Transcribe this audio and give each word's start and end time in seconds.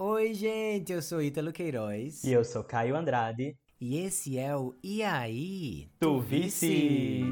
Oi, 0.00 0.32
gente, 0.32 0.92
eu 0.92 1.02
sou 1.02 1.20
Ítalo 1.20 1.52
Queiroz. 1.52 2.22
E 2.22 2.30
eu 2.30 2.44
sou 2.44 2.62
Caio 2.62 2.94
Andrade. 2.94 3.58
E 3.80 3.98
esse 3.98 4.38
é 4.38 4.54
o 4.54 4.72
E 4.80 5.02
aí? 5.02 5.90
Tu 5.98 6.20
Vice! 6.20 7.24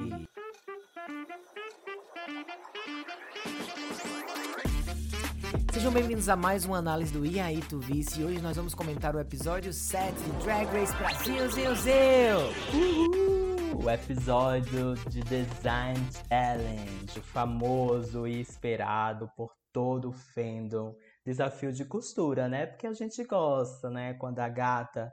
Sejam 5.72 5.92
bem-vindos 5.92 6.28
a 6.28 6.34
mais 6.34 6.64
uma 6.64 6.78
análise 6.78 7.12
do 7.12 7.24
E 7.24 7.38
aí, 7.38 7.60
Tu 7.68 7.78
Vice. 7.78 8.20
E 8.20 8.24
hoje 8.24 8.40
nós 8.40 8.56
vamos 8.56 8.74
comentar 8.74 9.14
o 9.14 9.20
episódio 9.20 9.72
7 9.72 10.12
de 10.20 10.30
Drag 10.44 10.66
Race 10.66 10.96
Brasil, 10.96 11.48
Zil, 11.48 11.76
Zil! 11.76 12.40
Uhul! 12.74 13.84
O 13.84 13.88
episódio 13.88 14.96
de 15.08 15.20
Design 15.20 16.00
Challenge, 16.28 17.16
o 17.16 17.22
famoso 17.22 18.26
e 18.26 18.40
esperado 18.40 19.30
por 19.36 19.52
todo 19.72 20.08
o 20.08 20.12
fandom 20.12 20.96
desafio 21.26 21.72
de 21.72 21.84
costura, 21.84 22.48
né? 22.48 22.66
Porque 22.66 22.86
a 22.86 22.92
gente 22.92 23.22
gosta, 23.24 23.90
né? 23.90 24.14
Quando 24.14 24.38
a 24.38 24.48
gata 24.48 25.12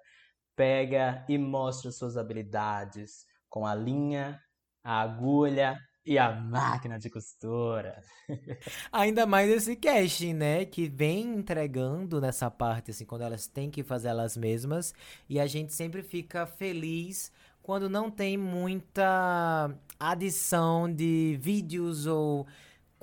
pega 0.56 1.26
e 1.28 1.40
mostra 1.40 1.92
suas 1.92 2.16
habilidades 2.16 3.26
com 3.50 3.66
a 3.66 3.74
linha, 3.74 4.40
a 4.84 5.02
agulha 5.02 5.76
e 6.06 6.20
a 6.20 6.32
máquina 6.32 7.00
de 7.00 7.10
costura. 7.10 8.00
Ainda 8.92 9.26
mais 9.26 9.50
esse 9.50 9.76
casting, 9.76 10.34
né? 10.34 10.66
Que 10.66 10.88
vem 10.88 11.36
entregando 11.36 12.22
nessa 12.22 12.52
parte, 12.52 12.92
assim, 12.92 13.06
quando 13.06 13.24
elas 13.24 13.48
têm 13.48 13.72
que 13.72 13.84
fazer 13.84 14.10
elas 14.10 14.38
mesmas. 14.38 14.94
E 15.28 15.40
a 15.40 15.48
gente 15.48 15.74
sempre 15.74 16.04
fica 16.04 16.46
feliz 16.46 17.32
quando 17.64 17.90
não 17.90 18.12
tem 18.12 18.38
muita 18.38 19.74
adição 20.00 20.94
de 20.94 21.40
vídeos 21.42 22.06
ou 22.06 22.46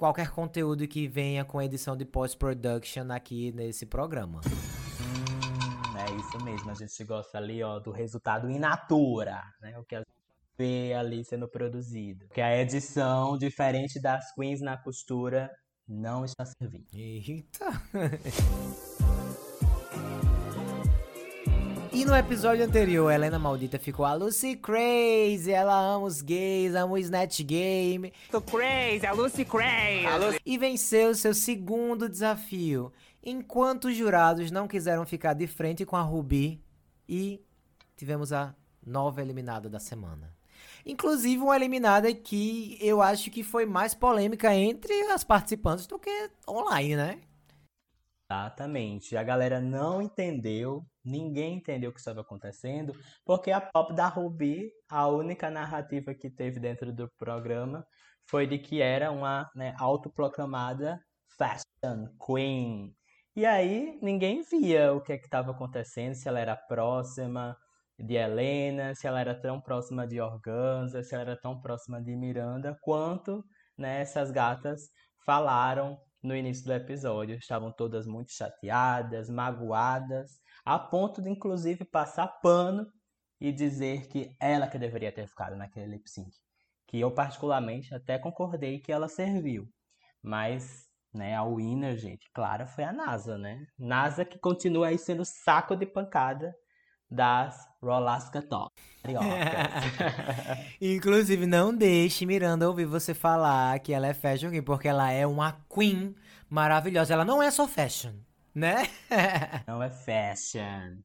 qualquer 0.01 0.31
conteúdo 0.31 0.89
que 0.89 1.07
venha 1.07 1.45
com 1.45 1.61
edição 1.61 1.95
de 1.95 2.07
post-production 2.07 3.13
aqui 3.13 3.53
nesse 3.53 3.85
programa. 3.85 4.41
Hum, 4.47 5.99
é 5.99 6.11
isso 6.17 6.43
mesmo, 6.43 6.71
a 6.71 6.75
gente 6.75 7.05
gosta 7.05 7.37
ali, 7.37 7.63
ó, 7.63 7.79
do 7.79 7.91
resultado 7.91 8.51
in 8.51 8.59
natura, 8.59 9.43
né? 9.61 9.79
O 9.79 9.85
que 9.85 9.95
a 9.95 9.99
gente 9.99 10.09
vê 10.57 10.95
ali 10.95 11.23
sendo 11.23 11.47
produzido. 11.47 12.27
Que 12.31 12.41
a 12.41 12.59
edição, 12.59 13.37
diferente 13.37 14.01
das 14.01 14.33
queens 14.33 14.63
na 14.63 14.79
costura, 14.79 15.51
não 15.87 16.25
está 16.25 16.47
servindo. 16.47 16.87
Eita! 16.95 17.67
E 22.01 22.05
no 22.07 22.17
episódio 22.17 22.65
anterior, 22.65 23.13
Helena 23.13 23.39
Maldita 23.39 23.79
ficou 23.79 24.07
a 24.07 24.15
Lucy 24.15 24.57
Crazy, 24.57 25.53
ela 25.53 25.79
ama 25.79 26.07
os 26.07 26.23
gays, 26.23 26.75
ama 26.75 26.95
o 26.95 26.97
Snatch 26.97 27.43
Game. 27.43 28.11
Tô 28.31 28.41
crazy, 28.41 29.05
a 29.05 29.13
Lucy 29.13 29.45
Crazy! 29.45 30.07
A 30.07 30.17
Lucy... 30.17 30.39
E 30.47 30.57
venceu 30.57 31.15
seu 31.15 31.35
segundo 31.35 32.09
desafio, 32.09 32.91
enquanto 33.23 33.89
os 33.89 33.97
jurados 33.99 34.51
não 34.51 34.67
quiseram 34.67 35.05
ficar 35.05 35.35
de 35.35 35.47
frente 35.47 35.85
com 35.85 35.95
a 35.95 36.01
Ruby 36.01 36.65
e 37.07 37.45
tivemos 37.95 38.33
a 38.33 38.57
nova 38.83 39.21
eliminada 39.21 39.69
da 39.69 39.79
semana. 39.79 40.35
Inclusive 40.87 41.43
uma 41.43 41.55
eliminada 41.55 42.15
que 42.15 42.79
eu 42.81 43.03
acho 43.03 43.31
que 43.31 43.43
foi 43.43 43.67
mais 43.67 43.93
polêmica 43.93 44.55
entre 44.55 44.95
as 45.13 45.23
participantes 45.23 45.87
do 45.87 45.99
que 45.99 46.31
online, 46.49 46.97
né? 46.97 47.21
Exatamente. 48.31 49.19
A 49.19 49.23
galera 49.23 49.61
não 49.61 50.01
entendeu, 50.01 50.83
ninguém 51.05 51.57
entendeu 51.57 51.91
o 51.91 51.93
que 51.93 52.01
estava 52.01 52.21
acontecendo, 52.21 52.93
porque 53.25 53.51
a 53.51 53.61
pop 53.61 53.95
da 53.95 54.07
Ruby, 54.07 54.71
a 54.89 55.09
única 55.09 55.51
narrativa 55.51 56.15
que 56.15 56.31
teve 56.31 56.61
dentro 56.61 56.93
do 56.93 57.11
programa 57.19 57.85
foi 58.29 58.47
de 58.47 58.59
que 58.59 58.81
era 58.81 59.11
uma 59.11 59.51
né, 59.55 59.75
autoproclamada 59.79 61.01
fashion 61.37 62.07
queen. 62.25 62.95
E 63.35 63.47
aí 63.47 63.99
ninguém 64.03 64.43
via 64.43 64.93
o 64.93 65.01
que 65.01 65.13
é 65.13 65.17
estava 65.17 65.53
acontecendo, 65.53 66.15
se 66.15 66.29
ela 66.29 66.41
era 66.41 66.57
próxima 66.57 67.57
de 67.99 68.15
Helena, 68.15 68.95
se 68.95 69.07
ela 69.07 69.21
era 69.21 69.35
tão 69.35 69.61
próxima 69.61 70.07
de 70.07 70.21
Organza, 70.21 71.03
se 71.03 71.15
ela 71.15 71.23
era 71.23 71.41
tão 71.41 71.61
próxima 71.61 72.03
de 72.03 72.17
Miranda, 72.17 72.77
quanto 72.83 73.45
né, 73.77 74.01
essas 74.01 74.31
gatas 74.31 74.91
falaram 75.25 75.99
no 76.23 76.35
início 76.35 76.65
do 76.65 76.73
episódio. 76.73 77.37
Estavam 77.37 77.73
todas 77.73 78.07
muito 78.07 78.33
chateadas, 78.33 79.31
magoadas, 79.31 80.41
a 80.65 80.79
ponto 80.79 81.23
de 81.23 81.31
inclusive 81.31 81.85
passar 81.85 82.27
pano 82.43 82.87
e 83.41 83.51
dizer 83.53 84.07
que 84.09 84.37
ela 84.39 84.67
que 84.67 84.79
deveria 84.79 85.13
ter 85.13 85.27
ficado 85.27 85.57
naquele 85.57 85.87
lip 85.87 86.09
sync. 86.09 86.31
Que 86.87 87.01
eu 87.01 87.11
particularmente 87.11 87.95
até 87.95 88.19
concordei 88.19 88.81
que 88.81 88.93
ela 88.93 89.09
serviu. 89.09 89.69
Mas, 90.23 90.87
né, 91.15 91.35
a 91.35 91.45
winner, 91.45 91.97
gente, 91.97 92.31
claro, 92.35 92.67
foi 92.67 92.85
a 92.85 92.93
NASA, 92.93 93.39
né? 93.39 93.65
NASA 93.79 94.25
que 94.25 94.39
continua 94.39 94.89
aí 94.89 94.99
sendo 94.99 95.25
saco 95.25 95.75
de 95.75 95.87
pancada 95.87 96.55
das 97.11 97.67
Rolasca 97.83 98.41
Top. 98.43 98.71
Inclusive, 100.81 101.47
não 101.47 101.75
deixe 101.75 102.27
Miranda 102.27 102.69
ouvir 102.69 102.85
você 102.85 103.15
falar 103.15 103.79
que 103.81 103.93
ela 103.93 104.07
é 104.07 104.15
fashion 104.15 104.51
porque 104.63 104.87
ela 104.87 105.11
é 105.11 105.27
uma 105.27 105.65
queen 105.69 106.15
maravilhosa. 106.49 107.15
Ela 107.15 107.25
não 107.25 107.43
é 107.43 107.51
só 107.51 107.67
fashion, 107.67 108.13
né? 108.55 108.85
não 109.67 109.83
é 109.83 109.91
fashion. 109.91 110.99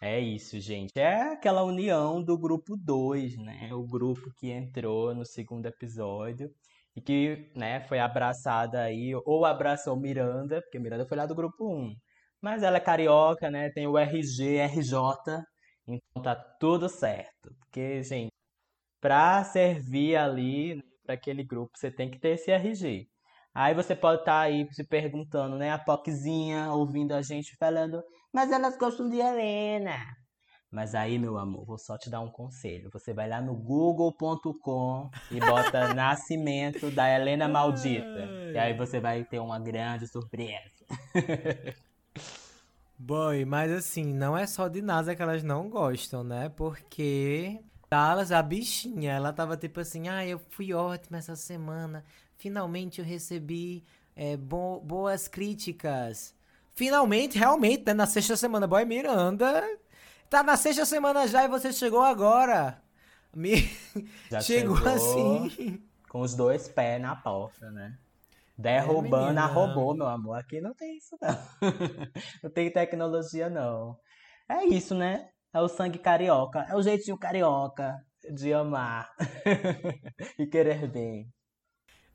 É 0.00 0.20
isso, 0.20 0.60
gente. 0.60 0.92
É 0.96 1.32
aquela 1.32 1.64
união 1.64 2.22
do 2.22 2.38
grupo 2.38 2.76
2, 2.76 3.36
né? 3.38 3.70
O 3.72 3.84
grupo 3.86 4.32
que 4.38 4.50
entrou 4.50 5.14
no 5.14 5.24
segundo 5.24 5.66
episódio 5.66 6.50
e 6.94 7.00
que, 7.00 7.50
né, 7.56 7.80
foi 7.82 7.98
abraçada 7.98 8.82
aí, 8.82 9.12
ou 9.26 9.44
abraçou 9.44 9.96
Miranda, 9.96 10.60
porque 10.62 10.78
Miranda 10.78 11.06
foi 11.06 11.16
lá 11.16 11.26
do 11.26 11.34
grupo 11.34 11.64
1. 11.68 11.76
Um. 11.76 11.94
Mas 12.40 12.62
ela 12.62 12.76
é 12.78 12.80
carioca, 12.80 13.50
né? 13.50 13.70
Tem 13.70 13.86
o 13.86 13.98
RG, 13.98 14.58
RJ, 14.60 14.96
então 15.86 16.22
tá 16.22 16.34
tudo 16.60 16.88
certo. 16.88 17.54
Porque, 17.60 18.02
gente, 18.02 18.32
pra 19.00 19.44
servir 19.44 20.16
ali 20.16 20.82
para 21.04 21.14
aquele 21.14 21.44
grupo, 21.44 21.72
você 21.76 21.90
tem 21.90 22.10
que 22.10 22.18
ter 22.20 22.30
esse 22.30 22.50
RG. 22.50 23.08
Aí 23.58 23.74
você 23.74 23.92
pode 23.92 24.20
estar 24.20 24.34
tá 24.34 24.40
aí 24.42 24.68
se 24.72 24.84
perguntando, 24.84 25.56
né? 25.56 25.72
A 25.72 25.78
Poczinha 25.78 26.70
ouvindo 26.70 27.12
a 27.12 27.22
gente 27.22 27.56
falando, 27.56 28.00
mas 28.32 28.52
elas 28.52 28.78
gostam 28.78 29.10
de 29.10 29.16
Helena. 29.16 29.96
Mas 30.70 30.94
aí, 30.94 31.18
meu 31.18 31.36
amor, 31.36 31.66
vou 31.66 31.76
só 31.76 31.98
te 31.98 32.08
dar 32.08 32.20
um 32.20 32.30
conselho. 32.30 32.88
Você 32.92 33.12
vai 33.12 33.28
lá 33.28 33.42
no 33.42 33.56
google.com 33.56 35.10
e 35.32 35.40
bota 35.40 35.90
nascimento 35.92 36.88
da 36.92 37.10
Helena 37.12 37.48
Maldita. 37.48 38.28
E 38.54 38.56
aí 38.56 38.74
você 38.74 39.00
vai 39.00 39.24
ter 39.24 39.40
uma 39.40 39.58
grande 39.58 40.06
surpresa. 40.06 40.70
Boy, 42.96 43.44
mas 43.44 43.72
assim, 43.72 44.14
não 44.14 44.38
é 44.38 44.46
só 44.46 44.68
de 44.68 44.80
NASA 44.80 45.16
que 45.16 45.22
elas 45.22 45.42
não 45.42 45.68
gostam, 45.68 46.22
né? 46.22 46.48
Porque 46.48 47.60
Dallas, 47.90 48.30
a 48.30 48.42
bichinha, 48.42 49.12
ela 49.12 49.32
tava 49.32 49.56
tipo 49.56 49.80
assim, 49.80 50.08
ah, 50.08 50.24
eu 50.24 50.38
fui 50.50 50.74
ótima 50.74 51.16
essa 51.16 51.34
semana, 51.34 52.04
finalmente 52.38 53.00
eu 53.00 53.04
recebi 53.04 53.84
é, 54.16 54.36
bo 54.36 54.80
boas 54.80 55.28
críticas. 55.28 56.34
Finalmente, 56.74 57.36
realmente, 57.36 57.84
né? 57.84 57.92
Na 57.92 58.06
sexta 58.06 58.36
semana, 58.36 58.66
boy, 58.66 58.84
Miranda, 58.84 59.62
tá 60.30 60.42
na 60.42 60.56
sexta 60.56 60.86
semana 60.86 61.26
já 61.26 61.44
e 61.44 61.48
você 61.48 61.72
chegou 61.72 62.02
agora. 62.02 62.80
Me... 63.34 63.68
Já 64.30 64.40
chegou, 64.40 64.76
chegou 64.76 64.92
assim. 64.92 65.82
Com 66.08 66.22
os 66.22 66.34
dois 66.34 66.66
pés 66.66 67.00
na 67.00 67.14
porta, 67.14 67.70
né? 67.70 67.98
Derrubando 68.56 69.38
é, 69.38 69.42
a 69.42 69.46
robô, 69.46 69.92
meu 69.92 70.06
amor. 70.06 70.38
Aqui 70.38 70.60
não 70.60 70.74
tem 70.74 70.96
isso, 70.96 71.16
não. 71.20 71.38
não 72.42 72.50
tem 72.50 72.72
tecnologia, 72.72 73.50
não. 73.50 73.96
É 74.48 74.64
isso, 74.64 74.94
né? 74.94 75.28
É 75.52 75.60
o 75.60 75.68
sangue 75.68 75.98
carioca. 75.98 76.66
É 76.68 76.74
o 76.74 76.82
jeitinho 76.82 77.18
carioca 77.18 78.02
de 78.32 78.52
amar 78.52 79.10
e 80.38 80.46
querer 80.46 80.88
bem. 80.88 81.30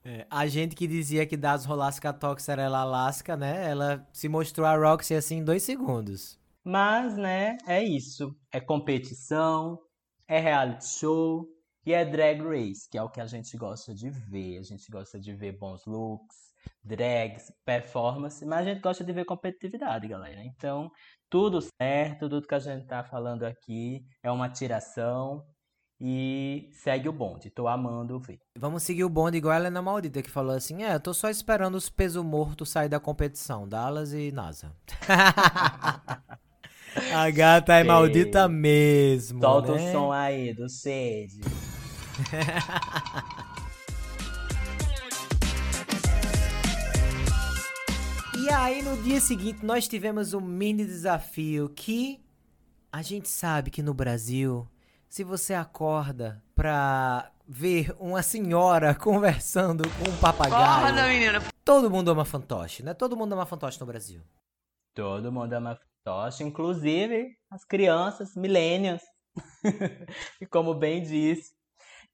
É, 0.05 0.27
a 0.29 0.45
gente 0.47 0.75
que 0.75 0.85
dizia 0.85 1.25
que 1.25 1.37
das 1.37 1.65
Rolasca 1.65 2.11
Tox 2.11 2.49
era 2.49 2.63
ela 2.63 2.79
Alaska, 2.81 3.37
né? 3.37 3.69
Ela 3.69 4.07
se 4.11 4.27
mostrou 4.27 4.67
a 4.67 4.75
Roxy 4.75 5.15
assim 5.15 5.37
em 5.37 5.43
dois 5.43 5.63
segundos. 5.63 6.37
Mas, 6.63 7.17
né, 7.17 7.57
é 7.67 7.83
isso. 7.83 8.35
É 8.51 8.59
competição, 8.59 9.79
é 10.27 10.39
reality 10.39 10.85
show, 10.87 11.47
e 11.85 11.93
é 11.93 12.05
Drag 12.05 12.41
Race, 12.41 12.87
que 12.89 12.97
é 12.97 13.03
o 13.03 13.09
que 13.09 13.19
a 13.19 13.25
gente 13.25 13.57
gosta 13.57 13.93
de 13.93 14.09
ver. 14.09 14.57
A 14.59 14.61
gente 14.61 14.89
gosta 14.89 15.19
de 15.19 15.33
ver 15.33 15.57
bons 15.57 15.85
looks, 15.85 16.53
drags, 16.83 17.51
performance, 17.65 18.45
mas 18.45 18.59
a 18.59 18.69
gente 18.69 18.81
gosta 18.81 19.03
de 19.03 19.11
ver 19.11 19.25
competitividade, 19.25 20.07
galera. 20.07 20.41
Então, 20.43 20.89
tudo 21.29 21.59
certo, 21.61 22.29
tudo 22.29 22.47
que 22.47 22.55
a 22.55 22.59
gente 22.59 22.85
tá 22.87 23.03
falando 23.03 23.43
aqui 23.43 24.05
é 24.21 24.31
uma 24.31 24.49
tiração. 24.49 25.45
E 25.99 26.69
segue 26.73 27.07
o 27.07 27.13
bonde, 27.13 27.49
tô 27.49 27.67
amando 27.67 28.19
ver. 28.19 28.39
Vamos 28.57 28.83
seguir 28.83 29.03
o 29.03 29.09
bonde 29.09 29.37
igual 29.37 29.53
a 29.53 29.57
Helena 29.57 29.81
Maldita, 29.81 30.21
que 30.21 30.29
falou 30.29 30.55
assim: 30.55 30.83
É, 30.83 30.95
eu 30.95 30.99
tô 30.99 31.13
só 31.13 31.29
esperando 31.29 31.75
os 31.75 31.89
peso 31.89 32.23
morto 32.23 32.65
sair 32.65 32.89
da 32.89 32.99
competição, 32.99 33.67
Dallas 33.67 34.13
e 34.13 34.31
NASA. 34.31 34.75
a 37.13 37.29
gata 37.31 37.75
é 37.75 37.83
maldita 37.83 38.47
mesmo. 38.49 39.39
Solta 39.39 39.75
né? 39.75 39.89
o 39.89 39.91
som 39.91 40.11
aí 40.11 40.53
do 40.53 40.67
sede. 40.67 41.41
E 48.43 48.49
aí, 48.49 48.81
no 48.81 49.01
dia 49.01 49.21
seguinte, 49.21 49.65
nós 49.65 49.87
tivemos 49.87 50.33
um 50.33 50.41
mini 50.41 50.83
desafio 50.83 51.69
que 51.69 52.19
a 52.91 53.01
gente 53.01 53.29
sabe 53.29 53.71
que 53.71 53.81
no 53.81 53.93
Brasil, 53.93 54.67
se 55.13 55.23
você 55.23 55.53
acorda 55.53 56.43
pra 56.55 57.31
ver 57.47 57.95
uma 57.99 58.23
senhora 58.23 58.95
conversando 58.97 59.83
com 59.87 60.09
um 60.09 60.17
papagaio. 60.17 60.87
Acorda, 60.87 61.07
menina. 61.07 61.39
Todo 61.63 61.87
mundo 61.87 62.09
ama 62.09 62.25
fantoche, 62.25 62.81
né? 62.81 62.95
Todo 62.95 63.15
mundo 63.15 63.33
ama 63.33 63.45
fantoche 63.45 63.79
no 63.79 63.85
Brasil. 63.85 64.23
Todo 64.95 65.31
mundo 65.31 65.53
ama 65.53 65.77
fantoche, 65.77 66.43
inclusive 66.43 67.27
as 67.51 67.63
crianças, 67.63 68.35
millennials. 68.35 69.03
e 70.41 70.47
como 70.47 70.73
bem 70.73 71.03
disse 71.03 71.51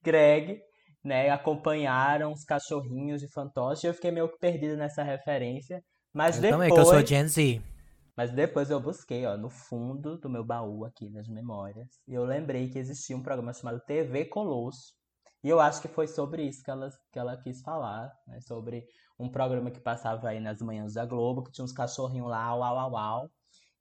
Greg, 0.04 0.60
né, 1.02 1.30
acompanharam 1.30 2.34
os 2.34 2.44
cachorrinhos 2.44 3.22
de 3.22 3.32
fantoche. 3.32 3.88
Eu 3.88 3.94
fiquei 3.94 4.12
meio 4.12 4.28
que 4.28 4.38
perdido 4.40 4.76
nessa 4.76 5.04
referência. 5.04 5.82
Mas 6.14 6.36
eu 6.36 6.42
depois. 6.42 6.70
também, 6.70 6.74
que 6.74 6.80
eu 6.82 6.86
sou 6.86 7.06
Gen 7.06 7.28
Z. 7.30 7.62
Mas 8.20 8.34
depois 8.34 8.70
eu 8.70 8.82
busquei, 8.82 9.26
ó, 9.26 9.38
no 9.38 9.50
fundo 9.50 10.18
do 10.18 10.30
meu 10.30 10.44
baú 10.44 10.84
aqui 10.84 11.10
nas 11.10 11.30
memórias. 11.30 11.88
E 12.06 12.14
eu 12.14 12.26
lembrei 12.26 12.70
que 12.70 12.78
existia 12.78 13.16
um 13.16 13.24
programa 13.24 13.54
chamado 13.54 13.80
TV 13.80 14.26
Colosso. 14.26 14.94
E 15.42 15.48
eu 15.48 15.58
acho 15.58 15.82
que 15.82 15.88
foi 15.88 16.06
sobre 16.06 16.44
isso 16.44 16.62
que 16.62 16.70
ela, 16.70 16.90
que 17.14 17.18
ela 17.18 17.38
quis 17.38 17.62
falar, 17.62 18.12
né? 18.28 18.42
Sobre 18.42 18.86
um 19.18 19.30
programa 19.30 19.72
que 19.72 19.80
passava 19.80 20.28
aí 20.28 20.42
nas 20.42 20.62
manhãs 20.62 20.96
da 20.96 21.06
Globo, 21.06 21.46
que 21.46 21.52
tinha 21.54 21.64
uns 21.64 21.72
cachorrinhos 21.72 22.28
lá, 22.28 22.54
uau, 22.54 22.76
uau, 22.76 22.92
uau. 22.92 23.30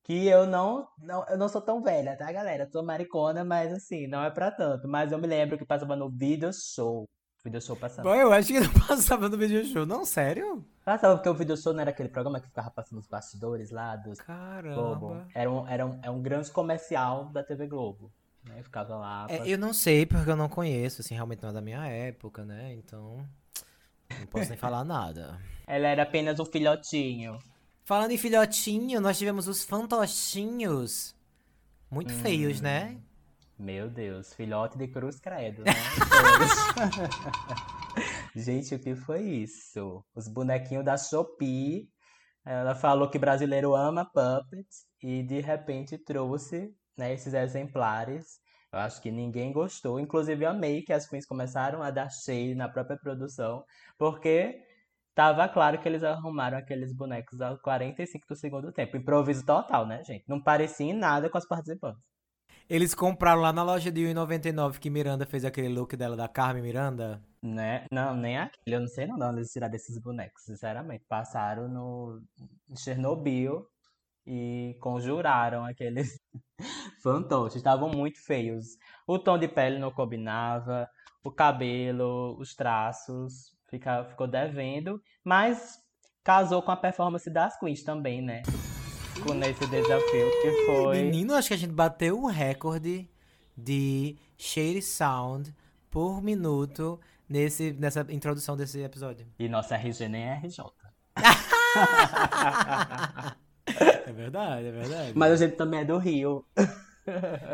Que 0.04 0.28
eu 0.28 0.46
não, 0.46 0.86
não, 1.00 1.26
eu 1.26 1.36
não 1.36 1.48
sou 1.48 1.60
tão 1.60 1.82
velha, 1.82 2.16
tá, 2.16 2.30
galera? 2.30 2.62
Eu 2.62 2.70
sou 2.70 2.84
maricona, 2.84 3.44
mas 3.44 3.72
assim, 3.72 4.06
não 4.06 4.22
é 4.22 4.30
pra 4.30 4.52
tanto. 4.52 4.86
Mas 4.86 5.10
eu 5.10 5.18
me 5.18 5.26
lembro 5.26 5.58
que 5.58 5.66
passava 5.66 5.96
no 5.96 6.08
Video 6.08 6.52
Show. 6.52 7.08
Video 7.44 7.60
Show 7.60 7.74
passando. 7.74 8.04
Bom, 8.04 8.14
eu 8.14 8.32
acho 8.32 8.52
que 8.52 8.60
não 8.60 8.72
passava 8.86 9.28
no 9.28 9.36
vídeo 9.36 9.64
show, 9.64 9.84
não, 9.84 10.04
sério? 10.04 10.64
Passava 10.88 11.16
porque 11.16 11.28
o 11.28 11.34
Video 11.34 11.54
Show 11.54 11.74
não 11.74 11.82
era 11.82 11.90
aquele 11.90 12.08
programa 12.08 12.40
que 12.40 12.46
ficava 12.46 12.70
passando 12.70 12.98
os 12.98 13.06
bastidores 13.06 13.70
lá 13.70 13.94
dos 13.94 14.18
Caramba. 14.22 14.74
Globo. 14.74 15.22
Era 15.34 15.50
um, 15.50 15.68
era 15.68 15.84
um, 15.84 16.00
é 16.02 16.10
um 16.10 16.22
grande 16.22 16.50
comercial 16.50 17.26
da 17.26 17.42
TV 17.42 17.66
Globo. 17.66 18.10
Né? 18.42 18.62
Ficava 18.62 18.96
lá. 18.96 19.26
É, 19.28 19.36
pass- 19.36 19.48
eu 19.48 19.58
não 19.58 19.74
sei 19.74 20.06
porque 20.06 20.30
eu 20.30 20.36
não 20.36 20.48
conheço, 20.48 21.02
assim, 21.02 21.14
realmente 21.14 21.42
não 21.42 21.50
é 21.50 21.52
da 21.52 21.60
minha 21.60 21.86
época, 21.86 22.42
né? 22.42 22.72
Então, 22.72 23.22
não 24.18 24.26
posso 24.28 24.48
nem 24.48 24.56
falar 24.56 24.82
nada. 24.82 25.38
Ela 25.68 25.88
era 25.88 26.04
apenas 26.04 26.40
um 26.40 26.46
filhotinho. 26.46 27.38
Falando 27.84 28.12
em 28.12 28.16
filhotinho, 28.16 28.98
nós 28.98 29.18
tivemos 29.18 29.46
os 29.46 29.62
fantochinhos. 29.62 31.14
Muito 31.90 32.14
feios, 32.14 32.62
né? 32.62 32.96
Meu 33.58 33.90
Deus, 33.90 34.32
filhote 34.32 34.78
de 34.78 34.88
cruz 34.88 35.20
credo, 35.20 35.64
né? 35.64 35.72
Gente, 38.38 38.72
o 38.72 38.78
que 38.78 38.94
foi 38.94 39.22
isso? 39.22 40.04
Os 40.14 40.28
bonequinhos 40.28 40.84
da 40.84 40.96
Shopee. 40.96 41.88
Ela 42.44 42.74
falou 42.74 43.10
que 43.10 43.18
brasileiro 43.18 43.74
ama 43.74 44.04
puppets 44.04 44.86
e 45.02 45.24
de 45.24 45.40
repente 45.40 45.98
trouxe 45.98 46.72
né, 46.96 47.12
esses 47.12 47.34
exemplares. 47.34 48.40
Eu 48.72 48.78
acho 48.78 49.02
que 49.02 49.10
ninguém 49.10 49.52
gostou. 49.52 49.98
Inclusive, 49.98 50.44
eu 50.44 50.50
amei 50.50 50.82
que 50.82 50.92
as 50.92 51.06
queens 51.08 51.26
começaram 51.26 51.82
a 51.82 51.90
dar 51.90 52.10
cheio 52.10 52.56
na 52.56 52.68
própria 52.68 52.96
produção, 52.96 53.64
porque 53.98 54.62
tava 55.16 55.48
claro 55.48 55.80
que 55.80 55.88
eles 55.88 56.04
arrumaram 56.04 56.58
aqueles 56.58 56.94
bonecos 56.94 57.40
aos 57.40 57.60
45 57.60 58.24
do 58.28 58.36
segundo 58.36 58.72
tempo. 58.72 58.96
Improviso 58.96 59.44
total, 59.44 59.84
né, 59.84 60.04
gente? 60.04 60.24
Não 60.28 60.40
parecia 60.40 60.86
em 60.86 60.96
nada 60.96 61.28
com 61.28 61.38
as 61.38 61.46
participantes. 61.46 62.00
Eles 62.68 62.94
compraram 62.94 63.40
lá 63.40 63.50
na 63.50 63.62
loja 63.62 63.90
de 63.90 64.02
1,99 64.02 64.78
que 64.78 64.90
Miranda 64.90 65.24
fez 65.24 65.42
aquele 65.42 65.70
look 65.70 65.96
dela 65.96 66.14
da 66.14 66.28
Carmen 66.28 66.62
Miranda. 66.62 67.22
Né? 67.42 67.86
Não, 67.90 68.14
nem 68.14 68.36
aquele. 68.36 68.76
Eu 68.76 68.80
não 68.80 68.88
sei 68.88 69.06
não 69.06 69.16
de 69.16 69.24
onde 69.24 69.38
eles 69.38 69.50
tiraram 69.50 69.72
desses 69.72 69.98
bonecos, 69.98 70.42
sinceramente. 70.44 71.02
Passaram 71.08 71.66
no 71.66 72.20
Chernobyl 72.76 73.66
e 74.26 74.76
conjuraram 74.82 75.64
aqueles 75.64 76.20
fantoches. 77.02 77.56
Estavam 77.56 77.88
muito 77.90 78.22
feios. 78.22 78.76
O 79.06 79.18
tom 79.18 79.38
de 79.38 79.48
pele 79.48 79.78
não 79.78 79.90
combinava, 79.90 80.86
o 81.24 81.30
cabelo, 81.30 82.36
os 82.38 82.54
traços, 82.54 83.56
fica, 83.70 84.04
ficou 84.04 84.28
devendo. 84.28 85.00
Mas 85.24 85.78
casou 86.22 86.60
com 86.60 86.70
a 86.70 86.76
performance 86.76 87.30
das 87.30 87.58
queens 87.58 87.82
também, 87.82 88.20
né? 88.20 88.42
Com 89.24 89.34
esse 89.42 89.66
desafio 89.66 90.30
que 90.42 90.66
foi... 90.66 91.02
Menino, 91.02 91.34
acho 91.34 91.48
que 91.48 91.54
a 91.54 91.58
gente 91.58 91.72
bateu 91.72 92.22
o 92.22 92.26
recorde 92.26 93.08
de 93.56 94.16
shady 94.36 94.80
sound 94.80 95.52
por 95.90 96.22
minuto 96.22 97.00
nesse, 97.28 97.72
nessa 97.72 98.06
introdução 98.10 98.56
desse 98.56 98.80
episódio. 98.80 99.26
E 99.38 99.48
nossa 99.48 99.74
RG 99.74 100.08
nem 100.08 100.24
é 100.24 100.34
RJ. 100.34 100.64
É 104.06 104.12
verdade, 104.12 104.66
é 104.66 104.72
verdade. 104.72 105.12
Mas 105.14 105.32
a 105.32 105.36
gente 105.36 105.54
também 105.54 105.80
é 105.80 105.84
do 105.84 105.98
Rio. 105.98 106.42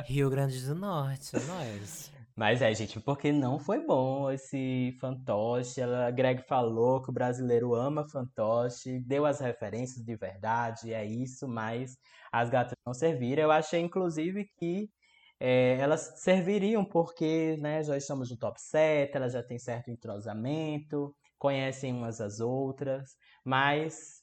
Rio 0.07 0.31
Grande 0.31 0.65
do 0.65 0.75
Norte, 0.77 1.33
nós. 1.47 2.13
Mas 2.37 2.61
é, 2.63 2.75
gente, 2.75 3.01
porque 3.01 3.31
não 3.33 3.61
foi 3.61 3.85
bom 3.87 4.31
esse 4.31 4.97
fantoche. 5.01 5.81
Ela, 5.81 6.09
a 6.09 6.11
Greg 6.11 6.43
falou 6.49 7.01
que 7.01 7.11
o 7.11 7.13
brasileiro 7.13 7.75
ama 7.75 8.09
fantoche, 8.09 8.99
deu 9.01 9.25
as 9.25 9.39
referências 9.41 10.05
de 10.05 10.17
verdade, 10.17 10.93
é 10.93 11.05
isso, 11.05 11.47
mas 11.47 11.97
as 12.33 12.51
gatas 12.51 12.75
não 12.85 12.93
serviram. 12.93 13.45
Eu 13.45 13.53
achei, 13.53 13.81
inclusive, 13.81 14.47
que 14.57 14.91
é, 15.39 15.79
elas 15.79 16.15
serviriam 16.17 16.85
porque 16.85 17.57
né, 17.59 17.83
já 17.85 17.97
estamos 17.97 18.31
no 18.31 18.37
top 18.37 18.61
7, 18.61 19.17
elas 19.17 19.33
já 19.33 19.43
têm 19.43 19.59
certo 19.59 19.91
entrosamento, 19.91 21.15
conhecem 21.39 21.93
umas 21.93 22.21
às 22.21 22.41
outras, 22.41 23.17
mas 23.45 24.23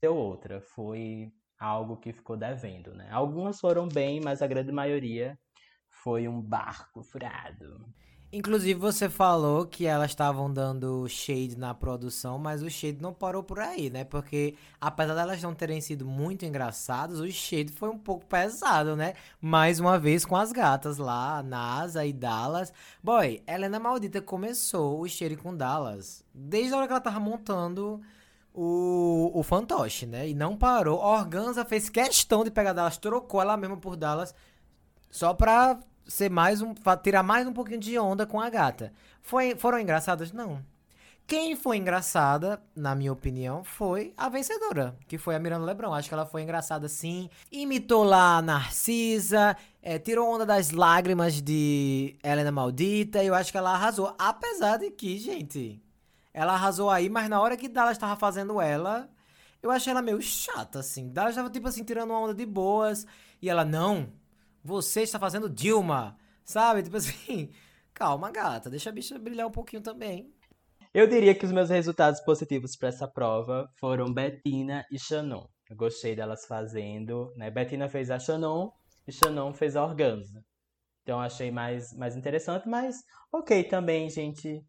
deu 0.00 0.16
outra. 0.16 0.60
Foi 0.60 1.30
algo 1.58 1.98
que 1.98 2.12
ficou 2.12 2.36
devendo, 2.36 2.94
né? 2.94 3.08
Algumas 3.10 3.60
foram 3.60 3.88
bem, 3.88 4.20
mas 4.20 4.42
a 4.42 4.46
grande 4.46 4.72
maioria 4.72 5.38
foi 6.06 6.28
um 6.28 6.40
barco 6.40 7.02
furado. 7.02 7.80
Inclusive, 8.32 8.78
você 8.78 9.08
falou 9.08 9.66
que 9.66 9.86
elas 9.86 10.12
estavam 10.12 10.52
dando 10.52 11.04
shade 11.08 11.58
na 11.58 11.74
produção, 11.74 12.38
mas 12.38 12.62
o 12.62 12.70
shade 12.70 13.02
não 13.02 13.12
parou 13.12 13.42
por 13.42 13.58
aí, 13.58 13.90
né? 13.90 14.04
Porque, 14.04 14.54
apesar 14.80 15.16
delas 15.16 15.42
não 15.42 15.52
terem 15.52 15.80
sido 15.80 16.06
muito 16.06 16.44
engraçadas, 16.44 17.18
o 17.18 17.28
shade 17.28 17.72
foi 17.72 17.88
um 17.88 17.98
pouco 17.98 18.24
pesado, 18.24 18.94
né? 18.94 19.14
Mais 19.40 19.80
uma 19.80 19.98
vez 19.98 20.24
com 20.24 20.36
as 20.36 20.52
gatas 20.52 20.96
lá, 20.96 21.42
NASA 21.42 22.06
e 22.06 22.12
Dallas. 22.12 22.72
Boy, 23.02 23.42
Helena 23.44 23.80
Maldita 23.80 24.22
começou 24.22 25.00
o 25.00 25.08
shade 25.08 25.34
com 25.36 25.56
Dallas 25.56 26.24
desde 26.32 26.72
a 26.72 26.76
hora 26.76 26.86
que 26.86 26.92
ela 26.92 27.00
tava 27.00 27.18
montando 27.18 28.00
o, 28.54 29.32
o 29.34 29.42
fantoche, 29.42 30.06
né? 30.06 30.28
E 30.28 30.34
não 30.34 30.56
parou. 30.56 31.00
Organza 31.00 31.64
fez 31.64 31.88
questão 31.88 32.44
de 32.44 32.50
pegar 32.52 32.74
Dallas, 32.74 32.96
trocou 32.96 33.42
ela 33.42 33.56
mesma 33.56 33.76
por 33.76 33.96
Dallas, 33.96 34.32
só 35.10 35.34
pra 35.34 35.80
ser 36.06 36.30
mais 36.30 36.62
um. 36.62 36.74
tirar 37.02 37.22
mais 37.22 37.46
um 37.46 37.52
pouquinho 37.52 37.80
de 37.80 37.98
onda 37.98 38.26
com 38.26 38.40
a 38.40 38.48
gata. 38.48 38.92
Foi, 39.22 39.54
foram 39.56 39.78
engraçadas? 39.78 40.32
Não. 40.32 40.62
Quem 41.26 41.56
foi 41.56 41.76
engraçada, 41.76 42.62
na 42.74 42.94
minha 42.94 43.12
opinião, 43.12 43.64
foi 43.64 44.14
a 44.16 44.28
vencedora, 44.28 44.96
que 45.08 45.18
foi 45.18 45.34
a 45.34 45.40
Miranda 45.40 45.64
Lebrão. 45.64 45.92
Acho 45.92 46.08
que 46.08 46.14
ela 46.14 46.24
foi 46.24 46.42
engraçada 46.42 46.88
sim. 46.88 47.28
Imitou 47.50 48.04
lá 48.04 48.36
a 48.36 48.42
Narcisa, 48.42 49.56
é, 49.82 49.98
tirou 49.98 50.32
onda 50.32 50.46
das 50.46 50.70
lágrimas 50.70 51.42
de 51.42 52.14
Helena 52.22 52.52
Maldita. 52.52 53.24
E 53.24 53.26
eu 53.26 53.34
acho 53.34 53.50
que 53.50 53.58
ela 53.58 53.72
arrasou. 53.72 54.14
Apesar 54.16 54.76
de 54.76 54.88
que, 54.92 55.18
gente, 55.18 55.82
ela 56.32 56.52
arrasou 56.52 56.88
aí, 56.88 57.08
mas 57.08 57.28
na 57.28 57.40
hora 57.40 57.56
que 57.56 57.68
Dallas 57.68 57.98
tava 57.98 58.14
fazendo 58.14 58.60
ela, 58.60 59.08
eu 59.60 59.72
achei 59.72 59.90
ela 59.90 60.02
meio 60.02 60.22
chata, 60.22 60.78
assim. 60.78 61.08
Dallas 61.08 61.34
tava, 61.34 61.50
tipo 61.50 61.66
assim, 61.66 61.82
tirando 61.82 62.10
uma 62.10 62.20
onda 62.20 62.34
de 62.34 62.46
boas. 62.46 63.04
E 63.42 63.50
ela, 63.50 63.64
não, 63.64 64.12
você 64.66 65.02
está 65.02 65.18
fazendo 65.18 65.48
Dilma, 65.48 66.16
sabe? 66.44 66.82
Tipo 66.82 66.96
assim, 66.96 67.50
calma, 67.94 68.30
gata, 68.30 68.68
deixa 68.68 68.90
a 68.90 68.92
bicha 68.92 69.18
brilhar 69.18 69.46
um 69.46 69.52
pouquinho 69.52 69.80
também. 69.80 70.30
Eu 70.92 71.06
diria 71.06 71.34
que 71.34 71.44
os 71.44 71.52
meus 71.52 71.70
resultados 71.70 72.20
positivos 72.20 72.74
para 72.76 72.88
essa 72.88 73.06
prova 73.06 73.68
foram 73.78 74.12
Bettina 74.12 74.84
e 74.90 74.98
Shannon. 74.98 75.46
Eu 75.68 75.76
gostei 75.76 76.16
delas 76.16 76.46
fazendo, 76.46 77.32
né? 77.36 77.50
Bettina 77.50 77.88
fez 77.88 78.10
a 78.10 78.18
Shannon 78.18 78.70
e 79.06 79.12
Shannon 79.12 79.52
fez 79.52 79.76
a 79.76 79.84
Organza. 79.84 80.42
Então 81.02 81.20
achei 81.20 81.50
mais, 81.50 81.92
mais 81.92 82.16
interessante, 82.16 82.68
mas 82.68 82.96
ok 83.32 83.62
também, 83.64 84.10
gente. 84.10 84.60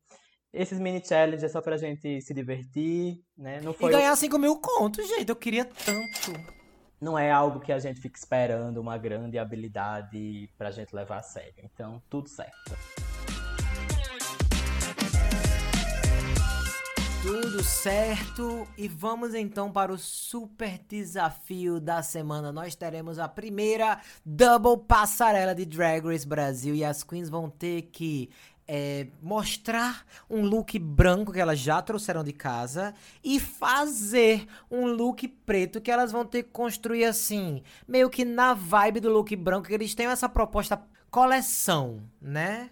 Esses 0.53 0.79
mini 0.79 1.03
challenges 1.03 1.43
é 1.43 1.49
só 1.49 1.61
pra 1.61 1.77
gente 1.77 2.21
se 2.21 2.33
divertir, 2.33 3.15
né? 3.37 3.59
Não 3.61 3.71
E 3.71 3.75
foi, 3.75 3.91
ganhar 3.91 4.15
5 4.15 4.37
mil 4.37 4.59
contos, 4.59 5.07
gente, 5.07 5.29
eu 5.29 5.35
queria 5.35 5.65
tanto. 5.65 6.56
Não 6.99 7.17
é 7.17 7.31
algo 7.31 7.59
que 7.59 7.71
a 7.71 7.79
gente 7.79 8.01
fica 8.01 8.17
esperando 8.17 8.77
uma 8.77 8.97
grande 8.97 9.37
habilidade 9.37 10.49
pra 10.57 10.71
gente 10.71 10.95
levar 10.95 11.17
a 11.17 11.23
sério. 11.23 11.53
Então, 11.63 12.01
tudo 12.09 12.27
certo. 12.27 12.75
Tudo 17.21 17.61
certo, 17.61 18.65
e 18.77 18.87
vamos 18.87 19.33
então 19.33 19.69
para 19.69 19.91
o 19.91 19.97
super 19.97 20.79
desafio 20.87 21.77
da 21.79 22.01
semana. 22.01 22.53
Nós 22.53 22.73
teremos 22.73 23.19
a 23.19 23.27
primeira 23.27 23.99
double 24.25 24.77
passarela 24.87 25.53
de 25.53 25.65
Drag 25.65 26.05
Race 26.05 26.25
Brasil 26.25 26.73
e 26.73 26.85
as 26.85 27.03
queens 27.03 27.29
vão 27.29 27.49
ter 27.49 27.81
que 27.91 28.29
é, 28.67 29.07
mostrar 29.21 30.05
um 30.29 30.41
look 30.41 30.77
branco 30.77 31.31
que 31.31 31.39
elas 31.39 31.59
já 31.59 31.81
trouxeram 31.81 32.23
de 32.23 32.33
casa 32.33 32.93
e 33.23 33.39
fazer 33.39 34.45
um 34.69 34.85
look 34.85 35.27
preto 35.27 35.79
que 35.79 35.89
elas 35.89 36.11
vão 36.11 36.25
ter 36.25 36.43
que 36.43 36.49
construir 36.49 37.05
assim, 37.05 37.63
meio 37.87 38.09
que 38.09 38.25
na 38.25 38.53
vibe 38.53 38.99
do 38.99 39.09
look 39.09 39.35
branco, 39.35 39.67
que 39.67 39.73
eles 39.73 39.95
têm 39.95 40.07
essa 40.07 40.27
proposta 40.27 40.81
coleção, 41.09 42.03
né? 42.21 42.69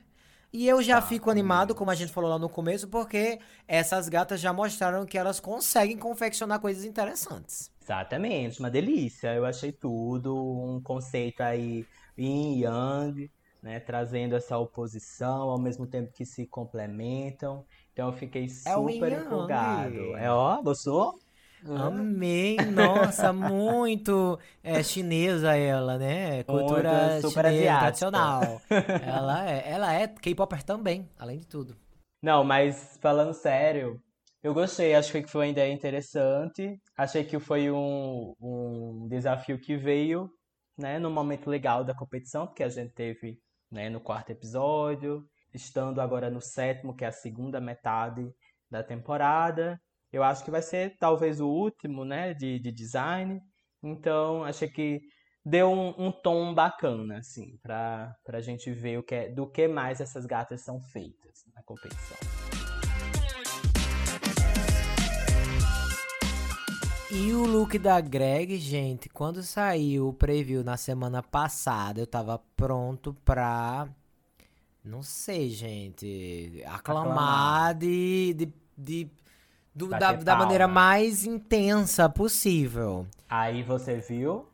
E 0.51 0.67
eu 0.69 0.81
já 0.81 1.01
fico 1.01 1.29
animado, 1.29 1.75
como 1.75 1.91
a 1.91 1.95
gente 1.95 2.13
falou 2.13 2.29
lá 2.29 2.39
no 2.39 2.47
começo, 2.47 2.87
porque 2.87 3.39
essas 3.67 4.07
gatas 4.07 4.39
já 4.39 4.53
mostraram 4.53 5.05
que 5.05 5.17
elas 5.17 5.37
conseguem 5.37 5.97
confeccionar 5.97 6.61
coisas 6.61 6.85
interessantes. 6.85 7.69
Exatamente, 7.81 8.59
uma 8.59 8.69
delícia. 8.69 9.33
Eu 9.33 9.45
achei 9.45 9.73
tudo, 9.73 10.33
um 10.33 10.81
conceito 10.81 11.41
aí 11.41 11.85
yin 12.17 12.61
yang, 12.61 13.29
né, 13.65 13.79
trazendo 13.79 14.35
essa 14.35 14.55
oposição 14.59 15.49
ao 15.49 15.59
mesmo 15.59 15.87
tempo 15.87 16.13
que 16.13 16.23
se 16.23 16.45
complementam. 16.45 17.65
Então 17.91 18.09
eu 18.09 18.13
fiquei 18.13 18.47
super 18.47 19.11
é 19.11 19.15
empolgado. 19.15 20.15
É 20.15 20.29
ó, 20.31 20.61
gostou? 20.61 21.19
Amei, 21.67 22.57
nossa, 22.57 23.33
muito 23.33 24.37
é, 24.63 24.83
chinesa 24.83 25.57
ela, 25.57 25.97
né? 25.97 26.43
Cultura 26.43 27.19
super 27.21 27.45
chinesa 27.45 27.79
tradicional. 27.79 28.61
ela 29.03 29.49
é, 29.49 29.63
ela 29.67 29.93
é 29.93 30.07
K-popper 30.09 30.61
também, 30.61 31.09
além 31.17 31.39
de 31.39 31.47
tudo. 31.47 31.75
Não, 32.21 32.43
mas 32.43 32.99
falando 33.01 33.33
sério, 33.33 33.99
eu 34.43 34.53
gostei, 34.53 34.93
acho 34.93 35.11
que 35.11 35.25
foi 35.25 35.47
uma 35.47 35.51
ideia 35.51 35.73
interessante. 35.73 36.79
Achei 36.95 37.23
que 37.23 37.39
foi 37.39 37.71
um, 37.71 38.35
um 38.39 39.07
desafio 39.09 39.59
que 39.59 39.75
veio, 39.75 40.29
né, 40.77 40.99
no 40.99 41.09
momento 41.09 41.49
legal 41.49 41.83
da 41.83 41.95
competição, 41.95 42.45
porque 42.45 42.61
a 42.61 42.69
gente 42.69 42.93
teve, 42.93 43.39
né, 43.71 43.89
no 43.89 43.99
quarto 43.99 44.31
episódio, 44.31 45.23
estando 45.53 45.99
agora 46.01 46.29
no 46.29 46.41
sétimo, 46.41 46.95
que 46.95 47.03
é 47.03 47.07
a 47.07 47.11
segunda 47.11 47.59
metade 47.59 48.29
da 48.69 48.83
temporada. 48.83 49.79
Eu 50.11 50.23
acho 50.23 50.43
que 50.43 50.51
vai 50.51 50.61
ser 50.61 50.97
talvez 50.97 51.39
o 51.39 51.47
último, 51.47 52.05
né, 52.05 52.33
de, 52.33 52.59
de 52.59 52.71
design. 52.71 53.39
Então, 53.83 54.43
achei 54.43 54.69
que 54.69 55.01
deu 55.45 55.69
um, 55.69 56.07
um 56.07 56.11
tom 56.11 56.53
bacana, 56.53 57.19
assim, 57.19 57.57
para 57.61 58.15
a 58.27 58.41
gente 58.41 58.71
ver 58.71 58.97
o 58.97 59.03
que 59.03 59.15
é, 59.15 59.29
do 59.29 59.49
que 59.49 59.67
mais 59.67 60.01
essas 60.01 60.25
gatas 60.25 60.63
são 60.63 60.79
feitas 60.81 61.43
na 61.53 61.61
competição. 61.63 62.54
E 67.11 67.31
o 67.33 67.45
look 67.45 67.77
da 67.77 68.01
Greg, 68.01 68.57
gente, 68.57 69.07
quando 69.09 69.43
saiu 69.43 70.07
o 70.09 70.13
preview 70.13 70.63
na 70.63 70.75
semana 70.75 71.21
passada, 71.21 71.99
eu 71.99 72.07
tava 72.07 72.41
pronto 72.57 73.15
pra. 73.23 73.87
Não 74.83 75.03
sei, 75.03 75.49
gente. 75.49 76.63
Aclamar, 76.65 77.03
aclamar. 77.03 77.75
de, 77.75 78.33
de, 78.33 78.53
de 78.75 79.11
do, 79.73 79.87
da, 79.87 80.13
da 80.13 80.35
maneira 80.35 80.67
mais 80.67 81.25
intensa 81.25 82.09
possível. 82.09 83.05
Aí 83.29 83.61
você 83.61 83.97
viu? 83.97 84.47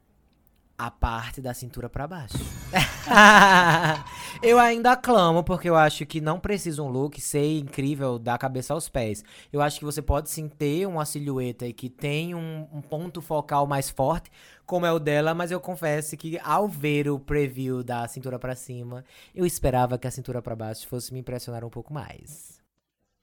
A 0.82 0.90
parte 0.90 1.40
da 1.40 1.54
cintura 1.54 1.88
para 1.88 2.08
baixo. 2.08 2.40
eu 4.42 4.58
ainda 4.58 4.94
aclamo, 4.94 5.44
porque 5.44 5.70
eu 5.70 5.76
acho 5.76 6.08
que 6.08 6.20
não 6.20 6.40
precisa 6.40 6.82
um 6.82 6.88
look 6.88 7.22
ser 7.22 7.60
incrível 7.60 8.18
da 8.18 8.36
cabeça 8.36 8.74
aos 8.74 8.90
pés. 8.90 9.24
Eu 9.54 9.62
acho 9.62 9.78
que 9.78 9.86
você 9.86 10.02
pode 10.02 10.32
sim 10.32 10.50
ter 10.50 10.88
uma 10.88 11.06
silhueta 11.06 11.72
que 11.72 11.88
tem 11.88 12.34
um, 12.34 12.68
um 12.74 12.82
ponto 12.82 13.22
focal 13.22 13.68
mais 13.68 13.92
forte, 13.92 14.32
como 14.66 14.88
é 14.88 14.92
o 14.92 14.98
dela, 14.98 15.36
mas 15.36 15.52
eu 15.52 15.60
confesso 15.60 16.18
que 16.18 16.40
ao 16.40 16.68
ver 16.68 17.08
o 17.10 17.20
preview 17.20 17.84
da 17.84 18.08
cintura 18.08 18.40
para 18.40 18.56
cima, 18.56 19.06
eu 19.36 19.46
esperava 19.46 20.00
que 20.00 20.08
a 20.08 20.12
cintura 20.12 20.42
para 20.42 20.56
baixo 20.56 20.88
fosse 20.88 21.14
me 21.14 21.20
impressionar 21.20 21.64
um 21.64 21.70
pouco 21.70 21.94
mais. 21.94 22.60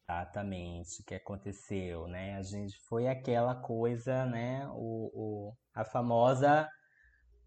Exatamente, 0.09 1.01
o 1.03 1.05
que 1.05 1.17
aconteceu, 1.17 2.07
né? 2.07 2.37
A 2.37 2.43
gente 2.43 2.79
foi 2.89 3.09
aquela 3.09 3.57
coisa, 3.57 4.25
né? 4.27 4.65
O, 4.75 5.11
o 5.13 5.53
a 5.75 5.85
famosa, 5.85 6.69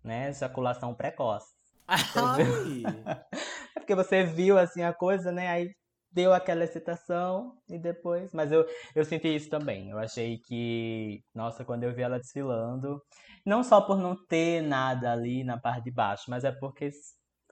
né? 0.04 0.30
Ejaculação 0.30 0.94
precoce. 0.94 1.48
é 3.76 3.80
porque 3.80 3.96
você 3.96 4.24
viu 4.24 4.58
assim 4.58 4.84
a 4.84 4.94
coisa, 4.94 5.32
né? 5.32 5.48
Aí 5.50 5.70
deu 6.12 6.34
aquela 6.34 6.64
excitação 6.64 7.58
e 7.70 7.78
depois. 7.80 8.32
Mas 8.34 8.52
eu, 8.52 8.66
eu 8.96 9.06
senti 9.06 9.34
isso 9.34 9.50
também. 9.50 9.90
Eu 9.90 10.00
achei 10.00 10.38
que, 10.40 11.22
nossa, 11.34 11.66
quando 11.66 11.84
eu 11.84 11.94
vi 11.94 12.02
ela 12.02 12.20
desfilando, 12.20 13.02
não 13.46 13.64
só 13.64 13.82
por 13.82 13.98
não 13.98 14.16
ter 14.28 14.62
nada 14.62 15.12
ali 15.12 15.44
na 15.44 15.60
parte 15.60 15.86
de 15.86 15.92
baixo, 15.92 16.26
mas 16.30 16.44
é 16.44 16.52
porque 16.52 16.90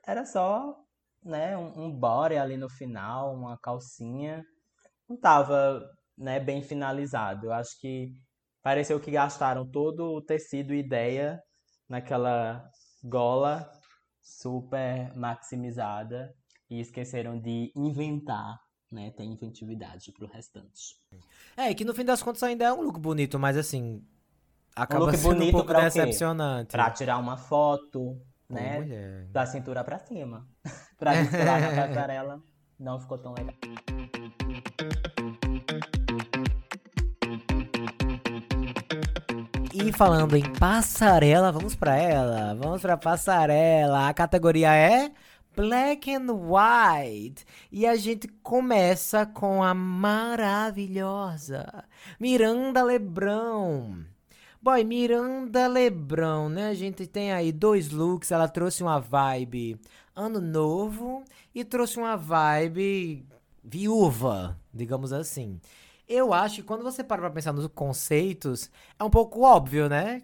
era 0.05 0.25
só, 0.25 0.75
né? 1.23 1.57
Um, 1.57 1.85
um 1.85 1.91
body 1.91 2.37
ali 2.37 2.57
no 2.57 2.69
final, 2.69 3.33
uma 3.33 3.57
calcinha 3.59 4.43
não 5.09 5.15
estava 5.15 5.81
né, 6.17 6.39
bem 6.39 6.61
finalizado. 6.61 7.47
Eu 7.47 7.53
acho 7.53 7.79
que 7.79 8.13
pareceu 8.61 8.99
que 8.99 9.11
gastaram 9.11 9.69
todo 9.69 10.13
o 10.13 10.21
tecido 10.21 10.73
e 10.73 10.79
ideia 10.79 11.41
naquela 11.89 12.71
gola 13.03 13.69
super 14.21 15.15
maximizada 15.17 16.33
e 16.69 16.79
esqueceram 16.79 17.39
de 17.39 17.71
inventar, 17.75 18.59
né, 18.91 19.11
ter 19.11 19.23
inventividade 19.23 20.11
pro 20.11 20.27
restante. 20.27 20.95
É, 21.57 21.73
que 21.73 21.83
no 21.83 21.93
fim 21.93 22.05
das 22.05 22.21
contas 22.21 22.43
ainda 22.43 22.65
é 22.65 22.73
um 22.73 22.81
look 22.81 22.99
bonito, 22.99 23.39
mas 23.39 23.57
assim, 23.57 24.05
acaba 24.75 25.03
um 25.03 25.07
look 25.07 25.17
sendo 25.17 25.33
bonito 25.35 25.49
um 25.49 25.51
pouco 25.51 25.73
decepcionante. 25.73 26.71
Pra 26.71 26.91
tirar 26.91 27.17
uma 27.17 27.37
foto, 27.37 28.21
né, 28.47 28.79
mulher. 28.79 29.25
da 29.31 29.45
cintura 29.45 29.83
para 29.83 29.99
cima. 29.99 30.47
pra 30.97 31.13
desfilar 31.13 31.61
na 31.61 31.69
passarela, 31.87 32.43
não 32.79 32.99
ficou 32.99 33.17
tão 33.17 33.33
legal. 33.33 33.55
E 39.81 39.93
falando 39.93 40.35
em 40.35 40.43
passarela, 40.53 41.53
vamos 41.53 41.73
para 41.73 41.95
ela. 41.95 42.53
Vamos 42.53 42.81
para 42.81 42.97
passarela. 42.97 44.09
A 44.09 44.13
categoria 44.13 44.75
é 44.75 45.09
Black 45.55 46.13
and 46.13 46.27
White. 46.33 47.45
E 47.71 47.87
a 47.87 47.95
gente 47.95 48.27
começa 48.43 49.25
com 49.25 49.63
a 49.63 49.73
maravilhosa 49.73 51.85
Miranda 52.19 52.83
Lebrão. 52.83 54.03
Boy, 54.61 54.83
Miranda 54.83 55.65
Lebrão, 55.67 56.49
né? 56.49 56.67
A 56.67 56.73
gente 56.73 57.07
tem 57.07 57.31
aí 57.31 57.53
dois 57.53 57.89
looks. 57.89 58.31
Ela 58.31 58.49
trouxe 58.49 58.83
uma 58.83 58.99
vibe 58.99 59.79
ano 60.13 60.41
novo 60.41 61.23
e 61.55 61.63
trouxe 61.63 61.97
uma 61.97 62.17
vibe 62.17 63.25
viúva, 63.63 64.59
digamos 64.73 65.13
assim. 65.13 65.57
Eu 66.09 66.33
acho 66.33 66.55
que 66.55 66.63
quando 66.63 66.83
você 66.83 67.03
para 67.03 67.21
pra 67.21 67.29
pensar 67.29 67.53
nos 67.53 67.67
conceitos, 67.67 68.71
é 68.97 69.03
um 69.03 69.11
pouco 69.11 69.41
óbvio, 69.41 69.87
né? 69.87 70.23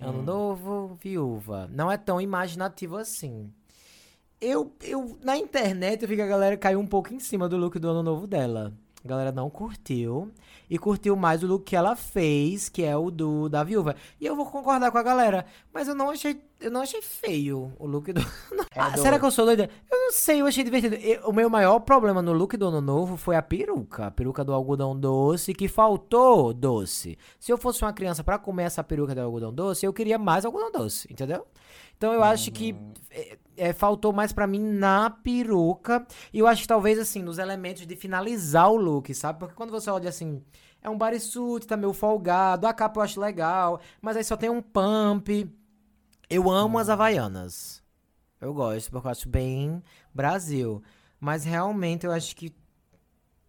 Ano 0.00 0.18
hum. 0.18 0.22
novo, 0.22 0.98
viúva. 1.00 1.70
Não 1.72 1.90
é 1.90 1.96
tão 1.96 2.20
imaginativo 2.20 2.96
assim. 2.96 3.52
Eu, 4.40 4.74
eu, 4.82 5.16
na 5.22 5.36
internet, 5.36 6.02
eu 6.02 6.08
vi 6.08 6.16
que 6.16 6.22
a 6.22 6.26
galera 6.26 6.56
caiu 6.56 6.80
um 6.80 6.86
pouco 6.86 7.14
em 7.14 7.20
cima 7.20 7.48
do 7.48 7.56
look 7.56 7.78
do 7.78 7.90
ano 7.90 8.02
novo 8.02 8.26
dela. 8.26 8.72
A 9.04 9.08
galera 9.08 9.32
não 9.32 9.48
curtiu. 9.48 10.30
E 10.68 10.78
curtiu 10.78 11.16
mais 11.16 11.42
o 11.42 11.46
look 11.46 11.64
que 11.64 11.74
ela 11.74 11.96
fez, 11.96 12.68
que 12.68 12.82
é 12.84 12.96
o 12.96 13.10
do 13.10 13.48
da 13.48 13.64
viúva. 13.64 13.96
E 14.20 14.26
eu 14.26 14.36
vou 14.36 14.46
concordar 14.46 14.90
com 14.90 14.98
a 14.98 15.02
galera. 15.02 15.46
Mas 15.72 15.88
eu 15.88 15.94
não 15.94 16.10
achei. 16.10 16.40
Eu 16.60 16.70
não 16.70 16.82
achei 16.82 17.00
feio 17.00 17.72
o 17.78 17.86
look 17.86 18.12
do. 18.12 18.20
Ah. 18.76 18.96
Será 18.96 19.18
que 19.18 19.24
eu 19.24 19.32
sou 19.32 19.44
doida? 19.44 19.68
Eu 19.90 19.98
não 19.98 20.12
sei, 20.12 20.40
eu 20.40 20.46
achei 20.46 20.62
divertido. 20.62 20.94
Eu, 20.94 21.28
o 21.28 21.32
meu 21.32 21.50
maior 21.50 21.80
problema 21.80 22.22
no 22.22 22.32
look 22.32 22.56
do 22.56 22.68
ano 22.68 22.80
novo 22.80 23.16
foi 23.16 23.34
a 23.34 23.42
peruca. 23.42 24.06
A 24.06 24.10
peruca 24.12 24.44
do 24.44 24.54
algodão 24.54 24.98
doce, 24.98 25.52
que 25.52 25.66
faltou 25.66 26.54
doce. 26.54 27.18
Se 27.40 27.52
eu 27.52 27.58
fosse 27.58 27.82
uma 27.82 27.92
criança 27.92 28.22
para 28.22 28.38
comer 28.38 28.62
essa 28.62 28.84
peruca 28.84 29.12
do 29.12 29.22
algodão 29.22 29.52
doce, 29.52 29.84
eu 29.84 29.92
queria 29.92 30.18
mais 30.18 30.44
algodão 30.44 30.70
doce, 30.70 31.08
entendeu? 31.10 31.44
Então 32.00 32.14
eu 32.14 32.24
acho 32.24 32.50
que 32.50 32.74
é, 33.10 33.38
é, 33.58 33.72
faltou 33.74 34.10
mais 34.10 34.32
para 34.32 34.46
mim 34.46 34.58
na 34.58 35.10
peruca. 35.10 36.06
E 36.32 36.38
eu 36.38 36.46
acho 36.46 36.62
que 36.62 36.68
talvez, 36.68 36.98
assim, 36.98 37.22
nos 37.22 37.36
elementos 37.36 37.86
de 37.86 37.94
finalizar 37.94 38.70
o 38.70 38.76
look, 38.76 39.12
sabe? 39.12 39.38
Porque 39.38 39.54
quando 39.54 39.70
você 39.70 39.90
olha 39.90 40.08
assim, 40.08 40.42
é 40.80 40.88
um 40.88 40.96
bodysuit, 40.96 41.66
tá 41.66 41.76
meio 41.76 41.92
folgado, 41.92 42.66
a 42.66 42.72
capa 42.72 43.00
eu 43.00 43.04
acho 43.04 43.20
legal, 43.20 43.82
mas 44.00 44.16
aí 44.16 44.24
só 44.24 44.34
tem 44.34 44.48
um 44.48 44.62
pump. 44.62 45.54
Eu 46.30 46.50
amo 46.50 46.78
as 46.78 46.88
havaianas. 46.88 47.82
Eu 48.40 48.54
gosto, 48.54 48.90
porque 48.90 49.06
eu 49.06 49.10
acho 49.10 49.28
bem 49.28 49.82
Brasil. 50.14 50.82
Mas 51.20 51.44
realmente 51.44 52.06
eu 52.06 52.12
acho 52.12 52.34
que 52.34 52.50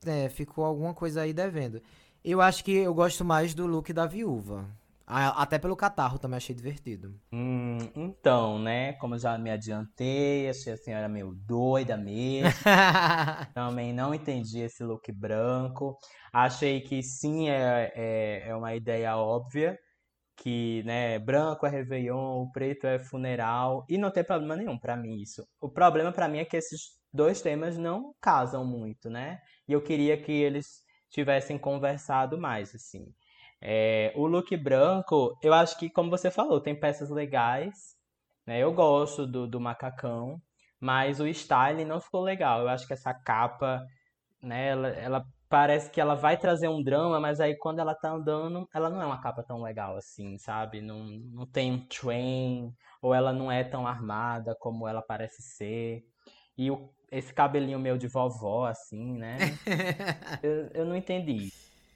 é, 0.06 0.28
ficou 0.28 0.66
alguma 0.66 0.94
coisa 0.94 1.22
aí 1.22 1.32
devendo. 1.32 1.82
Eu 2.22 2.42
acho 2.42 2.66
que 2.66 2.74
eu 2.74 2.94
gosto 2.94 3.24
mais 3.24 3.54
do 3.54 3.66
look 3.66 3.94
da 3.94 4.06
viúva. 4.06 4.68
Até 5.06 5.60
pelo 5.60 5.76
catarro 5.76 6.18
também 6.20 6.38
achei 6.38 6.56
divertido. 6.56 7.20
Hum, 7.32 7.78
então, 7.96 8.60
né? 8.60 8.94
Como 8.94 9.16
eu 9.16 9.20
já 9.20 9.38
me 9.38 9.50
adiantei, 9.50 10.50
achei 10.50 10.74
a 10.74 10.78
senhora 10.78 11.10
meio 11.10 11.34
doida 11.36 11.98
mesmo. 11.98 12.50
também 13.54 13.94
não 13.94 14.14
entendi 14.14 14.60
esse 14.60 14.84
look 14.84 15.12
branco. 15.12 15.98
Achei 16.34 16.82
que 16.82 17.04
sim, 17.04 17.50
é, 17.50 17.92
é, 17.96 18.50
é 18.50 18.56
uma 18.56 18.76
ideia 18.76 19.16
óbvia 19.18 19.78
que, 20.38 20.82
né, 20.84 21.20
branco 21.20 21.66
é 21.66 21.70
Réveillon, 21.70 22.42
o 22.42 22.52
preto 22.52 22.88
é 22.88 22.98
funeral, 23.00 23.86
e 23.88 23.98
não 23.98 24.12
tem 24.12 24.24
problema 24.24 24.56
nenhum 24.56 24.78
para 24.80 24.98
mim 24.98 25.22
isso. 25.22 25.46
O 25.60 25.70
problema 25.70 26.12
para 26.12 26.28
mim 26.28 26.40
é 26.40 26.46
que 26.46 26.58
esses 26.58 27.00
dois 27.14 27.42
temas 27.42 27.78
não 27.78 28.14
casam 28.20 28.66
muito, 28.66 29.10
né? 29.10 29.40
E 29.68 29.74
eu 29.74 29.84
queria 29.84 30.20
que 30.20 30.32
eles 30.32 30.82
tivessem 31.12 31.58
conversado 31.60 32.40
mais, 32.40 32.74
assim. 32.74 33.06
É, 33.62 34.12
o 34.16 34.26
look 34.26 34.56
branco, 34.58 35.38
eu 35.42 35.54
acho 35.54 35.78
que, 35.78 35.90
como 35.90 36.10
você 36.10 36.32
falou, 36.32 36.60
tem 36.60 36.80
peças 36.80 37.10
legais, 37.10 37.96
né? 38.46 38.60
Eu 38.60 38.74
gosto 38.74 39.28
do, 39.28 39.48
do 39.48 39.60
macacão, 39.60 40.42
mas 40.80 41.20
o 41.20 41.28
styling 41.28 41.86
não 41.86 42.02
ficou 42.02 42.22
legal. 42.22 42.62
Eu 42.62 42.70
acho 42.70 42.88
que 42.88 42.94
essa 42.94 43.14
capa, 43.14 43.86
né, 44.42 44.70
ela, 44.70 44.88
ela 44.90 45.26
parece 45.50 45.92
que 45.92 46.02
ela 46.02 46.16
vai 46.16 46.38
trazer 46.38 46.70
um 46.70 46.82
drama, 46.82 47.20
mas 47.20 47.40
aí 47.40 47.56
quando 47.58 47.80
ela 47.80 47.94
tá 47.94 48.10
andando, 48.12 48.68
ela 48.74 48.90
não 48.90 49.02
é 49.02 49.06
uma 49.06 49.22
capa 49.22 49.44
tão 49.44 49.62
legal 49.62 49.98
assim, 49.98 50.38
sabe? 50.38 50.82
Não, 50.82 51.04
não 51.06 51.46
tem 51.46 51.72
um 51.74 51.86
train, 51.88 52.74
ou 53.02 53.14
ela 53.14 53.34
não 53.34 53.52
é 53.52 53.64
tão 53.64 53.86
armada 53.88 54.56
como 54.60 54.88
ela 54.88 55.02
parece 55.02 55.42
ser. 55.42 56.04
E 56.58 56.72
o, 56.72 56.90
esse 57.12 57.34
cabelinho 57.34 57.80
meu 57.80 57.98
de 57.98 58.08
vovó, 58.08 58.66
assim, 58.66 59.14
né? 59.18 59.38
eu, 60.44 60.70
eu 60.74 60.86
não 60.86 60.96
entendi. 60.96 61.52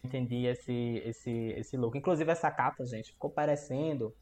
Entendi 0.06 0.46
esse, 0.46 1.02
esse, 1.04 1.32
esse 1.58 1.78
look. 1.78 1.98
Inclusive, 1.98 2.32
essa 2.32 2.52
capa, 2.52 2.86
gente, 2.86 3.12
ficou 3.12 3.30
parecendo 3.30 4.14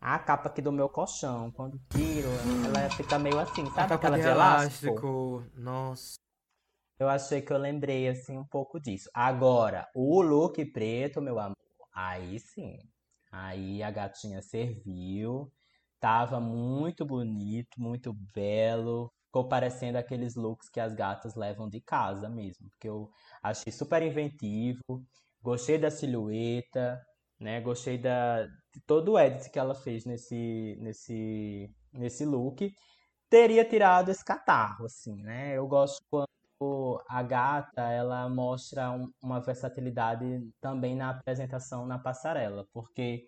a 0.00 0.18
capa 0.18 0.48
aqui 0.48 0.60
do 0.60 0.70
meu 0.70 0.88
colchão. 0.88 1.50
Quando 1.52 1.80
tiro, 1.90 2.28
ela 2.66 2.90
fica 2.90 3.18
meio 3.18 3.38
assim, 3.38 3.64
sabe? 3.70 3.94
Aquela 3.94 4.18
de 4.18 4.26
elástico. 4.26 4.86
elástico. 4.86 5.44
Nossa. 5.56 6.16
Eu 6.98 7.08
achei 7.08 7.40
que 7.40 7.52
eu 7.52 7.58
lembrei 7.58 8.08
assim 8.08 8.36
um 8.36 8.44
pouco 8.44 8.78
disso. 8.78 9.10
Agora, 9.14 9.88
o 9.94 10.20
look 10.20 10.64
preto, 10.66 11.20
meu 11.22 11.38
amor, 11.38 11.56
aí 11.94 12.38
sim. 12.38 12.78
Aí 13.30 13.82
a 13.82 13.90
gatinha 13.90 14.42
serviu. 14.42 15.50
Tava 15.98 16.38
muito 16.38 17.06
bonito, 17.06 17.80
muito 17.80 18.12
belo. 18.12 19.12
Ficou 19.32 19.48
parecendo 19.48 19.96
aqueles 19.96 20.34
looks 20.34 20.68
que 20.68 20.78
as 20.78 20.94
gatas 20.94 21.34
levam 21.34 21.66
de 21.66 21.80
casa 21.80 22.28
mesmo. 22.28 22.68
Porque 22.68 22.86
eu 22.86 23.10
achei 23.42 23.72
super 23.72 24.02
inventivo. 24.02 25.02
Gostei 25.40 25.78
da 25.78 25.90
silhueta, 25.90 27.00
né? 27.40 27.58
Gostei 27.62 27.96
da, 27.96 28.44
de 28.44 28.80
todo 28.86 29.12
o 29.12 29.18
edit 29.18 29.48
que 29.48 29.58
ela 29.58 29.74
fez 29.74 30.04
nesse, 30.04 30.76
nesse, 30.82 31.74
nesse 31.94 32.26
look. 32.26 32.70
Teria 33.30 33.64
tirado 33.64 34.10
esse 34.10 34.22
catarro, 34.22 34.84
assim, 34.84 35.22
né? 35.22 35.56
Eu 35.56 35.66
gosto 35.66 36.02
quando 36.10 37.02
a 37.08 37.22
gata 37.22 37.90
ela 37.90 38.28
mostra 38.28 38.90
um, 38.90 39.10
uma 39.22 39.40
versatilidade 39.40 40.26
também 40.60 40.94
na 40.94 41.08
apresentação 41.08 41.86
na 41.86 41.98
passarela, 41.98 42.66
porque 42.70 43.24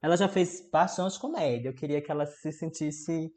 ela 0.00 0.16
já 0.16 0.26
fez 0.26 0.66
bastante 0.70 1.20
comédia. 1.20 1.68
Eu 1.68 1.74
queria 1.74 2.00
que 2.00 2.10
ela 2.10 2.24
se 2.24 2.50
sentisse 2.50 3.30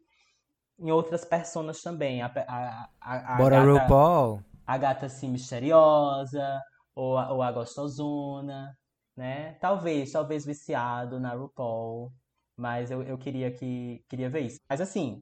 em 0.79 0.91
outras 0.91 1.25
personas 1.25 1.81
também. 1.81 2.21
A, 2.21 2.27
a, 2.27 2.89
a, 3.01 3.33
a 3.33 3.37
Bora 3.37 3.65
gata, 3.65 3.83
RuPaul. 3.83 4.43
A 4.65 4.77
gata 4.77 5.05
assim 5.07 5.29
misteriosa, 5.29 6.61
ou 6.95 7.17
a, 7.17 7.31
ou 7.31 7.41
a 7.41 7.51
gostosona, 7.51 8.77
né? 9.15 9.53
Talvez, 9.59 10.11
talvez 10.11 10.45
viciado 10.45 11.19
na 11.19 11.33
RuPaul. 11.33 12.11
Mas 12.55 12.89
eu, 12.89 13.03
eu 13.03 13.17
queria 13.17 13.51
que 13.51 14.03
queria 14.09 14.29
ver 14.29 14.41
isso. 14.41 14.59
Mas 14.69 14.81
assim, 14.81 15.21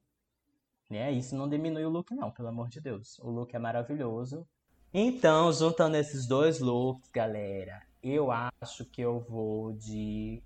né? 0.90 1.12
Isso 1.12 1.36
não 1.36 1.50
diminui 1.50 1.86
o 1.86 1.90
look, 1.90 2.14
não, 2.14 2.32
pelo 2.32 2.50
amor 2.50 2.70
de 2.70 2.80
Deus. 2.80 3.18
O 3.20 3.30
look 3.30 3.54
é 3.54 3.60
maravilhoso. 3.60 4.48
Então, 4.94 5.52
juntando 5.52 5.98
esses 5.98 6.26
dois 6.26 6.60
looks, 6.60 7.10
galera, 7.12 7.82
eu 8.02 8.30
acho 8.32 8.86
que 8.86 9.02
eu 9.02 9.20
vou 9.20 9.74
de 9.74 10.42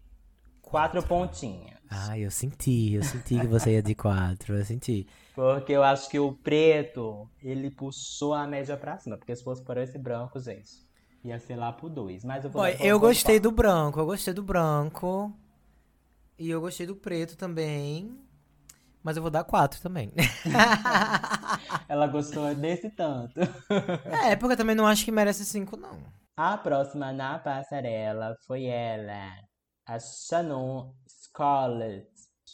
quatro 0.62 1.02
pontinhas. 1.04 1.80
Ah, 1.90 2.18
eu 2.18 2.30
senti, 2.30 2.94
eu 2.94 3.04
senti 3.04 3.40
que 3.40 3.48
você 3.48 3.72
ia 3.72 3.82
de 3.82 3.96
quatro, 3.96 4.56
eu 4.56 4.64
senti. 4.64 5.08
Porque 5.34 5.72
eu 5.74 5.82
acho 5.82 6.08
que 6.08 6.20
o 6.20 6.34
preto, 6.34 7.28
ele 7.42 7.72
puxou 7.72 8.34
a 8.34 8.46
média 8.46 8.78
pra 8.78 8.98
cima. 9.00 9.18
Porque 9.18 9.36
se 9.36 9.44
fosse 9.44 9.64
por 9.64 9.76
esse 9.78 9.98
branco, 9.98 10.40
gente, 10.40 10.70
ia 11.24 11.40
ser 11.40 11.56
lá 11.56 11.72
pro 11.74 11.90
dois. 11.90 12.24
Mas 12.24 12.44
eu 12.44 12.52
vou 12.52 12.62
Boy, 12.62 12.78
Eu 12.80 13.00
gostei 13.00 13.40
do 13.40 13.52
branco, 13.52 14.00
eu 14.00 14.06
gostei 14.06 14.34
do 14.34 14.44
branco. 14.44 15.34
E 16.38 16.50
eu 16.50 16.62
gostei 16.62 16.86
do 16.86 16.96
preto 16.96 17.36
também. 17.36 18.16
Mas 19.02 19.18
eu 19.18 19.24
vou 19.24 19.32
dar 19.32 19.44
quatro 19.44 19.82
também. 19.82 20.12
Ela 21.88 22.06
gostou 22.06 22.54
desse 22.54 22.90
tanto. 22.90 23.40
É, 24.06 24.36
porque 24.36 24.54
eu 24.54 24.58
também 24.58 24.76
não 24.76 24.86
acho 24.86 25.06
que 25.06 25.12
merece 25.12 25.44
cinco, 25.46 25.76
não. 25.76 25.98
A 26.36 26.58
próxima 26.58 27.12
na 27.12 27.40
passarela 27.40 28.36
foi 28.46 28.66
ela, 28.66 29.34
a 29.90 29.98
Shannon 29.98 30.94
Scarlett. 31.08 32.08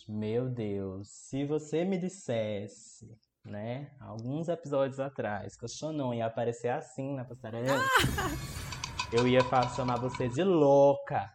Meu 0.08 0.48
Deus, 0.48 1.10
se 1.10 1.46
você 1.46 1.84
me 1.84 1.98
dissesse, 1.98 3.06
né, 3.44 3.92
alguns 4.00 4.48
episódios 4.48 5.02
atrás, 5.02 5.58
que 5.58 5.66
o 5.66 5.68
Shannon 5.68 6.14
ia 6.14 6.28
aparecer 6.28 6.70
assim 6.70 7.14
na 7.14 7.26
passarela, 7.26 7.84
eu 9.12 9.28
ia 9.28 9.42
chamar 9.76 10.00
você 10.00 10.30
de 10.30 10.44
louca. 10.46 11.30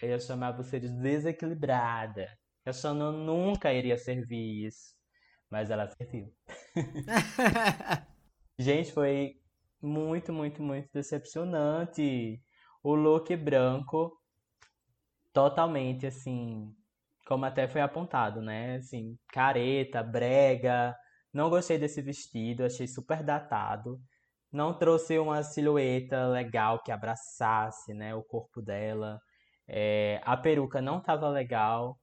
Eu 0.00 0.08
ia 0.08 0.20
chamar 0.20 0.52
você 0.52 0.80
de 0.80 0.88
desequilibrada. 0.88 2.26
A 2.64 2.72
Shannon 2.72 3.12
nunca 3.12 3.74
iria 3.74 3.98
servir 3.98 4.66
isso. 4.66 4.94
Mas 5.50 5.70
ela 5.70 5.86
serviu. 5.86 6.32
Gente, 8.58 8.90
foi 8.90 9.34
muito, 9.82 10.32
muito, 10.32 10.62
muito 10.62 10.88
decepcionante. 10.94 12.42
O 12.82 12.94
look 12.94 13.36
branco, 13.36 14.18
totalmente 15.32 16.06
assim, 16.06 16.72
como 17.26 17.44
até 17.44 17.68
foi 17.68 17.80
apontado, 17.80 18.40
né? 18.42 18.76
Assim, 18.76 19.16
careta, 19.32 20.02
brega. 20.02 20.94
Não 21.32 21.50
gostei 21.50 21.78
desse 21.78 22.02
vestido, 22.02 22.64
achei 22.64 22.86
super 22.86 23.22
datado. 23.22 24.00
Não 24.52 24.74
trouxe 24.78 25.18
uma 25.18 25.42
silhueta 25.42 26.26
legal 26.28 26.82
que 26.82 26.92
abraçasse, 26.92 27.94
né, 27.94 28.14
o 28.14 28.22
corpo 28.22 28.60
dela. 28.60 29.18
É, 29.66 30.20
a 30.24 30.36
peruca 30.36 30.82
não 30.82 31.00
tava 31.00 31.28
legal. 31.28 31.98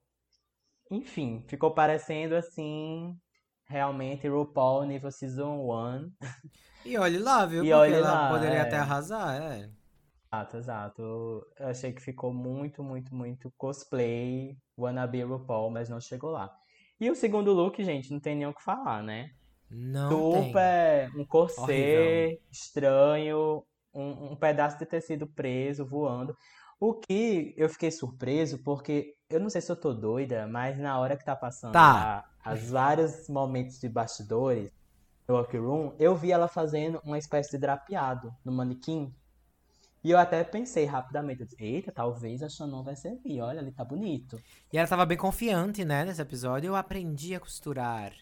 Enfim, 0.90 1.44
ficou 1.48 1.72
parecendo 1.72 2.34
assim, 2.34 3.16
realmente 3.66 4.26
RuPaul 4.26 4.84
nível 4.84 5.12
Season 5.12 5.60
1. 5.60 6.12
E 6.84 6.98
olhe 6.98 7.18
lá, 7.18 7.46
viu? 7.46 7.64
E 7.64 7.70
Porque 7.70 7.92
ela 7.92 8.12
lá, 8.12 8.28
poderia 8.30 8.58
é. 8.58 8.60
até 8.62 8.76
arrasar, 8.78 9.40
é. 9.40 9.70
Exato, 10.32 10.56
exato. 10.58 11.02
Eu 11.02 11.68
achei 11.68 11.92
que 11.92 12.00
ficou 12.00 12.32
muito, 12.32 12.84
muito, 12.84 13.14
muito 13.14 13.50
cosplay, 13.58 14.56
wannabe 14.78 15.22
RuPaul, 15.24 15.70
mas 15.70 15.88
não 15.88 16.00
chegou 16.00 16.30
lá. 16.30 16.56
E 17.00 17.10
o 17.10 17.16
segundo 17.16 17.52
look, 17.52 17.82
gente, 17.82 18.12
não 18.12 18.20
tem 18.20 18.36
nem 18.36 18.46
o 18.46 18.54
que 18.54 18.62
falar, 18.62 19.02
né? 19.02 19.30
Não 19.68 20.08
Super, 20.08 21.10
tem. 21.10 21.20
um 21.20 21.26
corset 21.26 21.60
Horrível. 21.60 22.38
estranho, 22.50 23.64
um, 23.92 24.32
um 24.32 24.36
pedaço 24.36 24.78
de 24.78 24.86
tecido 24.86 25.26
preso, 25.26 25.84
voando. 25.86 26.36
O 26.78 26.94
que 26.94 27.52
eu 27.56 27.68
fiquei 27.68 27.90
surpreso, 27.90 28.62
porque 28.62 29.16
eu 29.28 29.40
não 29.40 29.50
sei 29.50 29.60
se 29.60 29.70
eu 29.72 29.76
tô 29.76 29.92
doida, 29.92 30.46
mas 30.46 30.78
na 30.78 30.98
hora 30.98 31.16
que 31.16 31.24
tá 31.24 31.34
passando 31.36 31.72
tá. 31.72 32.24
A, 32.42 32.52
as 32.52 32.70
vários 32.70 33.28
momentos 33.28 33.78
de 33.80 33.88
bastidores 33.88 34.70
do 35.26 35.34
Workroom, 35.34 35.94
eu 35.98 36.14
vi 36.16 36.32
ela 36.32 36.48
fazendo 36.48 37.00
uma 37.04 37.18
espécie 37.18 37.50
de 37.50 37.58
drapeado 37.58 38.32
no 38.44 38.52
manequim. 38.52 39.14
E 40.02 40.10
eu 40.10 40.18
até 40.18 40.42
pensei 40.42 40.86
rapidamente, 40.86 41.44
disse, 41.44 41.56
eita, 41.58 41.92
talvez 41.92 42.42
a 42.42 42.48
Shannon 42.48 42.82
vai 42.82 42.96
servir, 42.96 43.40
olha, 43.42 43.60
ele 43.60 43.70
tá 43.70 43.84
bonito. 43.84 44.40
E 44.72 44.78
ela 44.78 44.88
tava 44.88 45.04
bem 45.04 45.18
confiante, 45.18 45.84
né, 45.84 46.04
nesse 46.04 46.22
episódio, 46.22 46.68
eu 46.68 46.76
aprendi 46.76 47.34
a 47.34 47.40
costurar. 47.40 48.12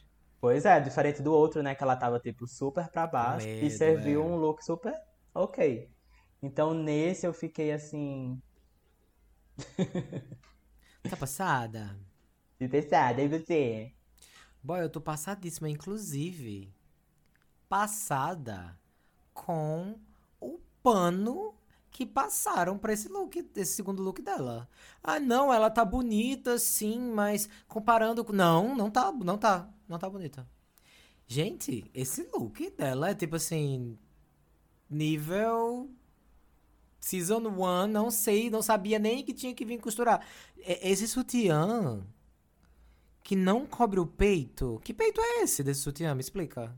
Pois 0.41 0.65
é, 0.65 0.81
diferente 0.81 1.23
do 1.23 1.33
outro, 1.33 1.63
né, 1.63 1.75
que 1.75 1.83
ela 1.83 1.95
tava, 1.95 2.19
tipo, 2.19 2.47
super 2.49 2.89
pra 2.89 3.07
baixo 3.07 3.47
medo, 3.47 3.65
e 3.65 3.71
serviu 3.71 4.23
é. 4.23 4.25
um 4.25 4.37
look 4.37 4.65
super 4.65 4.95
ok. 5.33 5.89
Então, 6.43 6.75
nesse 6.75 7.27
eu 7.27 7.33
fiquei, 7.33 7.73
assim, 7.73 8.41
tá 11.09 11.17
passada? 11.17 11.97
Tô 12.59 12.69
passada, 12.69 13.23
e 13.23 13.29
você? 13.29 13.93
Boy, 14.63 14.83
eu 14.83 14.91
tô 14.91 15.01
passadíssima, 15.01 15.69
inclusive. 15.69 16.73
Passada 17.69 18.79
com 19.33 19.99
o 20.41 20.59
pano 20.83 21.58
que 21.99 22.07
passaram 22.07 22.79
pra 22.79 22.93
esse 22.93 23.09
look, 23.09 23.45
esse 23.57 23.73
segundo 23.73 24.01
look 24.01 24.23
dela. 24.23 24.69
Ah, 25.03 25.19
não, 25.19 25.53
ela 25.53 25.69
tá 25.69 25.85
bonita, 25.85 26.57
sim, 26.57 27.11
mas 27.13 27.49
comparando 27.67 28.25
com. 28.25 28.33
Não, 28.33 28.77
não 28.77 28.89
tá, 28.89 29.11
não 29.11 29.37
tá, 29.37 29.69
não 29.89 29.99
tá 29.99 30.09
bonita. 30.09 30.49
Gente, 31.27 31.91
esse 31.93 32.23
look 32.33 32.71
dela 32.71 33.11
é 33.11 33.15
tipo 33.17 33.35
assim. 33.35 33.99
Nível 34.89 35.91
Season 37.01 37.41
1, 37.41 37.89
não 37.89 38.13
sei, 38.13 38.49
não 38.49 38.63
sabia 38.63 39.01
nem 39.01 39.25
que 39.25 39.35
tinha 39.35 39.53
que 39.53 39.65
vir 39.65 39.81
costurar. 39.81 40.25
Esse 40.57 41.09
sutiã 41.09 42.07
que 43.25 43.35
não 43.35 43.67
cobre 43.67 43.99
o 43.99 44.07
peito. 44.07 44.81
Que 44.85 44.95
peito 44.95 45.21
é 45.21 45.43
esse 45.43 45.65
desse 45.65 45.81
sutiã? 45.81 46.15
Me 46.15 46.21
explica. 46.21 46.73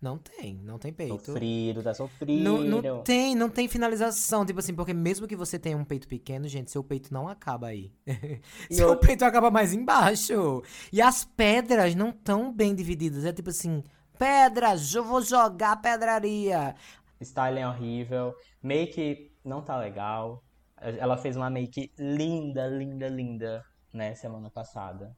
Não 0.00 0.18
tem, 0.18 0.54
não 0.62 0.78
tem 0.78 0.92
peito. 0.92 1.24
Sofrido, 1.24 1.82
tá 1.82 1.94
sofrido. 1.94 2.42
Não, 2.42 2.58
não 2.62 3.02
tem, 3.02 3.34
não 3.34 3.48
tem 3.48 3.66
finalização. 3.66 4.44
Tipo 4.44 4.60
assim, 4.60 4.74
porque 4.74 4.92
mesmo 4.92 5.26
que 5.26 5.34
você 5.34 5.58
tenha 5.58 5.76
um 5.76 5.84
peito 5.84 6.06
pequeno, 6.06 6.46
gente, 6.46 6.70
seu 6.70 6.84
peito 6.84 7.12
não 7.12 7.26
acaba 7.26 7.68
aí. 7.68 7.92
seu 8.70 8.90
eu... 8.90 8.96
peito 8.98 9.24
acaba 9.24 9.50
mais 9.50 9.72
embaixo. 9.72 10.62
E 10.92 11.00
as 11.00 11.24
pedras 11.24 11.94
não 11.94 12.12
tão 12.12 12.52
bem 12.52 12.74
divididas. 12.74 13.24
É 13.24 13.32
tipo 13.32 13.48
assim, 13.48 13.82
pedras, 14.18 14.94
eu 14.94 15.02
vou 15.02 15.22
jogar 15.22 15.80
pedraria. 15.80 16.74
Styling 17.20 17.60
é 17.60 17.68
horrível. 17.68 18.34
Make 18.62 19.32
não 19.42 19.62
tá 19.62 19.78
legal. 19.78 20.44
Ela 20.78 21.16
fez 21.16 21.36
uma 21.36 21.48
make 21.48 21.90
linda, 21.98 22.66
linda, 22.66 23.08
linda, 23.08 23.64
né, 23.92 24.14
semana 24.14 24.50
passada. 24.50 25.16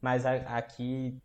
Mas 0.00 0.24
a, 0.24 0.34
aqui 0.56 1.20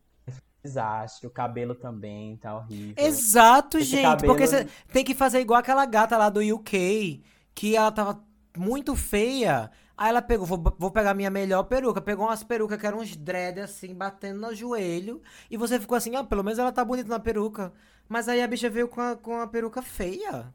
desastre, 0.64 1.28
o 1.28 1.30
cabelo 1.30 1.74
também 1.74 2.38
tá 2.38 2.58
horrível. 2.58 2.96
Exato, 2.98 3.78
Esse 3.78 3.92
gente, 3.92 4.04
cabelo... 4.04 4.34
porque 4.34 4.48
você 4.48 4.68
tem 4.92 5.04
que 5.04 5.16
fazer 5.16 5.40
igual 5.40 5.60
aquela 5.60 5.86
gata 5.86 6.18
lá 6.18 6.30
do 6.30 6.42
UK, 6.42 7.24
que 7.56 7.76
ela 7.76 7.92
tava 7.92 8.24
muito 8.58 8.96
feia. 8.96 9.72
Aí 9.98 10.10
ela 10.10 10.22
pegou, 10.22 10.46
vou, 10.46 10.76
vou 10.78 10.92
pegar 10.92 11.14
minha 11.14 11.30
melhor 11.30 11.64
peruca. 11.64 12.00
Pegou 12.00 12.26
umas 12.26 12.44
perucas 12.44 12.80
que 12.80 12.88
eram 12.88 13.00
uns 13.00 13.16
dread 13.16 13.60
assim, 13.60 13.94
batendo 13.94 14.40
no 14.40 14.56
joelho. 14.56 15.22
E 15.52 15.58
você 15.58 15.80
ficou 15.80 15.98
assim, 15.98 16.16
ah, 16.16 16.24
pelo 16.24 16.44
menos 16.44 16.58
ela 16.58 16.72
tá 16.72 16.86
bonita 16.86 17.10
na 17.10 17.20
peruca. 17.20 17.74
Mas 18.08 18.30
aí 18.30 18.42
a 18.42 18.48
bicha 18.48 18.70
veio 18.70 18.88
com 18.88 19.02
a, 19.02 19.16
com 19.18 19.42
a 19.42 19.48
peruca 19.48 19.82
feia. 19.82 20.54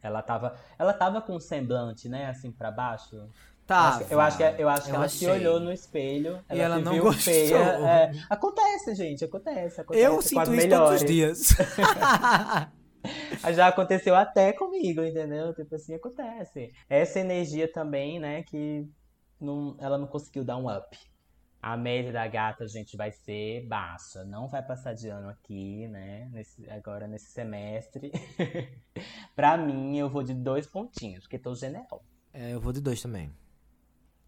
Ela 0.00 0.22
tava, 0.22 0.56
ela 0.78 0.92
tava 0.92 1.20
com 1.20 1.36
um 1.36 1.40
semblante, 1.40 2.08
né, 2.08 2.26
assim, 2.26 2.50
para 2.50 2.70
baixo. 2.70 3.28
Tá. 3.66 4.02
Eu 4.10 4.20
acho 4.20 4.36
que, 4.36 4.42
eu 4.42 4.68
acho 4.68 4.84
que 4.86 4.90
ela 4.90 5.04
achei. 5.04 5.18
se 5.18 5.26
olhou 5.26 5.60
no 5.60 5.72
espelho. 5.72 6.42
Ela 6.48 6.58
e 6.58 6.60
ela 6.60 6.78
não 6.78 6.92
viu 6.92 7.04
gostou. 7.04 7.32
Feia. 7.32 7.56
É, 7.56 8.12
acontece, 8.28 8.94
gente, 8.94 9.24
acontece. 9.24 9.80
acontece 9.80 10.04
eu 10.04 10.20
sinto 10.20 10.54
isso 10.54 10.68
todos 10.68 11.00
os 11.00 11.04
dias. 11.04 11.48
Já 13.54 13.68
aconteceu 13.68 14.14
até 14.14 14.52
comigo, 14.52 15.02
entendeu? 15.02 15.54
Tipo 15.54 15.74
assim, 15.74 15.94
acontece. 15.94 16.72
Essa 16.88 17.20
energia 17.20 17.70
também, 17.70 18.20
né, 18.20 18.42
que 18.42 18.88
não, 19.40 19.76
ela 19.80 19.98
não 19.98 20.06
conseguiu 20.06 20.44
dar 20.44 20.56
um 20.56 20.70
up. 20.70 20.96
A 21.60 21.76
média 21.76 22.12
da 22.12 22.26
gata, 22.26 22.66
gente, 22.66 22.96
vai 22.96 23.12
ser 23.12 23.66
baixa. 23.66 24.24
Não 24.24 24.48
vai 24.48 24.62
passar 24.62 24.94
de 24.94 25.08
ano 25.08 25.28
aqui, 25.28 25.86
né? 25.88 26.28
Nesse, 26.32 26.68
agora 26.68 27.06
nesse 27.06 27.30
semestre. 27.30 28.10
pra 29.36 29.56
mim, 29.56 29.96
eu 29.96 30.08
vou 30.08 30.24
de 30.24 30.34
dois 30.34 30.66
pontinhos, 30.66 31.22
porque 31.22 31.38
tô 31.38 31.54
generosa. 31.54 32.02
É, 32.34 32.52
eu 32.52 32.60
vou 32.60 32.72
de 32.72 32.80
dois 32.80 33.00
também. 33.00 33.32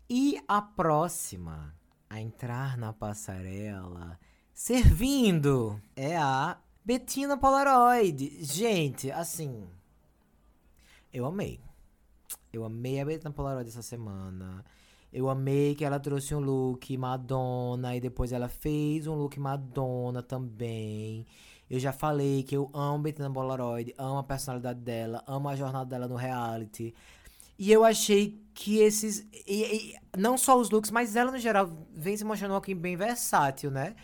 E 0.08 0.38
a 0.46 0.60
próxima 0.60 1.74
a 2.10 2.20
entrar 2.20 2.76
na 2.76 2.92
passarela, 2.92 4.20
servindo, 4.52 5.80
é 5.96 6.16
a 6.16 6.58
Bettina 6.84 7.38
Polaroid. 7.38 8.44
Gente, 8.44 9.10
assim, 9.10 9.66
eu 11.10 11.24
amei. 11.24 11.58
Eu 12.52 12.64
amei 12.64 13.00
a 13.00 13.04
Bettina 13.04 13.32
Polaroid 13.32 13.68
essa 13.68 13.80
semana. 13.80 14.62
Eu 15.10 15.30
amei 15.30 15.74
que 15.74 15.84
ela 15.84 15.98
trouxe 15.98 16.34
um 16.34 16.40
look 16.40 16.96
Madonna 16.98 17.96
e 17.96 18.00
depois 18.00 18.30
ela 18.30 18.48
fez 18.48 19.06
um 19.06 19.14
look 19.14 19.40
Madonna 19.40 20.22
também. 20.22 21.26
Eu 21.70 21.80
já 21.80 21.92
falei 21.92 22.42
que 22.42 22.54
eu 22.54 22.68
amo 22.74 22.98
Bettina 23.04 23.30
Polaroid, 23.30 23.94
amo 23.96 24.18
a 24.18 24.22
personalidade 24.22 24.80
dela, 24.80 25.24
amo 25.26 25.48
a 25.48 25.56
jornada 25.56 25.86
dela 25.86 26.06
no 26.06 26.14
reality. 26.14 26.94
E 27.58 27.70
eu 27.70 27.84
achei 27.84 28.40
que 28.54 28.78
esses. 28.78 29.26
E, 29.46 29.94
e, 29.94 29.96
não 30.16 30.38
só 30.38 30.58
os 30.58 30.70
looks, 30.70 30.90
mas 30.90 31.16
ela 31.16 31.30
no 31.32 31.38
geral 31.38 31.70
vem 31.92 32.16
se 32.16 32.24
mostrando 32.24 32.54
alguém 32.54 32.76
bem 32.76 32.96
versátil, 32.96 33.70
né? 33.70 33.94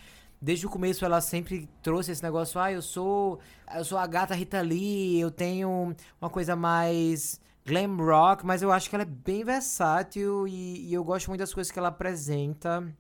Desde 0.43 0.67
o 0.67 0.71
começo 0.71 1.05
ela 1.05 1.21
sempre 1.21 1.69
trouxe 1.83 2.13
esse 2.13 2.23
negócio, 2.23 2.59
ah, 2.61 2.73
eu 2.73 2.83
sou. 2.83 3.39
Eu 3.75 3.85
sou 3.85 3.99
a 3.99 4.07
gata 4.07 4.35
Rita 4.35 4.61
Lee, 4.61 5.21
eu 5.21 5.31
tenho 5.31 5.95
uma 6.21 6.31
coisa 6.31 6.57
mais 6.57 7.41
glam 7.65 7.97
rock, 7.97 8.45
mas 8.45 8.63
eu 8.63 8.73
acho 8.73 8.89
que 8.89 8.97
ela 8.97 9.03
é 9.03 9.07
bem 9.07 9.45
versátil 9.45 10.49
e, 10.49 10.89
e 10.89 10.95
eu 10.95 11.05
gosto 11.05 11.29
muito 11.29 11.41
das 11.41 11.55
coisas 11.55 11.71
que 11.71 11.79
ela 11.79 11.89
apresenta. 11.89 12.93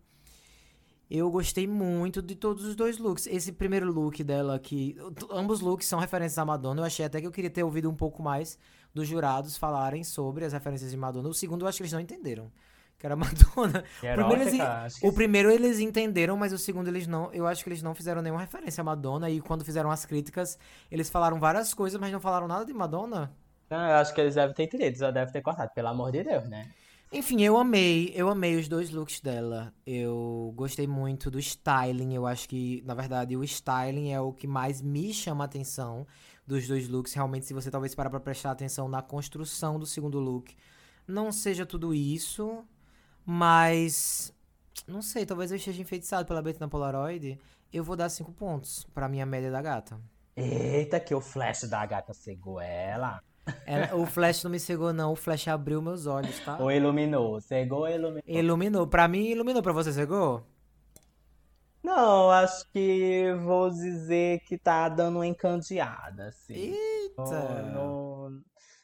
Eu 1.10 1.28
gostei 1.28 1.66
muito 1.66 2.22
de 2.22 2.36
todos 2.36 2.64
os 2.64 2.76
dois 2.76 2.98
looks. 2.98 3.26
Esse 3.26 3.50
primeiro 3.50 3.90
look 3.90 4.22
dela 4.22 4.54
aqui, 4.54 4.96
ambos 5.30 5.60
looks 5.60 5.88
são 5.88 5.98
referências 5.98 6.38
à 6.38 6.44
Madonna. 6.44 6.82
Eu 6.82 6.84
achei 6.84 7.04
até 7.04 7.20
que 7.20 7.26
eu 7.26 7.32
queria 7.32 7.50
ter 7.50 7.64
ouvido 7.64 7.90
um 7.90 7.96
pouco 7.96 8.22
mais 8.22 8.56
dos 8.94 9.08
jurados 9.08 9.56
falarem 9.56 10.04
sobre 10.04 10.44
as 10.44 10.52
referências 10.52 10.90
de 10.90 10.96
Madonna. 10.96 11.28
O 11.28 11.34
segundo 11.34 11.64
eu 11.64 11.68
acho 11.68 11.78
que 11.78 11.82
eles 11.82 11.92
não 11.92 12.00
entenderam. 12.00 12.50
Que 12.98 13.06
era 13.06 13.16
Madonna. 13.16 13.82
o 14.02 14.28
primeiro, 14.28 14.42
eles, 14.42 15.02
o 15.02 15.12
primeiro 15.12 15.50
eles 15.50 15.78
entenderam, 15.80 16.36
mas 16.36 16.52
o 16.52 16.58
segundo 16.58 16.88
eles 16.88 17.06
não. 17.06 17.32
Eu 17.32 17.46
acho 17.46 17.62
que 17.64 17.70
eles 17.70 17.82
não 17.82 17.94
fizeram 17.94 18.20
nenhuma 18.20 18.40
referência 18.40 18.82
a 18.82 18.84
Madonna. 18.84 19.30
E 19.30 19.40
quando 19.40 19.64
fizeram 19.64 19.90
as 19.90 20.04
críticas, 20.04 20.58
eles 20.90 21.08
falaram 21.08 21.40
várias 21.40 21.72
coisas, 21.72 21.98
mas 21.98 22.12
não 22.12 22.20
falaram 22.20 22.46
nada 22.46 22.64
de 22.64 22.74
Madonna. 22.74 23.32
Não, 23.70 23.88
eu 23.88 23.96
acho 23.96 24.12
que 24.12 24.20
eles 24.20 24.34
devem 24.34 24.54
ter 24.54 24.64
entendido, 24.64 24.98
já 24.98 25.10
devem 25.10 25.32
ter 25.32 25.40
cortado, 25.40 25.70
pelo 25.74 25.88
amor 25.88 26.10
de 26.10 26.24
Deus, 26.24 26.48
né? 26.48 26.68
Enfim, 27.12 27.42
eu 27.42 27.56
amei, 27.56 28.12
eu 28.14 28.28
amei 28.28 28.54
os 28.56 28.68
dois 28.68 28.90
looks 28.90 29.20
dela. 29.20 29.72
Eu 29.84 30.52
gostei 30.54 30.86
muito 30.86 31.28
do 31.28 31.40
styling. 31.40 32.14
Eu 32.14 32.24
acho 32.24 32.48
que, 32.48 32.82
na 32.86 32.94
verdade, 32.94 33.36
o 33.36 33.42
styling 33.42 34.12
é 34.12 34.20
o 34.20 34.32
que 34.32 34.46
mais 34.46 34.80
me 34.80 35.12
chama 35.12 35.42
a 35.42 35.46
atenção 35.46 36.06
dos 36.46 36.66
dois 36.66 36.88
looks. 36.88 37.12
Realmente, 37.12 37.46
se 37.46 37.54
você 37.54 37.70
talvez 37.70 37.94
parar 37.94 38.10
pra 38.10 38.20
prestar 38.20 38.50
atenção 38.50 38.88
na 38.88 39.02
construção 39.02 39.78
do 39.78 39.86
segundo 39.86 40.18
look, 40.18 40.56
não 41.06 41.32
seja 41.32 41.64
tudo 41.66 41.94
isso, 41.94 42.64
mas. 43.24 44.32
Não 44.86 45.02
sei, 45.02 45.26
talvez 45.26 45.50
eu 45.50 45.56
esteja 45.56 45.80
enfeitiçado 45.80 46.26
pela 46.26 46.42
Betty 46.42 46.60
na 46.60 46.68
Polaroid. 46.68 47.38
Eu 47.72 47.84
vou 47.84 47.94
dar 47.94 48.08
cinco 48.08 48.32
pontos 48.32 48.86
pra 48.92 49.08
minha 49.08 49.24
média 49.24 49.50
da 49.50 49.62
gata. 49.62 50.00
Eita, 50.36 50.98
que 50.98 51.14
o 51.14 51.20
flash 51.20 51.64
da 51.64 51.84
gata 51.86 52.12
cegou 52.12 52.60
ela. 52.60 53.22
ela. 53.66 53.94
O 53.94 54.06
flash 54.06 54.42
não 54.42 54.50
me 54.50 54.58
cegou, 54.58 54.92
não. 54.92 55.12
O 55.12 55.16
flash 55.16 55.48
abriu 55.48 55.80
meus 55.82 56.06
olhos, 56.06 56.38
tá? 56.40 56.56
Ou 56.58 56.72
iluminou. 56.72 57.40
Cegou 57.40 57.80
ou 57.80 57.88
iluminou? 57.88 58.22
Iluminou. 58.26 58.86
Pra 58.86 59.06
mim, 59.06 59.26
iluminou. 59.26 59.62
Pra 59.62 59.72
você, 59.72 59.92
cegou? 59.92 60.44
Não, 61.90 62.30
acho 62.30 62.70
que 62.70 63.34
vou 63.42 63.68
dizer 63.68 64.38
que 64.44 64.56
tá 64.56 64.88
dando 64.88 65.16
uma 65.16 65.26
encandeada, 65.26 66.28
assim. 66.28 66.54
Eita! 66.54 67.62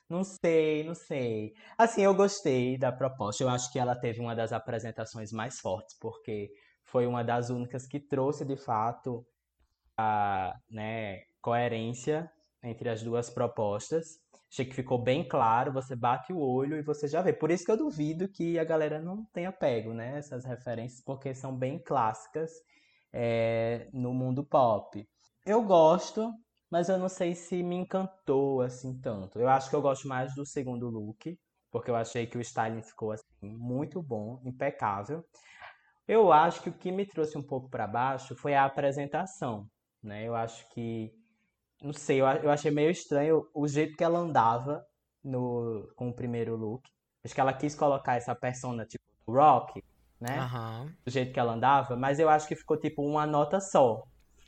Não, 0.09 0.25
sei, 0.25 0.83
não 0.83 0.95
sei. 0.95 1.55
Assim, 1.79 2.03
eu 2.03 2.12
gostei 2.12 2.77
da 2.77 2.90
proposta. 2.90 3.45
Eu 3.45 3.49
acho 3.49 3.73
que 3.73 3.79
ela 3.79 3.95
teve 3.95 4.19
uma 4.19 4.35
das 4.35 4.53
apresentações 4.53 5.31
mais 5.31 5.61
fortes, 5.61 5.97
porque 6.01 6.51
foi 6.85 7.07
uma 7.07 7.23
das 7.23 7.49
únicas 7.49 7.87
que 7.87 8.01
trouxe, 8.01 8.45
de 8.45 8.57
fato, 8.57 9.25
a 9.97 10.53
né, 10.69 11.21
coerência 11.40 12.29
entre 12.61 12.88
as 12.88 13.05
duas 13.05 13.31
propostas. 13.31 14.19
Achei 14.51 14.64
que 14.64 14.75
ficou 14.75 15.01
bem 15.01 15.27
claro, 15.27 15.73
você 15.73 15.95
bate 15.95 16.33
o 16.33 16.40
olho 16.40 16.77
e 16.77 16.83
você 16.83 17.07
já 17.07 17.23
vê. 17.23 17.33
Por 17.33 17.53
isso 17.53 17.64
que 17.64 17.71
eu 17.71 17.77
duvido 17.77 18.29
que 18.29 18.59
a 18.59 18.64
galera 18.64 19.01
não 19.01 19.25
tenha 19.33 19.53
pego, 19.53 19.95
né? 19.95 20.19
Essas 20.19 20.45
referências, 20.45 21.01
porque 21.05 21.33
são 21.37 21.57
bem 21.57 21.79
clássicas 21.79 22.51
é, 23.18 23.88
no 23.94 24.12
mundo 24.12 24.44
pop. 24.44 25.09
Eu 25.44 25.62
gosto, 25.62 26.31
mas 26.70 26.90
eu 26.90 26.98
não 26.98 27.09
sei 27.09 27.35
se 27.35 27.62
me 27.62 27.74
encantou 27.74 28.61
assim 28.61 29.00
tanto. 29.00 29.40
Eu 29.40 29.48
acho 29.48 29.70
que 29.70 29.76
eu 29.76 29.81
gosto 29.81 30.07
mais 30.07 30.35
do 30.35 30.44
segundo 30.44 30.90
look, 30.90 31.35
porque 31.70 31.90
eu 31.90 31.96
achei 31.96 32.26
que 32.26 32.37
o 32.37 32.40
styling 32.42 32.83
ficou 32.83 33.12
assim 33.12 33.24
muito 33.42 34.02
bom, 34.02 34.38
impecável. 34.44 35.24
Eu 36.07 36.31
acho 36.31 36.62
que 36.62 36.68
o 36.68 36.72
que 36.72 36.92
me 36.92 37.07
trouxe 37.07 37.38
um 37.38 37.42
pouco 37.42 37.70
para 37.70 37.87
baixo 37.87 38.37
foi 38.37 38.55
a 38.55 38.66
apresentação, 38.66 39.66
né? 40.02 40.24
Eu 40.29 40.35
acho 40.35 40.68
que 40.70 41.11
não 41.83 41.92
sei, 41.94 42.20
eu, 42.20 42.26
eu 42.26 42.50
achei 42.50 42.70
meio 42.70 42.90
estranho 42.90 43.48
o 43.55 43.66
jeito 43.66 43.96
que 43.96 44.05
ela 44.05 44.18
andava 44.18 44.85
no 45.24 45.90
com 45.96 46.11
o 46.11 46.14
primeiro 46.14 46.55
look. 46.55 46.83
Acho 47.24 47.35
que 47.35 47.40
ela 47.40 47.52
quis 47.55 47.74
colocar 47.74 48.16
essa 48.16 48.35
persona 48.35 48.85
tipo 48.85 49.05
rock, 49.26 49.83
né? 50.20 50.40
Uhum. 50.40 50.90
Do 51.05 51.11
jeito 51.11 51.33
que 51.33 51.40
ela 51.40 51.52
andava, 51.52 51.96
mas 51.96 52.18
eu 52.18 52.29
acho 52.29 52.48
que 52.48 52.57
ficou 52.57 52.76
tipo 52.76 53.02
uma 53.02 53.26
nota 53.26 53.61
só. 53.61 54.05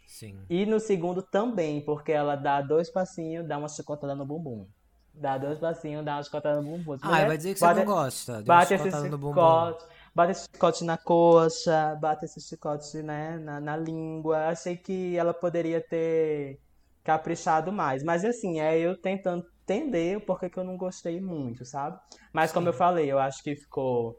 Sim. 0.07 0.41
E 0.49 0.65
no 0.65 0.81
segundo 0.81 1.23
também, 1.23 1.83
porque 1.85 2.13
ela 2.13 2.35
dá 2.35 2.63
dois 2.63 2.91
passinhos, 2.91 3.47
dá 3.47 3.59
uma 3.59 3.69
chicotada 3.69 4.15
no 4.15 4.25
bumbum. 4.25 4.67
Dá 5.13 5.37
dois 5.37 5.59
passinhos, 5.59 6.05
dá 6.05 6.17
uma 6.17 6.23
chicotada 6.23 6.63
no 6.63 6.79
bumbum. 6.79 6.97
Ah, 7.03 7.27
vai 7.27 7.37
dizer 7.37 7.55
que 7.55 7.61
bate, 7.61 7.75
você 7.75 7.85
não 7.85 7.95
gosta. 7.95 8.43
Bate 8.43 8.75
esse 8.75 8.91
chicote, 8.91 9.85
bate 10.15 10.33
esse 10.33 10.49
chicote 10.51 10.85
na 10.85 10.97
coxa, 10.97 11.95
bate 12.01 12.25
esse 12.25 12.41
chicote 12.41 13.03
né, 13.03 13.39
na, 13.39 13.61
na 13.61 13.77
língua. 13.77 14.49
Achei 14.49 14.77
que 14.77 15.17
ela 15.17 15.35
poderia 15.35 15.81
ter 15.81 16.59
caprichado 17.05 17.71
mais. 17.71 18.03
Mas 18.03 18.25
assim, 18.25 18.61
é 18.61 18.79
eu 18.79 18.97
tentando 18.97 19.45
entender 19.63 20.17
o 20.17 20.21
porquê 20.21 20.49
que 20.49 20.59
eu 20.59 20.65
não 20.65 20.79
gostei 20.79 21.21
muito, 21.21 21.65
sabe? 21.65 21.99
Mas 22.33 22.51
como 22.51 22.69
eu 22.69 22.73
falei, 22.73 23.11
eu 23.11 23.19
acho 23.19 23.43
que 23.43 23.55
ficou 23.55 24.19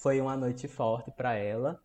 foi 0.00 0.20
uma 0.20 0.36
noite 0.36 0.66
forte 0.66 1.10
para 1.10 1.34
ela. 1.34 1.78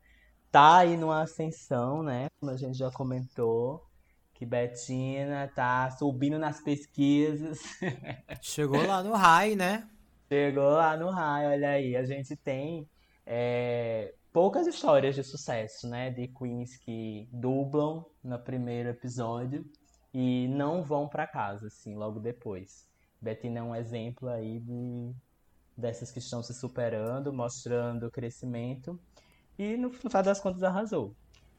Tá 0.51 0.77
aí 0.77 0.95
numa 0.95 1.21
ascensão, 1.21 2.01
né? 2.01 2.27
Como 2.39 2.51
a 2.51 2.57
gente 2.57 2.77
já 2.77 2.89
comentou. 2.89 3.85
Que 4.33 4.45
Betina 4.45 5.51
tá 5.53 5.89
subindo 5.91 6.39
nas 6.39 6.61
pesquisas. 6.61 7.59
Chegou 8.41 8.85
lá 8.85 9.03
no 9.03 9.13
high, 9.13 9.55
né? 9.55 9.89
Chegou 10.29 10.71
lá 10.71 10.97
no 10.97 11.09
high, 11.09 11.47
olha 11.47 11.69
aí. 11.69 11.95
A 11.95 12.03
gente 12.03 12.35
tem 12.35 12.89
é, 13.25 14.13
poucas 14.31 14.67
histórias 14.67 15.15
de 15.15 15.23
sucesso, 15.23 15.87
né? 15.87 16.09
De 16.09 16.27
queens 16.27 16.77
que 16.77 17.27
dublam 17.31 18.05
no 18.23 18.39
primeiro 18.39 18.89
episódio. 18.89 19.65
e 20.13 20.47
não 20.47 20.81
vão 20.81 21.09
para 21.09 21.27
casa, 21.27 21.67
assim, 21.67 21.95
logo 21.95 22.19
depois. 22.21 22.87
Betina 23.21 23.59
é 23.59 23.63
um 23.63 23.75
exemplo 23.75 24.29
aí 24.29 24.59
de, 24.61 25.13
dessas 25.77 26.11
que 26.11 26.19
estão 26.19 26.41
se 26.41 26.53
superando, 26.53 27.33
mostrando 27.33 28.11
crescimento 28.11 28.99
e 29.57 29.77
no, 29.77 29.89
no 29.89 30.09
final 30.09 30.23
das 30.23 30.39
contas 30.39 30.63
arrasou. 30.63 31.15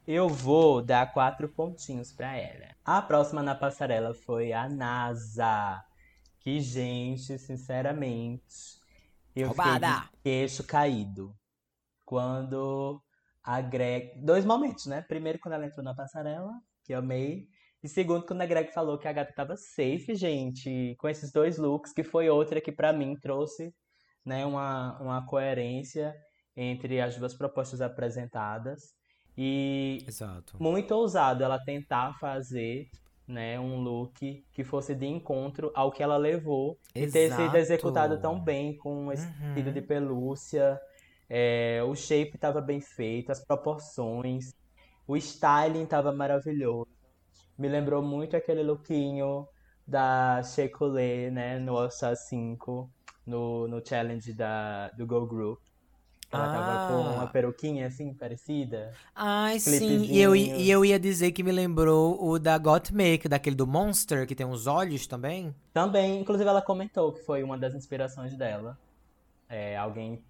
Eu 0.07 0.29
vou 0.29 0.81
dar 0.81 1.11
quatro 1.11 1.49
pontinhos 1.49 2.13
para 2.13 2.35
ela. 2.37 2.67
A 2.85 3.01
próxima 3.01 3.43
na 3.43 3.53
passarela 3.53 4.13
foi 4.13 4.53
a 4.53 4.69
NASA. 4.69 5.83
Que, 6.39 6.61
gente, 6.61 7.37
sinceramente, 7.37 8.79
eu 9.35 9.49
Roubada. 9.49 9.87
fiquei 9.87 10.11
de 10.13 10.17
queixo 10.23 10.63
caído. 10.63 11.35
Quando 12.05 13.01
a 13.43 13.59
Greg. 13.61 14.13
Dois 14.17 14.45
momentos, 14.45 14.85
né? 14.85 15.01
Primeiro, 15.01 15.39
quando 15.39 15.55
ela 15.55 15.65
entrou 15.65 15.83
na 15.83 15.93
passarela, 15.93 16.53
que 16.83 16.93
eu 16.93 16.99
amei. 16.99 17.49
E 17.83 17.89
segundo, 17.89 18.25
quando 18.25 18.41
a 18.41 18.45
Greg 18.45 18.71
falou 18.71 18.97
que 18.97 19.07
a 19.07 19.13
gata 19.13 19.33
tava 19.33 19.55
safe, 19.57 20.15
gente, 20.15 20.95
com 20.99 21.07
esses 21.07 21.31
dois 21.31 21.57
looks, 21.57 21.91
que 21.93 22.03
foi 22.03 22.29
outra 22.29 22.59
que 22.61 22.71
para 22.71 22.91
mim 22.91 23.15
trouxe 23.15 23.73
né, 24.27 24.45
uma, 24.45 24.99
uma 24.99 25.25
coerência 25.25 26.13
entre 26.55 26.99
as 26.99 27.15
duas 27.15 27.33
propostas 27.33 27.79
apresentadas. 27.81 28.93
E 29.37 30.03
Exato. 30.07 30.57
muito 30.61 30.91
ousado 30.93 31.43
ela 31.43 31.57
tentar 31.63 32.13
fazer 32.19 32.89
né, 33.27 33.59
um 33.59 33.79
look 33.79 34.43
que 34.51 34.63
fosse 34.63 34.93
de 34.95 35.05
encontro 35.05 35.71
ao 35.75 35.91
que 35.91 36.01
ela 36.03 36.17
levou 36.17 36.77
e 36.95 37.01
ter 37.07 37.29
sido 37.29 37.41
Exato. 37.41 37.57
executado 37.57 38.19
tão 38.19 38.39
bem 38.43 38.75
com 38.77 39.11
esse 39.11 39.27
Uhum. 39.27 39.71
de 39.71 39.81
pelúcia. 39.81 40.79
É, 41.29 41.81
o 41.83 41.93
shape 41.95 42.35
estava 42.35 42.59
bem 42.61 42.81
feito, 42.81 43.31
as 43.31 43.43
proporções, 43.45 44.53
o 45.07 45.15
styling 45.17 45.83
estava 45.83 46.11
maravilhoso. 46.11 46.87
Me 47.57 47.67
lembrou 47.67 48.01
muito 48.01 48.35
aquele 48.35 48.63
lookinho 48.63 49.47
da 49.85 50.41
Shea 50.43 50.69
Coulee, 50.69 51.29
né, 51.31 51.59
no 51.59 51.77
All 51.77 51.89
Star 51.91 52.15
5, 52.15 52.89
no, 53.27 53.67
no 53.67 53.85
challenge 53.85 54.33
da, 54.33 54.89
do 54.89 55.05
Go 55.05 55.25
Group. 55.27 55.59
Ela 56.29 56.47
tava 56.51 56.87
com 56.93 57.07
Ah. 57.09 57.13
uma 57.13 57.27
peruquinha 57.27 57.87
assim, 57.87 58.13
parecida. 58.13 58.91
Ai, 59.15 59.59
sim. 59.59 60.03
E 60.03 60.19
eu, 60.19 60.35
e 60.35 60.69
eu 60.69 60.83
ia 60.83 60.99
dizer 60.99 61.31
que 61.31 61.41
me 61.41 61.51
lembrou 61.53 62.21
o 62.21 62.37
da 62.37 62.57
Gottmik, 62.57 63.29
daquele 63.29 63.55
do 63.55 63.65
Monster, 63.65 64.27
que 64.27 64.35
tem 64.35 64.45
uns 64.45 64.67
olhos 64.67 65.07
também. 65.07 65.55
Também, 65.73 66.19
inclusive, 66.19 66.49
ela 66.49 66.61
comentou 66.61 67.13
que 67.13 67.21
foi 67.21 67.43
uma 67.43 67.57
das 67.57 67.73
inspirações 67.73 68.35
dela. 68.35 68.77
É, 69.47 69.77
alguém 69.77 70.21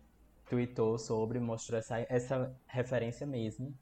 tweetou 0.47 0.99
sobre, 0.99 1.39
mostrou 1.39 1.79
essa, 1.79 2.05
essa 2.09 2.55
referência 2.67 3.25
mesmo. 3.25 3.73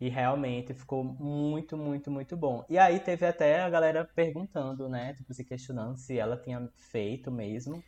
E 0.00 0.08
realmente 0.08 0.72
ficou 0.72 1.04
muito, 1.04 1.76
muito, 1.76 2.10
muito 2.10 2.34
bom. 2.38 2.64
E 2.70 2.78
aí 2.78 2.98
teve 3.00 3.26
até 3.26 3.60
a 3.60 3.68
galera 3.68 4.02
perguntando, 4.14 4.88
né? 4.88 5.12
Tipo, 5.12 5.34
se 5.34 5.44
questionando 5.44 5.98
se 5.98 6.18
ela 6.18 6.38
tinha 6.38 6.66
feito 6.74 7.30
mesmo. 7.30 7.84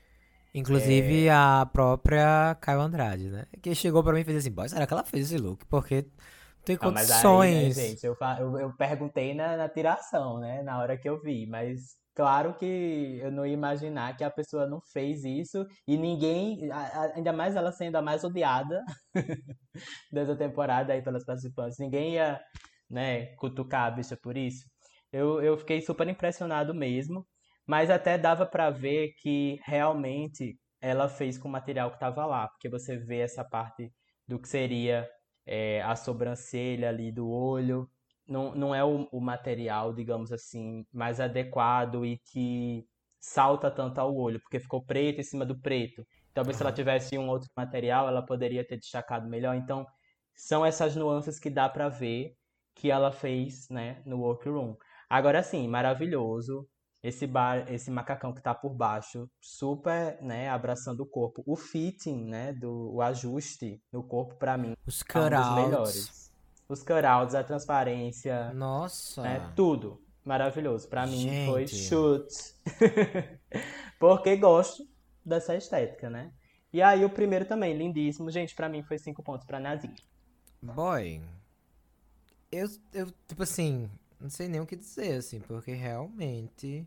Inclusive 0.55 1.27
É. 1.27 1.31
a 1.31 1.67
própria 1.73 2.55
Caio 2.61 2.81
Andrade, 2.81 3.31
né? 3.31 3.47
Que 3.63 3.75
chegou 3.75 4.03
pra 4.05 4.13
mim 4.13 4.21
e 4.21 4.25
fez 4.25 4.39
assim, 4.39 4.51
boy, 4.51 4.69
será 4.69 4.87
que 4.87 4.93
ela 4.93 5.05
fez 5.05 5.27
esse 5.33 5.39
look? 5.43 5.65
Porque 5.67 6.03
não 6.03 6.63
tem 6.65 6.77
Ah, 6.81 6.91
mas 6.91 7.11
aí, 7.11 7.23
né, 7.23 7.71
condições. 7.71 7.75
gente, 7.75 8.07
eu, 8.07 8.17
eu, 8.39 8.59
eu 8.61 8.77
perguntei 8.77 9.35
na, 9.35 9.57
na 9.57 9.69
tiração, 9.69 10.39
né? 10.41 10.63
Na 10.63 10.79
hora 10.79 10.97
que 10.99 11.09
eu 11.09 11.21
vi. 11.21 11.47
Mas 11.47 11.97
claro 12.15 12.55
que 12.55 13.19
eu 13.23 13.33
não 13.33 13.47
ia 13.47 13.55
imaginar 13.55 14.15
que 14.17 14.25
a 14.25 14.31
pessoa 14.31 14.67
não 14.67 14.81
fez 14.93 15.25
isso 15.25 15.67
e 15.89 15.97
ninguém, 15.97 16.69
ainda 17.15 17.33
mais 17.33 17.57
ela 17.57 17.73
sendo 17.73 17.97
a 17.97 18.03
mais 18.03 18.23
odiada 18.23 18.83
dessa 20.13 20.37
temporada 20.37 20.93
aí 20.93 21.03
pelas 21.03 21.25
participantes, 21.25 21.79
ninguém 21.79 22.15
ia, 22.15 22.41
né, 22.91 23.27
cutucar 23.37 23.87
a 23.87 23.91
bicha 23.91 24.17
por 24.17 24.37
isso. 24.37 24.65
Eu, 25.13 25.43
eu 25.43 25.57
fiquei 25.59 25.81
super 25.81 26.09
impressionado 26.09 26.75
mesmo, 26.75 27.27
mas 27.67 27.91
até 27.91 28.19
dava 28.19 28.47
pra 28.47 28.71
ver 28.71 29.13
que 29.21 29.59
realmente 29.65 30.59
ela 30.81 31.09
fez 31.09 31.39
com 31.39 31.49
o 31.49 31.53
material 31.53 31.91
que 31.93 31.99
tava 31.99 32.27
lá, 32.27 32.49
porque 32.49 32.69
você 32.69 32.97
vê 32.97 33.19
essa 33.19 33.45
parte 33.45 33.93
do 34.27 34.39
que 34.41 34.49
seria 34.49 35.09
é, 35.47 35.81
a 35.83 35.95
sobrancelha 35.97 36.89
ali 36.89 37.13
do 37.13 37.29
olho. 37.29 37.89
Não, 38.27 38.55
não 38.55 38.75
é 38.75 38.85
o, 38.85 39.09
o 39.13 39.21
material, 39.21 39.93
digamos 39.95 40.33
assim, 40.33 40.85
mais 40.93 41.21
adequado 41.21 42.05
e 42.07 42.19
que 42.33 42.85
salta 43.21 43.71
tanto 43.71 43.99
ao 44.01 44.15
olho, 44.17 44.41
porque 44.41 44.59
ficou 44.61 44.85
preto 44.85 45.21
em 45.21 45.25
cima 45.25 45.47
do 45.47 45.59
preto. 45.61 46.05
Talvez 46.35 46.57
se 46.57 46.63
ela 46.63 46.73
tivesse 46.73 47.17
um 47.19 47.29
outro 47.29 47.49
material, 47.57 48.09
ela 48.09 48.25
poderia 48.25 48.67
ter 48.67 48.77
destacado 48.79 49.29
melhor. 49.29 49.55
Então, 49.57 49.87
são 50.35 50.65
essas 50.65 50.97
nuances 50.97 51.39
que 51.39 51.51
dá 51.51 51.69
pra 51.69 51.89
ver 51.89 52.35
que 52.75 52.91
ela 52.91 53.13
fez, 53.13 53.69
né, 53.71 54.03
no 54.07 54.19
workroom. 54.21 54.77
Agora 55.09 55.43
sim, 55.43 55.69
maravilhoso. 55.69 56.67
Esse 57.03 57.27
bar, 57.27 57.65
esse 57.73 57.91
macacão 57.91 58.33
que 58.33 58.41
tá 58.41 58.55
por 58.55 58.73
baixo, 58.73 59.29
super, 59.41 60.23
né, 60.23 60.49
abraçando 60.49 61.01
o 61.01 61.07
corpo. 61.07 61.43
O 61.45 61.57
fitting, 61.57 62.25
né, 62.27 62.53
do 62.53 62.93
o 62.95 63.03
ajuste 63.03 63.83
no 63.93 64.05
corpo 64.05 64.37
pra 64.37 64.57
mim 64.57 64.77
Os 64.87 65.01
é 65.01 65.19
um 65.19 65.25
cutouts. 65.25 65.55
melhores. 65.57 66.33
Os 66.69 66.81
cutouts, 66.83 67.35
a 67.35 67.43
transparência, 67.43 68.53
Nossa. 68.55 69.23
né, 69.23 69.53
tudo 69.57 70.01
maravilhoso. 70.25 70.89
Pra 70.89 71.07
mim 71.07 71.47
foi 71.47 71.67
chute. 71.67 72.55
Porque 73.99 74.37
gosto 74.37 74.87
dessa 75.25 75.57
estética, 75.57 76.09
né? 76.09 76.33
E 76.73 76.81
aí 76.81 77.05
o 77.05 77.11
primeiro 77.11 77.45
também, 77.45 77.77
lindíssimo. 77.77 78.31
Gente, 78.31 78.55
pra 78.55 78.69
mim 78.69 78.83
foi 78.83 78.99
cinco 78.99 79.23
pontos 79.23 79.47
pra 79.47 79.61
Nazinha. 79.61 79.95
Boy, 80.63 81.21
eu, 82.51 82.69
eu, 82.93 83.11
tipo 83.27 83.43
assim, 83.43 83.91
não 84.23 84.31
sei 84.31 84.49
nem 84.49 84.61
o 84.61 84.67
que 84.67 84.77
dizer, 84.77 85.17
assim, 85.17 85.41
porque 85.41 85.73
realmente. 85.73 86.87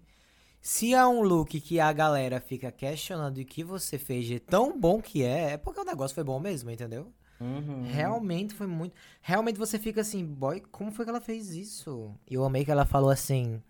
Se 0.62 0.96
há 0.96 1.08
um 1.08 1.22
look 1.22 1.60
que 1.62 1.80
a 1.80 1.94
galera 1.94 2.40
fica 2.40 2.72
questionando 2.72 3.38
o 3.38 3.46
que 3.46 3.64
você 3.64 4.00
fez 4.00 4.26
de 4.26 4.40
tão 4.40 4.80
bom 4.80 5.00
que 5.00 5.22
é, 5.22 5.52
é 5.52 5.58
porque 5.58 5.80
o 5.80 5.86
negócio 5.86 6.16
foi 6.16 6.24
bom 6.24 6.40
mesmo, 6.40 6.72
entendeu? 6.72 7.14
Uhum. 7.40 7.84
Realmente 7.84 8.56
foi 8.56 8.66
muito. 8.66 8.96
Realmente 9.22 9.60
você 9.60 9.78
fica 9.78 10.02
assim, 10.02 10.26
boy, 10.26 10.62
como 10.72 10.92
foi 10.92 11.06
que 11.06 11.12
ela 11.12 11.22
fez 11.22 11.52
isso? 11.52 12.16
Eu 12.28 12.44
amei 12.44 12.66
que 12.66 12.72
ela 12.72 12.86
falou 12.86 13.10
assim. 13.10 13.62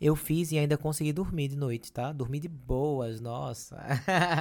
Eu 0.00 0.14
fiz 0.14 0.52
e 0.52 0.58
ainda 0.58 0.76
consegui 0.76 1.12
dormir 1.12 1.48
de 1.48 1.56
noite, 1.56 1.90
tá? 1.90 2.12
Dormi 2.12 2.38
de 2.38 2.48
boas, 2.48 3.20
nossa. 3.20 3.82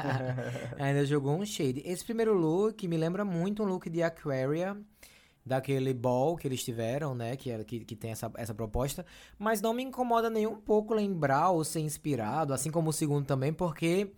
ainda 0.77 1.05
jogou 1.05 1.39
um 1.39 1.45
shade. 1.45 1.81
Esse 1.85 2.03
primeiro 2.03 2.33
look 2.33 2.85
me 2.87 2.97
lembra 2.97 3.23
muito 3.23 3.63
um 3.63 3.65
look 3.65 3.89
de 3.89 4.03
Aquaria, 4.03 4.75
daquele 5.45 5.93
ball 5.93 6.37
que 6.37 6.47
eles 6.47 6.63
tiveram, 6.63 7.13
né? 7.13 7.35
Que, 7.35 7.63
que, 7.63 7.79
que 7.85 7.95
tem 7.95 8.11
essa, 8.11 8.31
essa 8.35 8.53
proposta. 8.53 9.05
Mas 9.37 9.61
não 9.61 9.73
me 9.73 9.83
incomoda 9.83 10.29
nem 10.29 10.47
um 10.47 10.55
pouco 10.55 10.93
lembrar 10.93 11.49
ou 11.49 11.63
ser 11.63 11.81
inspirado, 11.81 12.53
assim 12.53 12.71
como 12.71 12.89
o 12.89 12.93
segundo 12.93 13.25
também, 13.25 13.53
porque. 13.53 14.11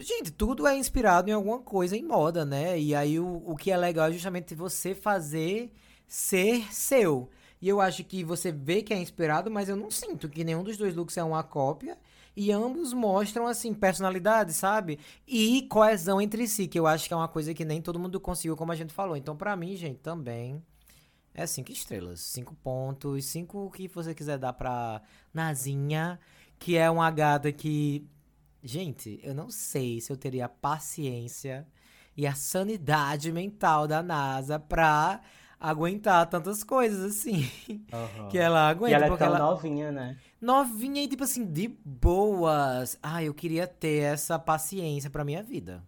Gente, 0.00 0.30
tudo 0.30 0.64
é 0.64 0.76
inspirado 0.76 1.28
em 1.28 1.32
alguma 1.32 1.58
coisa 1.58 1.96
em 1.96 2.04
moda, 2.04 2.44
né? 2.44 2.78
E 2.78 2.94
aí 2.94 3.18
o, 3.18 3.42
o 3.44 3.56
que 3.56 3.72
é 3.72 3.76
legal 3.76 4.08
é 4.08 4.12
justamente 4.12 4.54
você 4.54 4.94
fazer 4.94 5.72
ser 6.06 6.72
seu. 6.72 7.28
E 7.60 7.68
eu 7.68 7.80
acho 7.80 8.04
que 8.04 8.22
você 8.22 8.52
vê 8.52 8.82
que 8.82 8.94
é 8.94 8.96
inspirado, 8.96 9.50
mas 9.50 9.68
eu 9.68 9.76
não 9.76 9.90
sinto 9.90 10.28
que 10.28 10.44
nenhum 10.44 10.62
dos 10.62 10.76
dois 10.76 10.94
looks 10.94 11.16
é 11.16 11.24
uma 11.24 11.42
cópia. 11.42 11.98
E 12.40 12.52
ambos 12.52 12.92
mostram, 12.92 13.46
assim, 13.48 13.74
personalidade, 13.74 14.52
sabe? 14.52 15.00
E 15.26 15.62
coesão 15.68 16.20
entre 16.20 16.46
si, 16.46 16.68
que 16.68 16.78
eu 16.78 16.86
acho 16.86 17.08
que 17.08 17.12
é 17.12 17.16
uma 17.16 17.26
coisa 17.26 17.52
que 17.52 17.64
nem 17.64 17.82
todo 17.82 17.98
mundo 17.98 18.20
conseguiu, 18.20 18.56
como 18.56 18.70
a 18.70 18.76
gente 18.76 18.92
falou. 18.92 19.16
Então, 19.16 19.36
pra 19.36 19.56
mim, 19.56 19.74
gente, 19.74 19.98
também 19.98 20.62
é 21.34 21.46
cinco 21.46 21.72
estrelas. 21.72 22.20
Cinco 22.20 22.54
pontos. 22.56 23.24
Cinco 23.26 23.70
que 23.70 23.88
você 23.88 24.14
quiser 24.14 24.38
dar 24.38 24.52
pra 24.52 25.02
Nazinha, 25.34 26.18
que 26.58 26.76
é 26.76 26.90
uma 26.90 27.10
gata 27.10 27.50
que. 27.52 28.06
Gente, 28.62 29.20
eu 29.22 29.34
não 29.34 29.50
sei 29.50 30.00
se 30.00 30.12
eu 30.12 30.16
teria 30.16 30.46
a 30.46 30.48
paciência 30.48 31.66
e 32.16 32.26
a 32.26 32.34
sanidade 32.34 33.32
mental 33.32 33.86
da 33.86 34.02
NASA 34.02 34.58
pra 34.58 35.20
aguentar 35.60 36.26
tantas 36.28 36.62
coisas 36.64 37.00
assim 37.04 37.50
Aham. 37.92 38.28
que 38.30 38.38
ela 38.38 38.68
E 38.68 38.70
aguenta. 38.70 38.94
ela 38.94 39.06
é 39.06 39.10
porque 39.10 39.18
tão 39.18 39.28
ela 39.28 39.38
novinha, 39.38 39.90
né? 39.92 40.18
Novinha 40.40 41.02
e 41.02 41.08
tipo 41.08 41.24
assim, 41.24 41.44
de 41.44 41.68
boas. 41.84 42.98
Ah, 43.02 43.22
eu 43.22 43.34
queria 43.34 43.66
ter 43.66 44.02
essa 44.02 44.38
paciência 44.38 45.10
pra 45.10 45.24
minha 45.24 45.42
vida. 45.42 45.82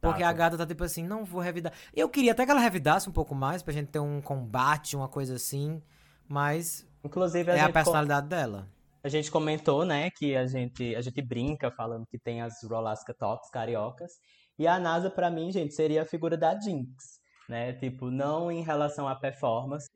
Porque 0.00 0.22
Tá, 0.22 0.28
a 0.28 0.32
gata 0.32 0.58
tá 0.58 0.66
tipo 0.66 0.84
assim, 0.84 1.02
não 1.02 1.24
vou 1.24 1.40
revidar. 1.40 1.72
Eu 1.94 2.08
queria 2.08 2.32
até 2.32 2.44
que 2.44 2.50
ela 2.50 2.60
revidasse 2.60 3.08
um 3.08 3.12
pouco 3.12 3.34
mais 3.34 3.62
pra 3.62 3.72
gente 3.72 3.88
ter 3.88 3.98
um 4.00 4.20
combate, 4.20 4.96
uma 4.96 5.08
coisa 5.08 5.36
assim. 5.36 5.82
Mas 6.28 6.86
Inclusive, 7.02 7.50
a 7.50 7.56
é 7.56 7.60
a 7.60 7.72
personalidade 7.72 8.28
dela. 8.28 8.68
a 9.02 9.08
gente 9.08 9.30
comentou, 9.30 9.84
né, 9.84 10.10
que 10.10 10.34
a 10.36 10.46
gente, 10.46 10.94
a 10.96 11.00
gente 11.00 11.20
brinca 11.22 11.70
falando 11.70 12.06
que 12.06 12.18
tem 12.18 12.40
as 12.42 12.62
Rolasca 12.62 13.12
Tops 13.14 13.50
cariocas. 13.50 14.12
E 14.58 14.66
a 14.66 14.78
NASA, 14.78 15.10
pra 15.10 15.30
mim, 15.30 15.50
gente, 15.52 15.74
seria 15.74 16.02
a 16.02 16.06
figura 16.06 16.36
da 16.36 16.58
Jinx, 16.58 17.20
né? 17.48 17.72
Tipo, 17.74 18.10
não 18.10 18.50
em 18.52 18.62
relação 18.62 19.08
à 19.08 19.14
performance, 19.14 19.90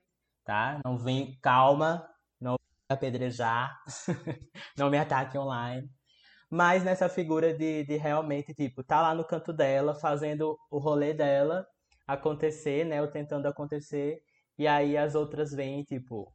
tá? 0.45 0.81
Não 0.85 0.99
vem, 0.99 1.39
calma, 1.41 2.07
apedrejar, 2.89 3.77
não 4.77 4.91
me 4.91 4.99
ataque 4.99 5.37
online. 5.37 5.89
Mas 6.51 6.83
nessa 6.83 7.09
figura 7.09 7.53
de, 7.53 7.85
de 7.85 7.97
realmente, 7.97 8.55
tipo, 8.55 8.83
tá 8.83 9.03
lá 9.03 9.15
no 9.15 9.25
canto 9.25 9.53
dela, 9.53 9.95
fazendo 9.95 10.59
o 10.71 10.79
rolê 10.79 11.13
dela 11.13 11.67
acontecer, 12.07 12.87
né? 12.87 13.03
Ou 13.03 13.09
tentando 13.09 13.47
acontecer. 13.47 14.19
E 14.57 14.67
aí 14.67 14.97
as 14.97 15.15
outras 15.15 15.53
vêm, 15.53 15.85
tipo, 15.85 16.33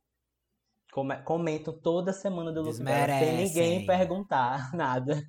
comentam 1.26 1.78
toda 1.82 2.14
semana 2.14 2.52
do 2.52 2.62
look 2.62 2.78
dela, 2.84 3.20
sem 3.20 3.38
ninguém 3.38 3.86
perguntar 3.86 4.72
nada. 4.76 5.20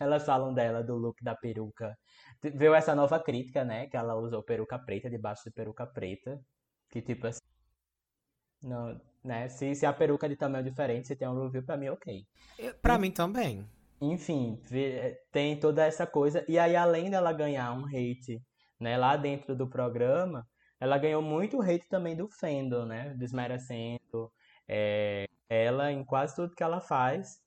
Elas 0.00 0.24
falam 0.24 0.54
dela, 0.54 0.82
do 0.82 0.96
look 0.96 1.22
da 1.22 1.34
peruca. 1.34 1.96
Viu 2.42 2.74
essa 2.74 2.94
nova 2.94 3.20
crítica, 3.20 3.64
né? 3.64 3.86
Que 3.88 3.96
ela 3.96 4.14
usou 4.14 4.42
peruca 4.42 4.78
preta, 4.78 5.10
debaixo 5.10 5.42
de 5.44 5.50
peruca 5.50 5.86
preta. 5.86 6.40
Que 6.90 7.02
tipo 7.02 7.26
assim. 7.26 7.40
Não, 8.62 8.98
né? 9.24 9.48
Se, 9.48 9.74
se 9.74 9.86
a 9.86 9.92
peruca 9.92 10.26
é 10.26 10.28
de 10.28 10.36
tamanho 10.36 10.64
diferente, 10.64 11.08
se 11.08 11.16
tem 11.16 11.26
um 11.26 11.42
review, 11.44 11.62
pra 11.62 11.76
mim, 11.76 11.88
ok. 11.88 12.26
Pra 12.82 12.96
e, 12.96 12.98
mim 12.98 13.10
também. 13.10 13.66
Enfim, 14.00 14.60
tem 15.32 15.58
toda 15.58 15.84
essa 15.84 16.06
coisa. 16.06 16.44
E 16.46 16.58
aí, 16.58 16.76
além 16.76 17.10
dela 17.10 17.32
ganhar 17.32 17.72
um 17.72 17.86
hate 17.86 18.42
né, 18.78 18.98
lá 18.98 19.16
dentro 19.16 19.56
do 19.56 19.66
programa, 19.68 20.46
ela 20.78 20.98
ganhou 20.98 21.22
muito 21.22 21.62
hate 21.62 21.88
também 21.88 22.14
do 22.14 22.28
fandom, 22.28 22.84
né? 22.84 23.14
Desmerecendo 23.16 24.30
é, 24.68 25.26
ela 25.48 25.90
em 25.90 26.04
quase 26.04 26.36
tudo 26.36 26.54
que 26.54 26.62
ela 26.62 26.80
faz. 26.80 27.38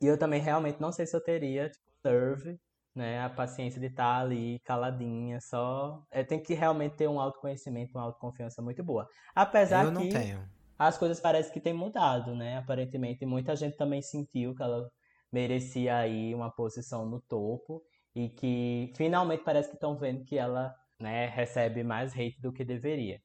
E 0.00 0.06
eu 0.06 0.18
também 0.18 0.40
realmente 0.40 0.80
não 0.80 0.92
sei 0.92 1.06
se 1.06 1.16
eu 1.16 1.22
teria, 1.22 1.70
tipo, 1.70 1.86
nerve, 2.04 2.60
né? 2.94 3.22
A 3.22 3.30
paciência 3.30 3.80
de 3.80 3.86
estar 3.86 4.16
tá 4.16 4.20
ali 4.20 4.60
caladinha, 4.60 5.40
só. 5.40 6.02
É, 6.10 6.22
tem 6.22 6.42
que 6.42 6.52
realmente 6.52 6.96
ter 6.96 7.08
um 7.08 7.18
autoconhecimento, 7.18 7.96
uma 7.96 8.04
autoconfiança 8.04 8.60
muito 8.60 8.84
boa. 8.84 9.08
Apesar 9.34 9.86
eu 9.86 9.90
não 9.90 10.02
que 10.02 10.10
tenho. 10.10 10.57
As 10.78 10.96
coisas 10.96 11.18
parecem 11.18 11.52
que 11.52 11.60
têm 11.60 11.74
mudado, 11.74 12.34
né? 12.34 12.58
Aparentemente, 12.58 13.26
muita 13.26 13.56
gente 13.56 13.76
também 13.76 14.00
sentiu 14.00 14.54
que 14.54 14.62
ela 14.62 14.88
merecia 15.32 15.96
aí 15.96 16.34
uma 16.34 16.50
posição 16.50 17.04
no 17.04 17.20
topo 17.20 17.82
e 18.14 18.28
que 18.28 18.92
finalmente 18.96 19.42
parece 19.44 19.68
que 19.68 19.74
estão 19.74 19.96
vendo 19.96 20.24
que 20.24 20.38
ela 20.38 20.74
né, 20.98 21.26
recebe 21.26 21.82
mais 21.82 22.12
hate 22.12 22.40
do 22.40 22.52
que 22.52 22.64
deveria. 22.64 23.20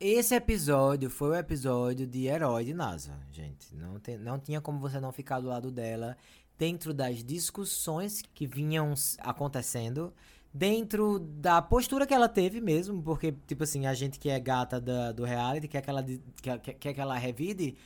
Esse 0.00 0.34
episódio 0.34 1.10
foi 1.10 1.30
o 1.30 1.34
episódio 1.34 2.06
de 2.06 2.26
herói 2.26 2.64
de 2.64 2.74
NASA, 2.74 3.18
gente. 3.32 3.74
Não, 3.74 3.98
tem, 3.98 4.16
não 4.16 4.38
tinha 4.38 4.60
como 4.60 4.78
você 4.78 5.00
não 5.00 5.10
ficar 5.10 5.40
do 5.40 5.48
lado 5.48 5.72
dela 5.72 6.16
dentro 6.56 6.92
das 6.92 7.22
discussões 7.24 8.20
que 8.20 8.46
vinham 8.46 8.92
acontecendo, 9.18 10.12
dentro 10.52 11.18
da 11.18 11.60
postura 11.60 12.06
que 12.06 12.14
ela 12.14 12.28
teve 12.28 12.60
mesmo, 12.60 13.02
porque, 13.02 13.32
tipo 13.46 13.64
assim, 13.64 13.86
a 13.86 13.94
gente 13.94 14.18
que 14.18 14.28
é 14.28 14.40
gata 14.40 14.80
da, 14.80 15.12
do 15.12 15.24
reality 15.24 15.68
quer 15.68 15.82
que 15.82 15.90
ela, 15.90 16.04
quer, 16.42 16.58
quer 16.58 16.94
que 16.94 17.00
ela 17.00 17.16
revide, 17.16 17.76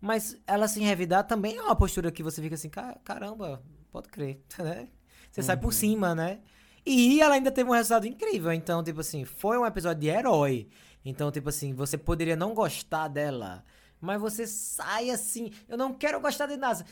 mas 0.00 0.36
ela 0.46 0.68
se 0.68 0.80
revidar 0.80 1.24
também 1.26 1.56
é 1.56 1.62
uma 1.62 1.76
postura 1.76 2.10
que 2.10 2.22
você 2.22 2.40
fica 2.40 2.54
assim, 2.54 2.70
caramba, 3.04 3.62
pode 3.90 4.08
crer, 4.08 4.40
né? 4.58 4.88
Você 5.30 5.40
uhum. 5.40 5.46
sai 5.46 5.56
por 5.56 5.66
uhum. 5.66 5.72
cima, 5.72 6.14
né? 6.14 6.40
E 6.84 7.20
ela 7.20 7.34
ainda 7.34 7.50
teve 7.50 7.68
um 7.68 7.74
resultado 7.74 8.06
incrível. 8.06 8.52
Então, 8.52 8.82
tipo 8.82 9.00
assim, 9.00 9.24
foi 9.24 9.58
um 9.58 9.66
episódio 9.66 10.00
de 10.00 10.08
herói. 10.08 10.68
Então, 11.04 11.30
tipo 11.30 11.48
assim, 11.48 11.74
você 11.74 11.96
poderia 11.96 12.36
não 12.36 12.54
gostar 12.54 13.08
dela, 13.08 13.64
mas 14.00 14.20
você 14.20 14.46
sai 14.46 15.10
assim. 15.10 15.50
Eu 15.68 15.76
não 15.76 15.92
quero 15.92 16.20
gostar 16.20 16.46
de 16.46 16.56
nada. 16.56 16.84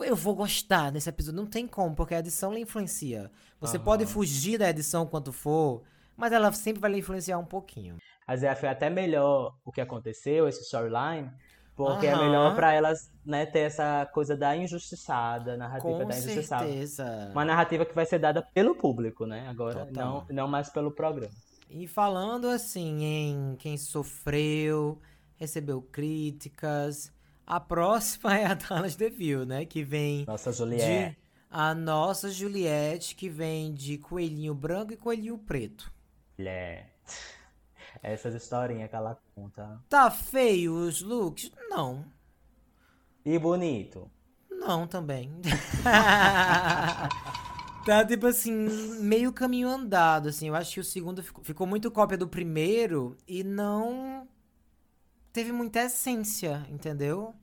Eu 0.00 0.16
vou 0.16 0.34
gostar 0.34 0.90
desse 0.90 1.08
episódio. 1.08 1.40
Não 1.40 1.46
tem 1.46 1.66
como, 1.66 1.94
porque 1.94 2.14
a 2.14 2.18
edição 2.18 2.52
lhe 2.52 2.60
influencia. 2.60 3.30
Você 3.60 3.76
uhum. 3.76 3.84
pode 3.84 4.06
fugir 4.06 4.58
da 4.58 4.68
edição 4.68 5.06
quanto 5.06 5.32
for, 5.32 5.82
mas 6.16 6.32
ela 6.32 6.50
sempre 6.52 6.80
vai 6.80 6.90
lhe 6.90 6.98
influenciar 6.98 7.38
um 7.38 7.44
pouquinho. 7.44 7.96
Mas 8.26 8.42
é, 8.42 8.54
foi 8.54 8.68
até 8.68 8.88
melhor 8.90 9.54
o 9.64 9.70
que 9.70 9.80
aconteceu, 9.80 10.48
esse 10.48 10.62
storyline, 10.62 11.30
porque 11.76 12.06
uhum. 12.06 12.12
é 12.12 12.16
melhor 12.16 12.54
para 12.54 12.72
elas, 12.72 13.12
né, 13.24 13.46
ter 13.46 13.60
essa 13.60 14.06
coisa 14.12 14.36
da 14.36 14.56
injustiçada, 14.56 15.56
narrativa 15.56 15.98
Com 15.98 16.06
da 16.06 16.16
injustiçada. 16.16 16.64
Certeza. 16.64 17.30
Uma 17.32 17.44
narrativa 17.44 17.84
que 17.84 17.94
vai 17.94 18.06
ser 18.06 18.18
dada 18.18 18.42
pelo 18.42 18.74
público, 18.74 19.26
né? 19.26 19.48
Agora, 19.48 19.88
não, 19.92 20.24
não 20.30 20.48
mais 20.48 20.70
pelo 20.70 20.92
programa. 20.92 21.34
E 21.68 21.86
falando 21.88 22.48
assim 22.48 23.02
em 23.02 23.56
quem 23.56 23.76
sofreu, 23.76 25.00
recebeu 25.36 25.82
críticas, 25.82 27.12
a 27.46 27.60
próxima 27.60 28.36
é 28.38 28.46
a 28.46 28.54
Dallas 28.54 28.96
DeVille, 28.96 29.46
né? 29.46 29.64
Que 29.64 29.82
vem. 29.82 30.24
Nossa 30.26 30.52
Juliette. 30.52 31.10
De, 31.10 31.24
a 31.50 31.74
nossa 31.74 32.30
Juliette, 32.30 33.14
que 33.14 33.28
vem 33.28 33.72
de 33.72 33.98
coelhinho 33.98 34.54
branco 34.54 34.92
e 34.92 34.96
coelhinho 34.96 35.38
preto. 35.38 35.92
É. 36.38 36.86
Essas 38.02 38.34
historinhas 38.34 38.90
que 38.90 38.96
ela 38.96 39.18
conta. 39.34 39.80
Tá 39.88 40.10
feio 40.10 40.74
os 40.74 41.00
looks? 41.00 41.50
Não. 41.68 42.04
E 43.24 43.38
bonito? 43.38 44.10
Não, 44.50 44.86
também. 44.86 45.30
tá, 47.86 48.04
tipo 48.04 48.26
assim, 48.26 48.52
meio 49.00 49.32
caminho 49.32 49.68
andado, 49.68 50.28
assim. 50.28 50.48
Eu 50.48 50.54
acho 50.54 50.74
que 50.74 50.80
o 50.80 50.84
segundo 50.84 51.22
ficou, 51.22 51.44
ficou 51.44 51.66
muito 51.66 51.90
cópia 51.90 52.18
do 52.18 52.26
primeiro 52.26 53.16
e 53.28 53.44
não 53.44 54.26
teve 55.34 55.50
muita 55.50 55.82
essência, 55.82 56.64
entendeu? 56.70 57.34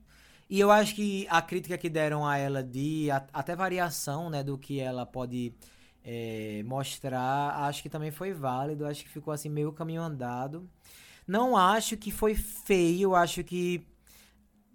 E 0.48 0.58
eu 0.58 0.70
acho 0.70 0.94
que 0.94 1.26
a 1.30 1.42
crítica 1.42 1.76
que 1.76 1.90
deram 1.90 2.26
a 2.26 2.38
ela 2.38 2.62
de 2.62 3.10
a, 3.10 3.24
até 3.32 3.54
variação, 3.54 4.30
né, 4.30 4.42
do 4.42 4.56
que 4.58 4.80
ela 4.80 5.04
pode 5.04 5.54
é, 6.02 6.62
mostrar, 6.64 7.54
acho 7.64 7.82
que 7.82 7.90
também 7.90 8.10
foi 8.10 8.32
válido. 8.32 8.86
Acho 8.86 9.04
que 9.04 9.10
ficou 9.10 9.32
assim 9.32 9.50
meio 9.50 9.72
caminho 9.72 10.02
andado. 10.02 10.68
Não 11.28 11.54
acho 11.56 11.96
que 11.98 12.10
foi 12.10 12.34
feio, 12.34 13.14
acho 13.14 13.44
que 13.44 13.86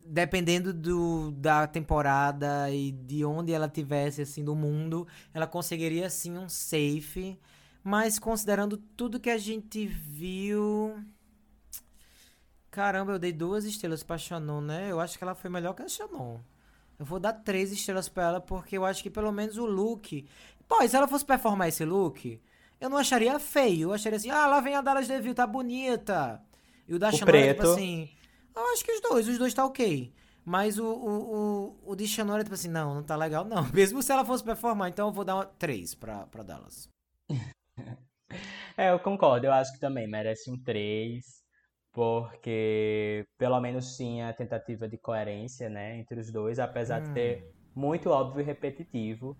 dependendo 0.05 0.71
do, 0.71 1.31
da 1.31 1.67
temporada 1.67 2.71
e 2.71 2.91
de 2.91 3.25
onde 3.25 3.51
ela 3.51 3.67
tivesse 3.67 4.21
assim 4.21 4.43
do 4.43 4.55
mundo, 4.55 5.07
ela 5.33 5.47
conseguiria 5.47 6.09
sim 6.09 6.37
um 6.37 6.47
safe, 6.47 7.37
mas 7.83 8.19
considerando 8.19 8.77
tudo 8.77 9.19
que 9.19 9.29
a 9.29 9.37
gente 9.37 9.85
viu, 9.85 11.03
caramba, 12.77 13.13
eu 13.13 13.19
dei 13.19 13.33
duas 13.33 13.65
estrelas 13.65 14.03
para 14.03 14.19
Shannon, 14.19 14.61
né? 14.61 14.91
Eu 14.91 14.99
acho 14.99 15.17
que 15.17 15.23
ela 15.23 15.33
foi 15.33 15.49
melhor 15.49 15.73
que 15.73 15.81
a 15.81 15.87
Shannon. 15.87 16.39
Eu 16.99 17.05
vou 17.05 17.19
dar 17.19 17.33
três 17.33 17.71
estrelas 17.71 18.07
para 18.07 18.23
ela 18.23 18.39
porque 18.39 18.77
eu 18.77 18.85
acho 18.85 19.01
que 19.01 19.09
pelo 19.09 19.31
menos 19.31 19.57
o 19.57 19.65
look 19.65 20.27
Pô, 20.67 20.83
e 20.83 20.87
se 20.87 20.95
ela 20.95 21.07
fosse 21.07 21.25
performar 21.25 21.69
esse 21.69 21.83
look, 21.83 22.39
eu 22.79 22.87
não 22.87 22.97
acharia 22.97 23.39
feio. 23.39 23.89
Eu 23.89 23.93
acharia 23.93 24.17
assim, 24.17 24.29
ah, 24.29 24.45
lá 24.45 24.59
vem 24.59 24.75
a 24.75 24.81
Dallas 24.81 25.07
DeVille, 25.07 25.33
tá 25.33 25.47
bonita. 25.47 26.39
E 26.87 26.93
o 26.93 26.99
da 26.99 27.11
Chanora, 27.11 27.47
tipo 27.47 27.63
assim, 27.63 28.09
eu 28.55 28.73
acho 28.73 28.85
que 28.85 28.91
os 28.91 29.01
dois, 29.01 29.27
os 29.27 29.37
dois 29.39 29.53
tá 29.55 29.65
ok. 29.65 30.13
Mas 30.45 30.77
o, 30.77 30.85
o, 30.85 31.35
o, 31.35 31.91
o 31.91 31.95
de 31.95 32.07
Chanora, 32.07 32.43
tipo 32.43 32.53
assim, 32.53 32.69
não, 32.69 32.93
não 32.93 33.03
tá 33.03 33.15
legal, 33.15 33.43
não. 33.43 33.67
Mesmo 33.73 34.03
se 34.03 34.11
ela 34.11 34.23
fosse 34.23 34.43
performar, 34.43 34.89
então 34.89 35.07
eu 35.07 35.13
vou 35.13 35.25
dar 35.25 35.35
uma 35.35 35.45
3 35.45 35.95
pra, 35.95 36.27
pra 36.27 36.43
Dallas. 36.43 36.87
é, 38.77 38.91
eu 38.91 38.99
concordo. 38.99 39.47
Eu 39.47 39.53
acho 39.53 39.73
que 39.73 39.79
também 39.79 40.07
merece 40.07 40.51
um 40.51 40.57
3. 40.57 41.46
Porque 41.97 43.25
pelo 43.39 43.59
menos 43.59 43.97
tinha 43.97 44.31
tentativa 44.31 44.87
de 44.87 44.99
coerência, 44.99 45.67
né, 45.67 45.97
entre 45.97 46.19
os 46.19 46.31
dois, 46.31 46.59
apesar 46.59 47.01
hum. 47.01 47.05
de 47.05 47.11
ter 47.11 47.51
muito 47.75 48.11
óbvio 48.11 48.41
e 48.41 48.43
repetitivo. 48.43 49.35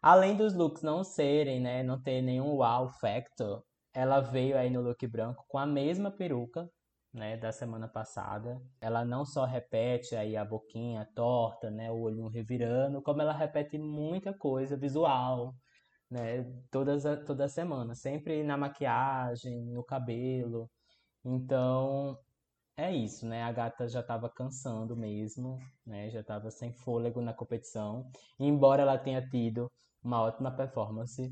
Além 0.00 0.34
dos 0.34 0.54
looks 0.54 0.82
não 0.82 1.04
serem, 1.04 1.60
né, 1.60 1.82
não 1.82 2.00
ter 2.00 2.22
nenhum 2.22 2.56
wow 2.56 2.88
factor, 2.88 3.62
ela 3.92 4.20
veio 4.20 4.56
aí 4.56 4.70
no 4.70 4.80
look 4.80 5.06
branco 5.06 5.44
com 5.46 5.58
a 5.58 5.66
mesma 5.66 6.10
peruca, 6.10 6.66
né, 7.12 7.36
da 7.36 7.52
semana 7.52 7.86
passada. 7.86 8.58
Ela 8.80 9.04
não 9.04 9.26
só 9.26 9.44
repete 9.44 10.16
aí 10.16 10.34
a 10.34 10.46
boquinha 10.46 11.06
torta, 11.14 11.70
né, 11.70 11.90
o 11.90 12.00
olhinho 12.00 12.30
revirando, 12.30 13.02
como 13.02 13.20
ela 13.20 13.34
repete 13.34 13.76
muita 13.76 14.32
coisa 14.32 14.78
visual, 14.78 15.54
né, 16.10 16.42
todas 16.70 17.02
toda 17.26 17.48
semana, 17.50 17.94
sempre 17.94 18.42
na 18.42 18.56
maquiagem, 18.56 19.66
no 19.66 19.84
cabelo. 19.84 20.70
Então, 21.30 22.18
é 22.74 22.90
isso, 22.90 23.26
né? 23.26 23.42
A 23.42 23.52
gata 23.52 23.86
já 23.86 24.00
estava 24.00 24.30
cansando 24.30 24.96
mesmo, 24.96 25.58
né? 25.86 26.08
Já 26.10 26.20
estava 26.20 26.50
sem 26.50 26.72
fôlego 26.72 27.20
na 27.20 27.34
competição. 27.34 28.10
E 28.38 28.46
embora 28.46 28.80
ela 28.82 28.96
tenha 28.96 29.20
tido 29.28 29.70
uma 30.02 30.22
ótima 30.22 30.50
performance 30.50 31.30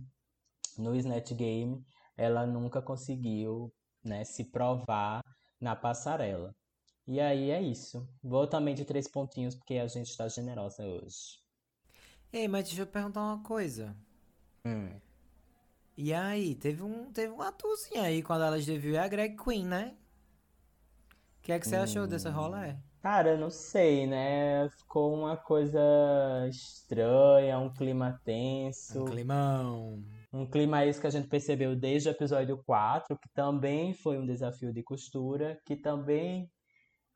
no 0.76 0.94
Snatch 0.94 1.32
Game, 1.32 1.82
ela 2.14 2.46
nunca 2.46 2.82
conseguiu 2.82 3.72
né, 4.04 4.22
se 4.24 4.44
provar 4.44 5.22
na 5.58 5.74
passarela. 5.74 6.54
E 7.06 7.18
aí 7.18 7.50
é 7.50 7.62
isso. 7.62 8.06
Vou 8.22 8.46
também 8.46 8.74
de 8.74 8.84
três 8.84 9.08
pontinhos, 9.08 9.54
porque 9.54 9.74
a 9.74 9.86
gente 9.86 10.10
está 10.10 10.28
generosa 10.28 10.84
hoje. 10.84 11.40
Ei, 12.30 12.48
mas 12.48 12.66
deixa 12.66 12.82
eu 12.82 12.86
perguntar 12.86 13.22
uma 13.22 13.42
coisa. 13.42 13.96
Hum. 14.66 15.00
E 15.96 16.12
aí, 16.12 16.54
teve 16.54 16.82
um, 16.82 17.10
teve 17.10 17.32
um 17.32 17.40
atuzinho 17.40 18.02
aí 18.02 18.22
quando 18.22 18.44
elas 18.44 18.66
deviam 18.66 19.02
a 19.02 19.08
Greg 19.08 19.34
Queen, 19.36 19.64
né? 19.64 19.96
O 21.38 21.42
que 21.42 21.52
é 21.52 21.58
que 21.58 21.66
você 21.66 21.78
hum. 21.78 21.82
achou 21.82 22.06
dessa 22.06 22.30
rola? 22.30 22.66
É? 22.66 22.76
Cara, 23.00 23.36
não 23.36 23.50
sei, 23.50 24.06
né? 24.06 24.68
Ficou 24.70 25.14
uma 25.14 25.36
coisa 25.36 25.80
estranha, 26.50 27.58
um 27.58 27.72
clima 27.72 28.20
tenso. 28.24 29.02
Um 29.02 29.04
climão. 29.04 30.04
Um 30.32 30.44
clima 30.44 30.84
isso 30.84 31.00
que 31.00 31.06
a 31.06 31.10
gente 31.10 31.28
percebeu 31.28 31.76
desde 31.76 32.08
o 32.08 32.10
episódio 32.10 32.62
4, 32.66 33.16
que 33.16 33.28
também 33.28 33.94
foi 33.94 34.18
um 34.18 34.26
desafio 34.26 34.72
de 34.72 34.82
costura, 34.82 35.58
que 35.64 35.76
também 35.76 36.50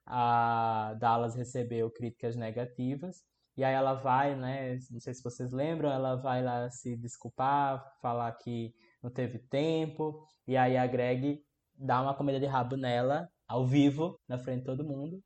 a 0.07 0.95
Dallas 0.99 1.35
recebeu 1.35 1.91
críticas 1.91 2.37
negativas. 2.37 3.25
E 3.57 3.65
aí 3.65 3.75
ela 3.75 3.95
vai, 3.95 4.35
né? 4.35 4.79
Não 4.91 5.01
sei 5.01 5.15
se 5.15 5.23
vocês 5.23 5.53
lembram, 5.53 5.91
ela 5.91 6.17
vai 6.17 6.43
lá 6.43 6.71
se 6.71 6.97
desculpar, 6.97 7.85
falar 8.01 8.33
que 8.33 8.73
não 9.03 9.11
teve 9.11 9.39
tempo. 9.39 10.27
E 10.47 10.57
aí 10.57 10.77
a 10.77 10.87
Greg 10.87 11.43
dá 11.75 12.01
uma 12.01 12.15
comida 12.15 12.39
de 12.39 12.47
rabo 12.47 12.77
nela, 12.77 13.29
ao 13.47 13.67
vivo, 13.67 14.19
na 14.29 14.39
frente 14.39 14.61
de 14.61 14.67
todo 14.67 14.87
mundo. 14.87 15.21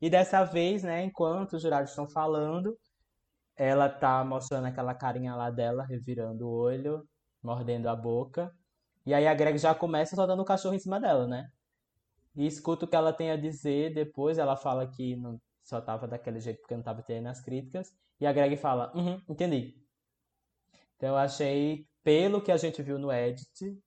E 0.00 0.08
dessa 0.08 0.44
vez, 0.44 0.82
né, 0.82 1.04
enquanto 1.04 1.54
os 1.54 1.62
jurados 1.62 1.90
estão 1.90 2.08
falando, 2.08 2.76
ela 3.56 3.88
tá 3.88 4.24
mostrando 4.24 4.66
aquela 4.66 4.94
carinha 4.94 5.34
lá 5.34 5.50
dela, 5.50 5.84
revirando 5.84 6.46
o 6.46 6.52
olho, 6.52 7.04
mordendo 7.42 7.88
a 7.88 7.96
boca. 7.96 8.52
E 9.04 9.12
aí 9.12 9.26
a 9.26 9.34
Greg 9.34 9.58
já 9.58 9.74
começa 9.74 10.14
soltando 10.14 10.40
o 10.42 10.44
cachorro 10.44 10.74
em 10.74 10.78
cima 10.78 11.00
dela, 11.00 11.26
né? 11.26 11.48
E 12.36 12.46
escuta 12.46 12.84
o 12.84 12.88
que 12.88 12.94
ela 12.94 13.12
tem 13.12 13.30
a 13.30 13.36
dizer. 13.36 13.92
Depois 13.94 14.38
ela 14.38 14.56
fala 14.56 14.86
que 14.86 15.16
não, 15.16 15.40
só 15.68 15.82
tava 15.82 16.08
daquele 16.08 16.40
jeito 16.40 16.60
porque 16.60 16.74
não 16.74 16.82
tava 16.82 17.02
tendo 17.02 17.28
as 17.28 17.40
críticas. 17.42 17.92
E 18.18 18.26
a 18.26 18.32
Greg 18.32 18.56
fala, 18.56 18.90
uhum, 18.96 19.20
entendi. 19.28 19.74
Então 20.96 21.10
eu 21.10 21.16
achei, 21.16 21.86
pelo 22.02 22.40
que 22.42 22.50
a 22.50 22.56
gente 22.56 22.82
viu 22.82 22.98
no 22.98 23.12
edit, 23.12 23.78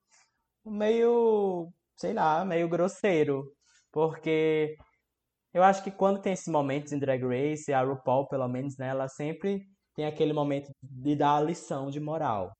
meio, 0.63 1.73
sei 1.97 2.13
lá, 2.13 2.45
meio 2.45 2.69
grosseiro. 2.69 3.51
Porque 3.91 4.77
eu 5.53 5.63
acho 5.63 5.83
que 5.83 5.89
quando 5.89 6.21
tem 6.21 6.33
esses 6.33 6.47
momentos 6.47 6.91
em 6.93 6.99
Drag 6.99 7.23
Race, 7.23 7.73
a 7.73 7.81
RuPaul, 7.81 8.27
pelo 8.27 8.47
menos, 8.47 8.77
né, 8.77 8.89
ela 8.89 9.07
sempre 9.07 9.65
tem 9.95 10.05
aquele 10.05 10.33
momento 10.33 10.71
de 10.81 11.15
dar 11.15 11.37
a 11.37 11.41
lição 11.41 11.89
de 11.89 11.99
moral 11.99 12.55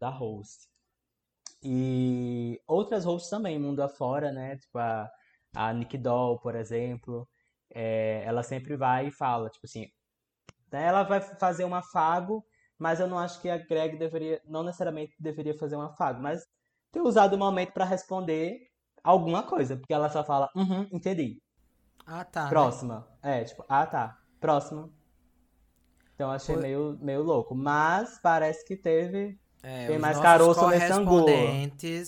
da 0.00 0.08
host. 0.08 0.66
E 1.62 2.58
outras 2.66 3.04
hosts 3.04 3.28
também, 3.30 3.58
mundo 3.58 3.82
afora, 3.82 4.32
né? 4.32 4.56
Tipo 4.56 4.78
a, 4.78 5.10
a 5.54 5.72
Nick 5.72 5.98
Doll, 5.98 6.40
por 6.40 6.54
exemplo. 6.54 7.28
É, 7.70 8.22
ela 8.24 8.42
sempre 8.42 8.76
vai 8.76 9.08
e 9.08 9.10
fala, 9.10 9.50
tipo 9.50 9.66
assim, 9.66 9.86
né, 10.72 10.86
ela 10.86 11.02
vai 11.02 11.20
fazer 11.20 11.64
um 11.64 11.74
afago, 11.74 12.44
mas 12.78 13.00
eu 13.00 13.06
não 13.06 13.18
acho 13.18 13.40
que 13.40 13.48
a 13.48 13.58
Greg 13.58 13.96
deveria, 13.96 14.40
não 14.46 14.62
necessariamente 14.62 15.14
deveria 15.18 15.56
fazer 15.58 15.76
um 15.76 15.82
afago, 15.82 16.20
mas 16.22 16.46
ter 16.92 17.00
usado 17.00 17.34
o 17.34 17.38
momento 17.38 17.72
para 17.72 17.84
responder 17.84 18.68
alguma 19.02 19.42
coisa, 19.42 19.76
porque 19.76 19.92
ela 19.92 20.08
só 20.08 20.24
fala, 20.24 20.48
uhum, 20.54 20.88
entendi. 20.92 21.40
Ah, 22.06 22.24
tá. 22.24 22.44
né? 22.44 22.48
Próxima. 22.48 23.06
É, 23.22 23.44
tipo, 23.44 23.64
ah, 23.68 23.86
tá. 23.86 24.18
Próxima. 24.40 24.90
Então 26.14 26.30
achei 26.30 26.54
Foi- 26.54 26.62
meio, 26.62 26.98
meio 27.00 27.22
louco. 27.22 27.54
Mas 27.54 28.18
parece 28.20 28.64
que 28.64 28.76
teve. 28.76 29.38
É, 29.62 29.86
Tem 29.88 29.98
mais 29.98 30.18
caroço 30.18 30.66
nesse 30.68 30.92
angu. 30.92 31.26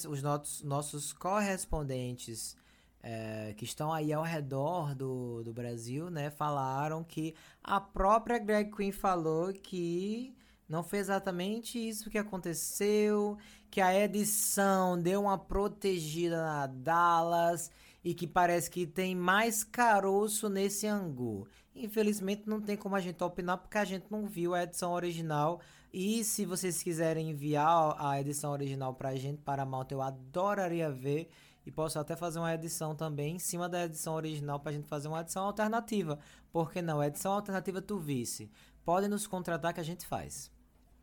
os 0.09 0.23
nossos, 0.23 0.63
nossos 0.63 1.13
correspondentes 1.13 2.57
é, 3.03 3.55
que 3.57 3.64
estão 3.64 3.92
aí 3.92 4.12
ao 4.12 4.22
redor 4.22 4.94
do, 4.94 5.42
do 5.42 5.53
Brasil, 5.53 6.11
né, 6.11 6.30
falaram 6.30 7.03
que 7.03 7.34
a 7.62 7.80
própria 7.80 8.38
Greg 8.38 8.70
Queen 8.74 8.92
falou 8.92 9.53
que 9.53 10.34
não 10.68 10.84
foi 10.84 11.01
exatamente 11.01 11.78
isso 11.78 12.11
que 12.11 12.18
aconteceu, 12.18 13.36
que 13.70 13.80
a 13.80 13.92
edição 13.92 15.01
deu 15.01 15.22
uma 15.22 15.38
protegida 15.38 16.36
na 16.36 16.66
Dallas 16.66 17.70
e 18.05 18.14
que 18.14 18.26
parece 18.26 18.70
que 18.70 18.86
tem 18.86 19.14
mais 19.14 19.64
caroço 19.64 20.48
nesse 20.48 20.86
angu. 20.86 21.46
Infelizmente 21.74 22.42
não 22.46 22.61
tem 22.61 22.76
como 22.76 22.96
a 22.96 23.01
gente 23.01 23.22
opinar 23.22 23.59
porque 23.59 23.78
a 23.78 23.84
gente 23.84 24.07
não 24.11 24.26
viu 24.26 24.55
a 24.55 24.62
edição 24.62 24.92
original. 24.92 25.61
E 25.92 26.22
se 26.22 26.44
vocês 26.44 26.82
quiserem 26.82 27.30
enviar 27.30 27.96
a 27.98 28.20
edição 28.20 28.53
original 28.53 28.94
pra 28.94 29.16
gente, 29.16 29.42
para 29.42 29.64
Malta, 29.64 29.94
eu 29.94 30.01
adoraria 30.01 30.90
ver. 30.90 31.28
E 31.71 31.73
posso 31.73 32.01
até 32.01 32.16
fazer 32.16 32.41
uma 32.41 32.53
edição 32.53 32.97
também 32.97 33.37
em 33.37 33.39
cima 33.39 33.68
da 33.68 33.85
edição 33.85 34.14
original 34.14 34.59
pra 34.59 34.73
gente 34.73 34.89
fazer 34.89 35.07
uma 35.07 35.21
edição 35.21 35.45
alternativa. 35.45 36.18
Por 36.51 36.73
que 36.73 36.83
não? 36.83 37.01
Edição 37.01 37.33
alternativa 37.33 37.81
tu 37.81 37.97
vice. 37.97 38.51
Podem 38.85 39.09
nos 39.09 39.25
contratar 39.25 39.73
que 39.73 39.79
a 39.79 39.85
gente 39.85 40.05
faz. 40.05 40.51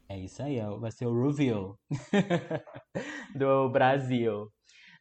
É 0.10 0.20
isso 0.20 0.44
aí, 0.44 0.60
vai 0.78 0.92
ser 0.92 1.06
o 1.06 1.26
reveal 1.26 1.80
do 3.34 3.70
Brasil. 3.70 4.52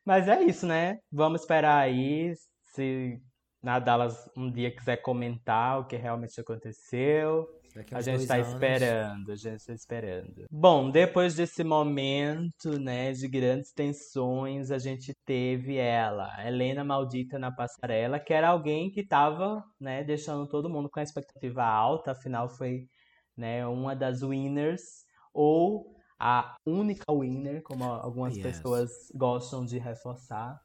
Mas 0.05 0.29
é 0.29 0.41
isso, 0.41 0.69
né? 0.69 1.01
Vamos 1.11 1.41
esperar 1.41 1.79
aí 1.79 2.33
se 2.63 3.21
na 3.61 3.81
Dallas 3.81 4.31
um 4.37 4.49
dia 4.49 4.71
quiser 4.71 4.99
comentar 4.99 5.81
o 5.81 5.87
que 5.87 5.97
realmente 5.97 6.41
aconteceu. 6.41 7.49
A 7.93 8.01
gente 8.01 8.27
tá 8.27 8.37
anos. 8.37 8.53
esperando, 8.53 9.33
a 9.33 9.37
gente 9.37 9.67
tá 9.67 9.73
esperando. 9.73 10.47
Bom, 10.51 10.91
depois 10.91 11.35
desse 11.35 11.63
momento, 11.63 12.79
né, 12.79 13.13
de 13.13 13.29
grandes 13.29 13.73
tensões, 13.73 14.71
a 14.71 14.79
gente 14.79 15.13
teve 15.25 15.77
ela, 15.77 16.29
Helena 16.47 16.85
Maldita 16.85 17.39
na 17.39 17.51
passarela, 17.53 18.19
que 18.19 18.33
era 18.33 18.49
alguém 18.49 18.91
que 18.91 19.05
tava, 19.07 19.63
né, 19.81 20.03
deixando 20.05 20.47
todo 20.49 20.71
mundo 20.71 20.89
com 20.89 21.01
a 21.01 21.03
expectativa 21.03 21.65
alta, 21.65 22.13
afinal 22.13 22.49
foi, 22.49 22.89
né, 23.37 23.67
uma 23.67 23.95
das 23.95 24.23
winners, 24.23 25.05
ou 25.35 25.95
a 26.19 26.57
única 26.65 27.05
winner, 27.13 27.63
como 27.63 27.85
algumas 27.85 28.37
Yes. 28.37 28.43
pessoas 28.43 28.91
gostam 29.15 29.65
de 29.65 29.79
reforçar, 29.79 30.59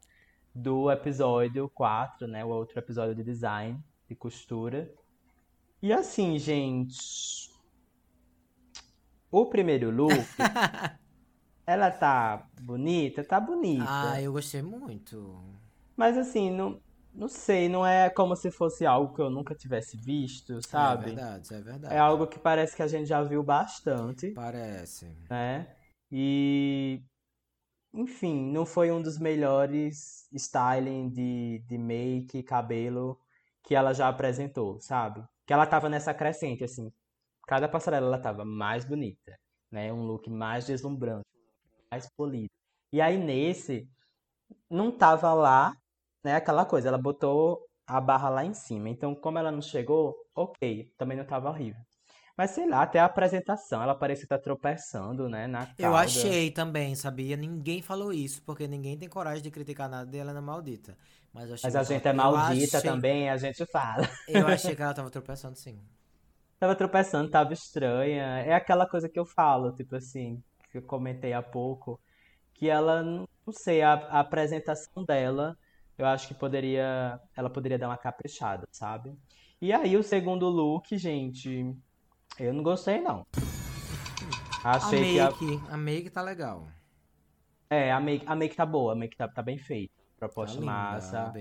do 0.54 0.90
episódio 0.92 1.70
4, 1.70 2.28
né, 2.28 2.44
o 2.46 2.50
outro 2.50 2.78
episódio 2.80 3.16
de 3.16 3.24
design, 3.24 3.78
de 4.08 4.16
costura. 4.16 4.90
E 5.82 5.92
assim, 5.92 6.38
gente, 6.40 7.50
o 9.32 9.46
primeiro 9.48 9.90
look, 9.90 10.28
ela 11.66 11.90
tá 11.92 12.48
bonita, 12.62 13.24
tá 13.24 13.40
bonita. 13.40 13.88
Ah, 13.88 14.22
eu 14.22 14.32
gostei 14.32 14.62
muito. 14.62 15.18
Mas 15.96 16.18
assim, 16.18 16.50
não, 16.52 16.82
não 17.14 17.28
sei, 17.28 17.70
não 17.70 17.86
é 17.86 18.10
como 18.10 18.36
se 18.36 18.52
fosse 18.52 18.86
algo 18.86 19.14
que 19.14 19.22
eu 19.22 19.30
nunca 19.30 19.56
tivesse 19.56 19.98
visto, 19.98 20.62
É 20.64 20.68
sabe? 20.68 21.12
verdade, 21.12 21.44
isso 21.46 21.54
é 21.54 21.62
verdade. 21.62 21.96
É 21.96 22.00
algo 22.00 22.28
que 22.28 22.40
parece 22.40 22.76
que 22.76 22.82
a 22.84 22.88
gente 22.88 23.08
já 23.08 23.22
viu 23.24 23.44
bastante, 23.44 24.34
Parece. 24.34 25.06
né? 25.30 25.76
E, 26.12 27.02
enfim, 27.94 28.52
não 28.52 28.66
foi 28.66 28.92
um 28.92 29.02
dos 29.02 29.18
melhores 29.20 30.28
styling 30.34 31.10
de, 31.10 31.60
de 31.68 31.78
make 31.78 32.44
cabelo 32.44 33.20
que 33.64 33.76
ela 33.76 33.94
já 33.94 34.10
apresentou, 34.10 34.80
sabe? 34.82 35.24
Que 35.52 35.54
ela 35.54 35.68
tava 35.68 35.90
nessa 35.90 36.14
crescente, 36.14 36.64
assim. 36.64 36.90
Cada 37.46 37.68
passarela 37.68 38.08
ela 38.08 38.18
tava 38.18 38.46
mais 38.46 38.86
bonita, 38.86 39.38
né? 39.70 39.92
Um 39.92 40.06
look 40.06 40.30
mais 40.30 40.66
deslumbrante, 40.66 41.26
mais 41.92 42.08
polido. 42.16 42.48
E 42.94 43.02
aí 43.02 43.18
nesse, 43.18 43.86
não 44.70 44.98
tava 44.98 45.34
lá, 45.34 45.74
né? 46.24 46.36
Aquela 46.36 46.66
coisa, 46.66 46.88
ela 46.88 46.98
botou 46.98 47.68
a 47.86 48.00
barra 48.00 48.30
lá 48.30 48.46
em 48.46 48.54
cima. 48.54 48.88
Então, 48.88 49.14
como 49.14 49.40
ela 49.40 49.52
não 49.52 49.62
chegou, 49.62 50.16
ok, 50.34 50.90
também 50.98 51.18
não 51.18 51.26
tava 51.26 51.50
horrível. 51.50 51.82
Mas 52.38 52.52
sei 52.52 52.66
lá, 52.66 52.84
até 52.84 53.00
a 53.00 53.04
apresentação, 53.06 53.84
ela 53.84 53.94
parecia 53.94 54.24
estar 54.24 54.40
tropeçando, 54.40 55.28
né? 55.28 55.48
Na 55.48 55.64
Eu 55.78 55.92
cauda. 55.92 55.98
achei 55.98 56.50
também, 56.50 56.96
sabia? 56.96 57.36
Ninguém 57.36 57.82
falou 57.82 58.14
isso, 58.14 58.42
porque 58.44 58.70
ninguém 58.70 58.98
tem 58.98 59.10
coragem 59.10 59.44
de 59.44 59.52
criticar 59.52 59.90
nada 59.90 60.10
de 60.10 60.18
Helena 60.18 60.42
Maldita. 60.42 60.98
Mas, 61.34 61.48
eu 61.48 61.54
achei 61.56 61.68
Mas 61.68 61.76
a 61.76 61.80
ela- 61.80 61.88
gente 61.88 62.08
é 62.08 62.14
maldita 62.14 62.78
achei- 62.78 62.90
também, 62.90 63.30
a 63.30 63.38
gente 63.38 63.66
fala. 63.68 64.10
Eu 64.28 64.48
achei 64.48 64.76
que 64.76 64.82
ela 64.82 64.94
tava 64.94 65.10
tropeçando, 65.10 65.58
sim. 65.58 65.80
Tava 66.60 66.76
tropeçando, 66.76 67.30
tava 67.30 67.54
estranha. 67.54 68.40
É 68.40 68.54
aquela 68.54 68.86
coisa 68.86 69.08
que 69.10 69.18
eu 69.20 69.26
falo, 69.26 69.72
tipo 69.74 69.96
assim, 69.96 70.44
que 70.72 70.78
eu 70.78 70.82
comentei 70.82 71.34
há 71.34 71.42
pouco, 71.42 72.00
que 72.54 72.70
ela, 72.70 73.02
não 73.02 73.28
sei, 73.52 73.82
a, 73.82 73.94
a 73.94 74.20
apresentação 74.20 75.04
dela, 75.06 75.58
eu 75.98 76.06
acho 76.06 76.28
que 76.28 76.34
poderia, 76.34 77.20
ela 77.36 77.50
poderia 77.50 77.80
dar 77.80 77.88
uma 77.88 77.98
caprichada, 77.98 78.68
sabe? 78.72 79.16
E 79.62 79.72
aí 79.72 79.96
o 79.98 80.04
segundo 80.04 80.48
look, 80.50 80.98
gente, 80.98 81.76
eu 82.40 82.54
não 82.54 82.62
gostei 82.64 83.00
não. 83.02 83.26
A 84.64 84.72
Achei 84.78 85.14
que 85.14 85.20
a, 85.20 85.26
make, 85.32 85.62
a 85.70 85.78
make 85.78 86.10
tá 86.10 86.22
legal. 86.22 86.68
é, 87.70 87.92
a 87.92 88.00
make, 88.00 88.26
a 88.28 88.36
make 88.36 88.56
tá 88.56 88.66
boa, 88.66 88.94
a 88.94 88.96
make 88.96 89.16
tá, 89.18 89.28
tá 89.28 89.42
bem 89.42 89.58
feita. 89.58 89.94
Tá 90.22 90.28
Proposta 90.28 90.62
a 90.62 90.64
massa. 90.64 91.34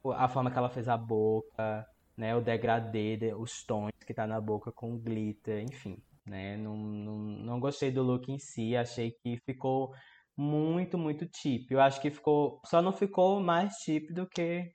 o- 0.00 0.12
a 0.12 0.28
forma 0.28 0.48
que 0.48 0.56
ela 0.56 0.70
fez 0.70 0.86
a 0.88 0.96
boca, 0.96 1.84
né, 2.16 2.36
o 2.36 2.40
degradê, 2.40 3.16
de- 3.16 3.34
os 3.34 3.64
tons 3.64 3.90
que 4.06 4.14
tá 4.14 4.28
na 4.28 4.40
boca 4.40 4.70
com 4.70 4.96
glitter, 4.96 5.64
enfim, 5.64 6.00
né, 6.24 6.56
não, 6.56 6.76
não, 6.76 7.18
não 7.18 7.60
gostei 7.60 7.90
do 7.90 8.04
look 8.04 8.30
em 8.30 8.38
si, 8.38 8.76
achei 8.76 9.10
que 9.10 9.38
ficou 9.44 9.92
muito, 10.36 10.96
muito 10.96 11.28
cheap. 11.36 11.68
Eu 11.68 11.80
acho 11.80 12.00
que 12.00 12.08
ficou, 12.12 12.60
só 12.64 12.80
não 12.80 12.92
ficou 12.92 13.40
mais 13.40 13.74
cheap 13.78 14.12
do 14.12 14.24
que 14.28 14.72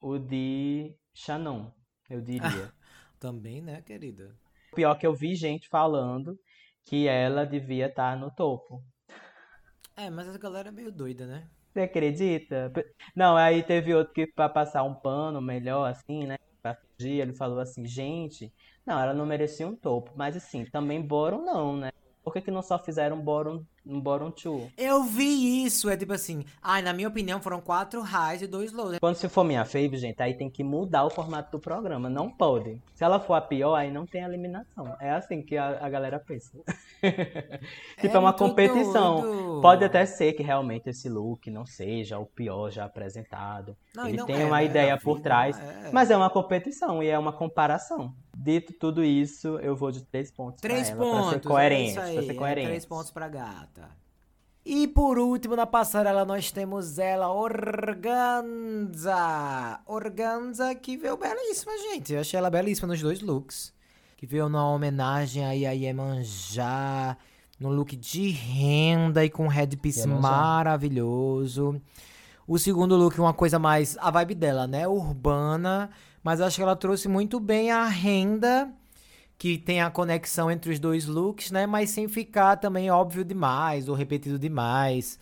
o 0.00 0.18
de 0.18 0.96
Shannon, 1.14 1.70
eu 2.08 2.22
diria. 2.22 2.40
Também, 3.20 3.60
né, 3.60 3.82
querida? 3.82 4.34
Pior 4.74 4.94
que 4.98 5.06
eu 5.06 5.14
vi 5.14 5.34
gente 5.34 5.68
falando 5.68 6.38
que 6.86 7.06
ela 7.06 7.44
devia 7.44 7.86
estar 7.86 8.16
no 8.16 8.30
topo. 8.30 8.82
É, 9.94 10.08
mas 10.10 10.26
essa 10.26 10.38
galera 10.38 10.70
é 10.70 10.72
meio 10.72 10.90
doida, 10.90 11.26
né? 11.26 11.48
Você 11.74 11.80
acredita? 11.82 12.72
Não, 13.16 13.36
aí 13.36 13.62
teve 13.62 13.94
outro 13.94 14.14
que 14.14 14.26
pra 14.28 14.48
passar 14.48 14.84
um 14.84 14.94
pano 14.94 15.40
melhor, 15.42 15.90
assim, 15.90 16.24
né? 16.26 16.38
Pra 16.62 16.76
fugir, 16.76 17.20
ele 17.20 17.34
falou 17.34 17.58
assim, 17.60 17.84
gente, 17.86 18.52
não, 18.86 19.00
ela 19.00 19.12
não 19.12 19.26
merecia 19.26 19.66
um 19.66 19.76
topo, 19.76 20.12
mas 20.16 20.36
assim, 20.36 20.64
também 20.66 21.02
Boron 21.06 21.42
não, 21.44 21.76
né? 21.76 21.90
Por 22.24 22.32
que, 22.32 22.40
que 22.40 22.50
não 22.50 22.62
só 22.62 22.78
fizeram 22.78 23.18
um 23.18 23.20
Bottom, 23.20 23.62
um 23.86 24.00
bottom 24.00 24.30
two? 24.30 24.70
Eu 24.78 25.04
vi 25.04 25.62
isso, 25.66 25.90
é 25.90 25.96
tipo 25.96 26.14
assim, 26.14 26.42
ai, 26.62 26.80
na 26.80 26.94
minha 26.94 27.06
opinião 27.06 27.38
foram 27.38 27.60
quatro 27.60 28.00
highs 28.00 28.40
e 28.40 28.46
dois 28.46 28.72
lows. 28.72 28.98
Quando 28.98 29.16
se 29.16 29.28
for 29.28 29.44
minha 29.44 29.62
fave, 29.66 29.98
gente, 29.98 30.22
aí 30.22 30.32
tem 30.32 30.48
que 30.48 30.64
mudar 30.64 31.04
o 31.04 31.10
formato 31.10 31.52
do 31.52 31.60
programa. 31.60 32.08
Não 32.08 32.30
pode. 32.30 32.80
Se 32.94 33.04
ela 33.04 33.20
for 33.20 33.34
a 33.34 33.42
pior, 33.42 33.74
aí 33.74 33.92
não 33.92 34.06
tem 34.06 34.22
eliminação. 34.22 34.96
É 34.98 35.10
assim 35.10 35.42
que 35.42 35.54
a, 35.54 35.84
a 35.84 35.90
galera 35.90 36.18
pensa. 36.18 36.58
tipo, 38.00 38.06
é, 38.06 38.16
é 38.16 38.18
uma 38.18 38.32
competição. 38.32 39.20
Doido. 39.20 39.60
Pode 39.60 39.84
até 39.84 40.06
ser 40.06 40.32
que 40.32 40.42
realmente 40.42 40.88
esse 40.88 41.10
look 41.10 41.50
não 41.50 41.66
seja 41.66 42.18
o 42.18 42.24
pior 42.24 42.70
já 42.70 42.86
apresentado. 42.86 43.76
Não, 43.94 44.08
Ele 44.08 44.24
tem 44.24 44.40
é, 44.40 44.44
uma 44.46 44.56
né? 44.56 44.64
ideia 44.64 44.98
por 44.98 45.20
trás. 45.20 45.58
É. 45.58 45.90
Mas 45.92 46.10
é 46.10 46.16
uma 46.16 46.30
competição 46.30 47.02
e 47.02 47.08
é 47.08 47.18
uma 47.18 47.34
comparação. 47.34 48.14
Dito 48.36 48.72
tudo 48.72 49.04
isso, 49.04 49.58
eu 49.58 49.76
vou 49.76 49.92
de 49.92 50.02
três 50.02 50.30
pontos. 50.30 50.60
Três 50.60 50.90
pra 50.90 50.96
ela, 50.96 51.04
pontos. 51.04 51.30
Pra 51.30 51.40
ser 51.40 51.48
coerente. 51.48 51.98
É 51.98 52.12
pra 52.12 52.22
ser 52.22 52.34
coerente. 52.34 52.66
três 52.66 52.84
pontos 52.84 53.10
pra 53.10 53.28
gata. 53.28 53.90
E 54.66 54.88
por 54.88 55.18
último, 55.18 55.54
na 55.54 55.66
passarela, 55.66 56.24
nós 56.24 56.50
temos 56.50 56.98
ela, 56.98 57.30
Organza. 57.30 59.12
Organza, 59.86 60.74
que 60.74 60.96
veio 60.96 61.18
belíssima, 61.18 61.72
gente. 61.76 62.14
Eu 62.14 62.20
achei 62.20 62.38
ela 62.38 62.48
belíssima 62.48 62.88
nos 62.88 63.02
dois 63.02 63.20
looks. 63.20 63.74
Que 64.16 64.26
veio 64.26 64.48
numa 64.48 64.66
homenagem 64.70 65.44
aí 65.44 65.66
a 65.66 65.72
Iemanjá, 65.72 67.14
no 67.60 67.68
look 67.68 67.94
de 67.94 68.30
renda 68.30 69.22
e 69.22 69.28
com 69.28 69.46
headpiece 69.48 70.08
maravilhoso. 70.08 71.78
O 72.46 72.58
segundo 72.58 72.96
look, 72.96 73.18
uma 73.18 73.34
coisa 73.34 73.58
mais. 73.58 73.98
A 73.98 74.10
vibe 74.10 74.34
dela, 74.34 74.66
né? 74.66 74.88
Urbana. 74.88 75.90
Mas 76.24 76.40
acho 76.40 76.56
que 76.56 76.62
ela 76.62 76.74
trouxe 76.74 77.06
muito 77.06 77.38
bem 77.38 77.70
a 77.70 77.86
renda, 77.86 78.72
que 79.38 79.58
tem 79.58 79.82
a 79.82 79.90
conexão 79.90 80.50
entre 80.50 80.72
os 80.72 80.80
dois 80.80 81.06
looks, 81.06 81.50
né? 81.50 81.66
Mas 81.66 81.90
sem 81.90 82.08
ficar 82.08 82.56
também 82.56 82.90
óbvio 82.90 83.24
demais 83.24 83.88
ou 83.88 83.94
repetido 83.94 84.38
demais. 84.38 85.18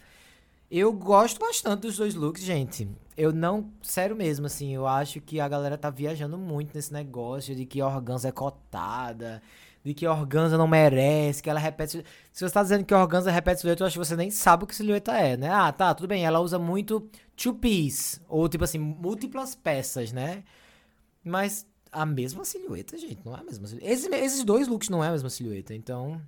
Eu 0.70 0.92
gosto 0.92 1.40
bastante 1.40 1.80
dos 1.80 1.96
dois 1.96 2.14
looks, 2.14 2.42
gente. 2.42 2.88
Eu 3.16 3.32
não. 3.32 3.70
Sério 3.82 4.16
mesmo, 4.16 4.46
assim. 4.46 4.72
Eu 4.72 4.86
acho 4.86 5.20
que 5.20 5.40
a 5.40 5.48
galera 5.48 5.76
tá 5.76 5.90
viajando 5.90 6.38
muito 6.38 6.74
nesse 6.74 6.92
negócio 6.92 7.54
de 7.54 7.66
que 7.66 7.80
a 7.80 7.86
organza 7.86 8.28
é 8.28 8.32
cotada 8.32 9.42
de 9.84 9.94
que 9.94 10.06
organza 10.06 10.56
não 10.56 10.68
merece, 10.68 11.42
que 11.42 11.50
ela 11.50 11.58
repete. 11.58 12.04
Se 12.32 12.48
você 12.48 12.54
tá 12.54 12.62
dizendo 12.62 12.84
que 12.84 12.94
organza 12.94 13.30
repete 13.30 13.60
silhueta, 13.60 13.82
eu 13.82 13.86
acho 13.86 13.94
que 13.98 14.04
você 14.06 14.16
nem 14.16 14.30
sabe 14.30 14.64
o 14.64 14.66
que 14.66 14.74
silhueta 14.74 15.12
é, 15.12 15.36
né? 15.36 15.50
Ah, 15.50 15.72
tá, 15.72 15.92
tudo 15.94 16.08
bem. 16.08 16.24
Ela 16.24 16.40
usa 16.40 16.58
muito 16.58 17.08
two 17.36 17.54
piece, 17.54 18.20
ou 18.28 18.48
tipo 18.48 18.64
assim, 18.64 18.78
múltiplas 18.78 19.54
peças, 19.54 20.12
né? 20.12 20.44
Mas 21.24 21.66
a 21.90 22.06
mesma 22.06 22.44
silhueta, 22.44 22.96
gente, 22.96 23.20
não 23.24 23.36
é 23.36 23.40
a 23.40 23.44
mesma 23.44 23.66
silhueta. 23.66 23.92
Esses, 23.92 24.44
dois 24.44 24.66
looks 24.66 24.88
não 24.88 25.04
é 25.04 25.08
a 25.08 25.12
mesma 25.12 25.30
silhueta, 25.30 25.74
então. 25.74 26.20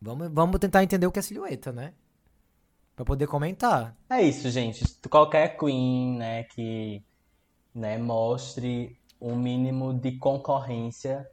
Vamos, 0.00 0.28
vamos 0.32 0.58
tentar 0.58 0.82
entender 0.82 1.06
o 1.06 1.12
que 1.12 1.20
é 1.20 1.22
silhueta, 1.22 1.72
né? 1.72 1.94
Pra 2.96 3.04
poder 3.04 3.26
comentar. 3.26 3.96
É 4.10 4.20
isso, 4.20 4.50
gente. 4.50 4.84
Qualquer 5.08 5.56
queen, 5.56 6.16
né, 6.18 6.42
que 6.44 7.02
né, 7.74 7.96
mostre 7.96 8.98
um 9.20 9.36
mínimo 9.36 9.94
de 9.94 10.18
concorrência 10.18 11.26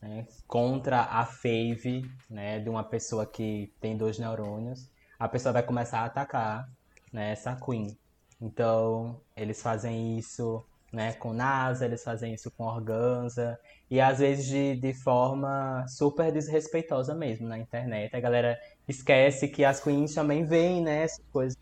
né, 0.00 0.26
contra 0.46 1.02
a 1.02 1.24
fave 1.24 2.04
né, 2.28 2.58
de 2.60 2.68
uma 2.68 2.84
pessoa 2.84 3.26
que 3.26 3.72
tem 3.80 3.96
dois 3.96 4.18
neurônios, 4.18 4.88
a 5.18 5.28
pessoa 5.28 5.52
vai 5.52 5.62
começar 5.62 6.00
a 6.00 6.04
atacar 6.04 6.68
né, 7.12 7.32
essa 7.32 7.56
queen. 7.56 7.96
Então, 8.40 9.20
eles 9.36 9.60
fazem 9.60 10.18
isso 10.18 10.64
né, 10.92 11.12
com 11.14 11.32
NASA, 11.32 11.84
eles 11.84 12.02
fazem 12.02 12.34
isso 12.34 12.50
com 12.50 12.64
Organza, 12.64 13.58
e 13.88 14.00
às 14.00 14.18
vezes 14.18 14.46
de, 14.46 14.76
de 14.76 14.92
forma 14.94 15.86
super 15.88 16.32
desrespeitosa 16.32 17.14
mesmo 17.14 17.48
na 17.48 17.58
internet. 17.58 18.14
A 18.14 18.20
galera 18.20 18.58
esquece 18.88 19.48
que 19.48 19.64
as 19.64 19.80
queens 19.80 20.14
também 20.14 20.44
veem 20.44 20.82
né, 20.82 21.04
essas 21.04 21.24
coisas. 21.32 21.56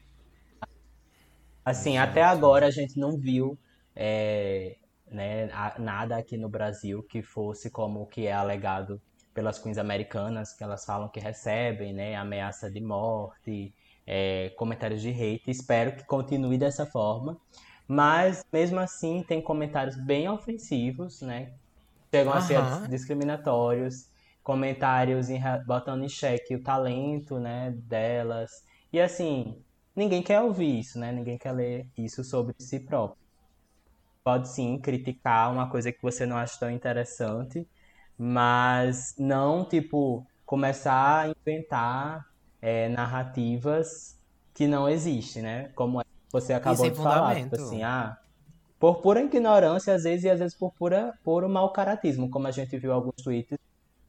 Assim, 1.65 1.99
até 1.99 2.23
agora 2.23 2.67
a 2.67 2.71
gente 2.71 2.99
não 2.99 3.19
viu 3.19 3.59
é, 3.95 4.77
né, 5.11 5.49
nada 5.79 6.17
aqui 6.17 6.37
no 6.37 6.49
Brasil 6.49 7.03
que 7.03 7.23
fosse 7.23 7.71
como 7.71 8.03
o 8.03 8.07
que 8.07 8.27
é 8.27 8.33
alegado 8.33 9.01
pelas 9.35 9.59
queens 9.59 9.79
americanas, 9.79 10.53
que 10.55 10.65
elas 10.65 10.85
falam 10.85 11.09
que 11.09 11.21
recebem, 11.21 11.93
né, 11.93 12.17
ameaça 12.17 12.71
de 12.71 12.81
morte, 12.81 13.75
é, 14.07 14.51
comentários 14.57 15.03
de 15.03 15.11
hate. 15.11 15.51
Espero 15.51 15.95
que 15.95 16.05
continue 16.05 16.57
dessa 16.57 16.87
forma. 16.87 17.39
Mas, 17.89 18.45
mesmo 18.53 18.79
assim, 18.81 19.25
tem 19.27 19.43
comentários 19.43 19.97
bem 19.97 20.29
ofensivos, 20.29 21.23
né? 21.23 21.55
Chegam 22.15 22.33
a 22.35 22.41
ser 22.41 22.61
discriminatórios, 22.89 24.11
comentários 24.43 25.31
em, 25.31 25.41
botando 25.67 26.05
em 26.05 26.09
xeque 26.09 26.55
o 26.55 26.63
talento, 26.63 27.39
né, 27.41 27.73
delas. 27.73 28.51
E 28.93 29.01
assim, 29.01 29.63
ninguém 29.97 30.23
quer 30.23 30.41
ouvir 30.43 30.81
isso, 30.81 30.99
né? 30.99 31.13
Ninguém 31.13 31.39
quer 31.39 31.53
ler 31.53 31.89
isso 31.97 32.23
sobre 32.25 32.55
si 32.59 32.81
próprio 32.81 33.19
pode 34.29 34.49
sim 34.49 34.79
criticar 34.79 35.51
uma 35.51 35.71
coisa 35.71 35.91
que 35.93 36.03
você 36.03 36.27
não 36.27 36.37
acha 36.37 36.59
tão 36.59 36.71
interessante, 36.71 37.67
mas 38.19 39.15
não, 39.19 39.67
tipo, 39.67 40.27
começar 40.45 41.21
a 41.21 41.29
inventar 41.29 42.27
é, 42.61 42.89
narrativas 42.91 44.21
que 44.55 44.67
não 44.67 44.89
existem, 44.89 45.43
né? 45.43 45.69
Como 45.75 46.01
você 46.31 46.53
acabou 46.53 46.89
de 46.89 46.97
falar, 46.97 47.37
tipo 47.37 47.55
assim, 47.57 47.83
ah, 47.83 48.19
por 48.79 49.01
pura 49.01 49.21
ignorância, 49.21 49.95
às 49.95 50.05
vezes, 50.05 50.25
e 50.25 50.31
às 50.31 50.39
vezes 50.39 50.57
por 50.57 50.73
pura, 50.73 51.15
puro 51.25 51.49
mau 51.49 51.73
caratismo, 51.73 52.31
como 52.31 52.47
a 52.47 52.51
gente 52.51 52.77
viu 52.79 52.93
alguns 52.93 53.17
tweets 53.23 53.59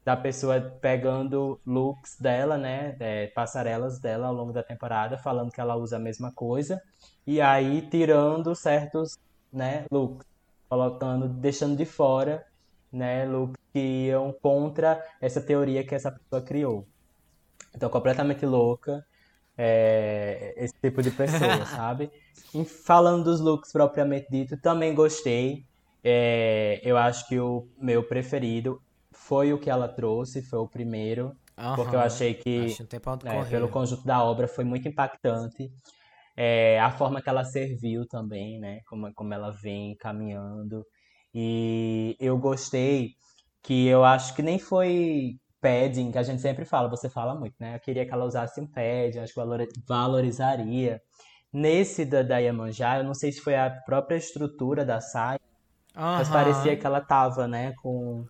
da 0.04 0.16
pessoa 0.16 0.60
pegando 0.80 1.60
looks 1.66 2.18
dela, 2.18 2.56
né, 2.56 2.96
é, 3.00 3.26
passarelas 3.28 3.98
dela 3.98 4.28
ao 4.28 4.34
longo 4.34 4.52
da 4.52 4.62
temporada, 4.62 5.18
falando 5.18 5.50
que 5.50 5.60
ela 5.60 5.76
usa 5.76 5.96
a 5.96 6.00
mesma 6.00 6.32
coisa, 6.32 6.80
e 7.26 7.40
aí 7.40 7.82
tirando 7.82 8.54
certos 8.54 9.18
né, 9.52 9.84
looks, 9.90 10.26
colocando, 10.68 11.28
deixando 11.28 11.76
de 11.76 11.84
fora, 11.84 12.46
né, 12.92 13.24
looks 13.26 13.60
que 13.72 14.06
iam 14.06 14.32
contra 14.32 15.04
essa 15.20 15.40
teoria 15.40 15.84
que 15.84 15.94
essa 15.94 16.10
pessoa 16.10 16.42
criou. 16.42 16.86
Então, 17.74 17.88
completamente 17.88 18.44
louca 18.44 19.04
é, 19.62 20.54
esse 20.56 20.72
tipo 20.80 21.02
de 21.02 21.10
pessoa, 21.10 21.66
sabe? 21.66 22.10
E 22.54 22.64
falando 22.64 23.24
dos 23.24 23.40
looks 23.40 23.70
propriamente 23.70 24.26
dito, 24.30 24.56
também 24.56 24.94
gostei. 24.94 25.66
É, 26.02 26.80
eu 26.82 26.96
acho 26.96 27.28
que 27.28 27.38
o 27.38 27.68
meu 27.78 28.02
preferido 28.02 28.80
foi 29.12 29.52
o 29.52 29.58
que 29.58 29.68
ela 29.68 29.86
trouxe, 29.86 30.40
foi 30.40 30.58
o 30.58 30.66
primeiro. 30.66 31.36
Uhum. 31.58 31.74
Porque 31.76 31.94
eu 31.94 32.00
achei 32.00 32.32
que, 32.32 32.74
é, 33.24 33.44
pelo 33.50 33.68
conjunto 33.68 34.02
da 34.02 34.24
obra, 34.24 34.48
foi 34.48 34.64
muito 34.64 34.88
impactante. 34.88 35.70
É, 36.34 36.80
a 36.80 36.90
forma 36.90 37.20
que 37.20 37.28
ela 37.28 37.44
serviu 37.44 38.06
também, 38.08 38.58
né? 38.58 38.80
Como, 38.88 39.12
como 39.12 39.34
ela 39.34 39.50
vem 39.50 39.94
caminhando. 39.96 40.82
E 41.34 42.16
eu 42.18 42.38
gostei 42.38 43.10
que 43.62 43.86
eu 43.86 44.02
acho 44.04 44.34
que 44.34 44.42
nem 44.42 44.58
foi 44.58 45.34
padding, 45.60 46.10
que 46.10 46.18
a 46.18 46.22
gente 46.22 46.40
sempre 46.40 46.64
fala, 46.64 46.88
você 46.88 47.08
fala 47.08 47.34
muito, 47.34 47.54
né? 47.58 47.76
Eu 47.76 47.80
queria 47.80 48.06
que 48.06 48.12
ela 48.12 48.24
usasse 48.24 48.60
um 48.60 48.66
padding, 48.66 49.18
acho 49.18 49.34
que 49.34 49.80
valorizaria. 49.86 51.00
Nesse 51.52 52.04
da, 52.04 52.22
da 52.22 52.38
Iemanjá, 52.38 52.98
eu 52.98 53.04
não 53.04 53.14
sei 53.14 53.32
se 53.32 53.40
foi 53.40 53.56
a 53.56 53.70
própria 53.70 54.16
estrutura 54.16 54.84
da 54.84 55.00
saia, 55.00 55.40
uhum. 55.96 56.02
mas 56.02 56.28
parecia 56.28 56.76
que 56.76 56.86
ela 56.86 57.00
tava, 57.00 57.48
né, 57.48 57.72
com 57.82 58.24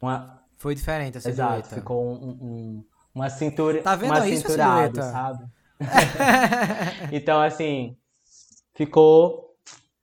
uma... 0.00 0.42
Foi 0.56 0.74
diferente 0.74 1.18
Exato, 1.18 1.32
silhueta. 1.32 1.74
ficou 1.74 2.04
um, 2.04 2.30
um, 2.30 2.84
uma 3.14 3.28
cintura, 3.28 3.82
tá 3.82 3.94
vendo 3.96 4.10
uma 4.10 4.28
isso, 4.28 4.42
cinturado, 4.42 5.02
sabe? 5.02 5.44
então, 7.12 7.40
assim, 7.40 7.96
ficou 8.74 9.56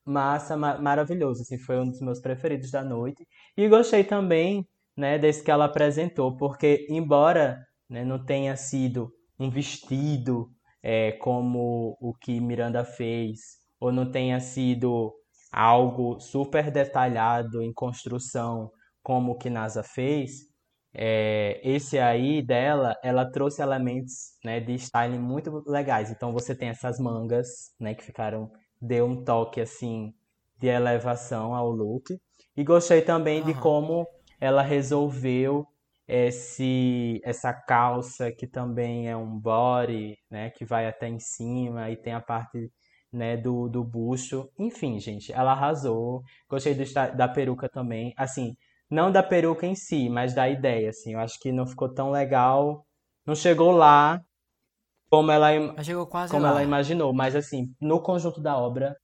massa, 0.06 0.58
ma 0.58 0.78
maravilhoso. 0.78 1.42
Assim, 1.44 1.58
foi 1.58 1.80
um 1.80 1.90
dos 1.90 2.02
meus 2.02 2.20
preferidos 2.20 2.72
da 2.72 2.84
noite. 2.84 3.26
E 3.56 3.68
gostei 3.68 4.04
também 4.04 4.68
né, 5.00 5.18
desse 5.18 5.42
que 5.42 5.50
ela 5.50 5.66
apresentou, 5.66 6.36
porque, 6.36 6.86
embora 6.90 7.66
né, 7.90 8.04
não 8.04 8.24
tenha 8.24 8.56
sido 8.58 9.10
um 9.40 9.50
vestido 9.50 10.50
é, 10.84 11.14
como 11.14 11.98
o 12.02 12.14
que 12.14 12.40
Miranda 12.42 12.84
fez, 12.84 13.40
ou 13.80 13.94
não 13.94 14.12
tenha 14.12 14.42
sido 14.42 15.14
algo 15.52 16.20
super 16.20 16.70
detalhado 16.70 17.62
em 17.64 17.74
construção 17.74 18.70
como 19.02 19.32
o 19.32 19.38
que 19.38 19.50
NASA 19.50 19.82
fez, 19.82 20.50
é, 20.94 21.62
esse 21.64 21.98
aí 21.98 22.42
dela, 22.42 22.94
ela 23.02 23.26
trouxe 23.32 23.62
elementos 23.62 24.34
né, 24.44 24.60
de 24.60 24.74
styling 24.74 25.18
muito 25.18 25.64
legais. 25.66 26.12
Então 26.12 26.34
você 26.34 26.54
tem 26.54 26.70
essas 26.70 27.00
mangas, 27.00 27.74
né, 27.80 27.94
que 27.94 28.04
ficaram, 28.04 28.52
deu 28.82 29.06
um 29.06 29.24
toque 29.24 29.62
assim 29.62 30.14
de 30.58 30.68
elevação 30.68 31.56
ao 31.56 31.70
look. 31.72 32.14
E 32.58 32.64
gostei 32.66 33.02
também 33.02 33.40
uhum. 33.40 33.46
de 33.46 33.54
como 33.54 34.06
ela 34.40 34.62
resolveu 34.62 35.68
esse 36.08 37.22
essa 37.24 37.54
calça 37.54 38.32
que 38.32 38.48
também 38.48 39.10
é 39.10 39.16
um 39.16 39.40
body, 39.40 40.18
né, 40.30 40.50
que 40.52 40.66
vai 40.66 40.88
até 40.88 41.08
em 41.08 41.20
cima 41.20 41.90
e 41.92 41.98
tem 41.98 42.14
a 42.14 42.22
parte 42.22 42.72
né, 43.12 43.38
do, 43.38 43.70
do 43.70 43.84
busto. 43.84 44.50
Enfim, 44.58 45.00
gente, 45.00 45.32
ela 45.34 45.52
arrasou. 45.52 46.24
Gostei 46.50 46.74
do, 46.76 46.84
da 47.16 47.28
peruca 47.28 47.70
também. 47.70 48.14
Assim, 48.18 48.56
não 48.90 49.12
da 49.12 49.24
peruca 49.24 49.66
em 49.68 49.76
si, 49.76 50.10
mas 50.10 50.34
da 50.34 50.50
ideia, 50.50 50.90
assim. 50.90 51.14
Eu 51.14 51.20
acho 51.20 51.40
que 51.40 51.52
não 51.52 51.68
ficou 51.68 51.94
tão 51.94 52.12
legal 52.12 52.86
não 53.30 53.36
chegou 53.36 53.70
lá 53.70 54.20
como 55.08 55.32
ela, 55.32 55.50
como 56.32 56.44
lá. 56.44 56.50
ela 56.50 56.64
imaginou. 56.64 57.14
Mas 57.14 57.36
assim, 57.36 57.72
no 57.80 58.02
conjunto 58.02 58.42
da 58.42 58.58
obra, 58.58 58.96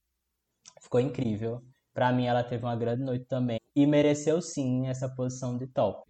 ficou 0.81 0.99
incrível. 0.99 1.61
Pra 1.95 2.11
mim, 2.11 2.25
ela 2.25 2.43
teve 2.43 2.65
uma 2.65 2.75
grande 2.75 3.03
noite 3.03 3.23
também. 3.23 3.57
E 3.73 3.87
mereceu 3.87 4.41
sim 4.41 4.85
essa 4.87 5.07
posição 5.07 5.57
de 5.57 5.65
top. 5.65 6.05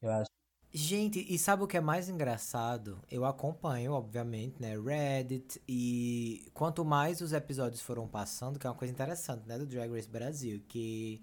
Eu 0.00 0.10
acho. 0.12 0.30
Gente, 0.72 1.26
e 1.28 1.36
sabe 1.38 1.64
o 1.64 1.66
que 1.66 1.76
é 1.76 1.80
mais 1.80 2.08
engraçado? 2.08 3.00
Eu 3.10 3.24
acompanho, 3.24 3.92
obviamente, 3.92 4.60
né, 4.60 4.78
Reddit 4.78 5.60
e 5.66 6.48
quanto 6.54 6.84
mais 6.84 7.20
os 7.20 7.32
episódios 7.32 7.80
foram 7.80 8.06
passando, 8.06 8.58
que 8.60 8.66
é 8.66 8.70
uma 8.70 8.76
coisa 8.76 8.92
interessante, 8.92 9.48
né, 9.48 9.58
do 9.58 9.66
Drag 9.66 9.90
Race 9.90 10.08
Brasil, 10.08 10.62
que 10.68 11.22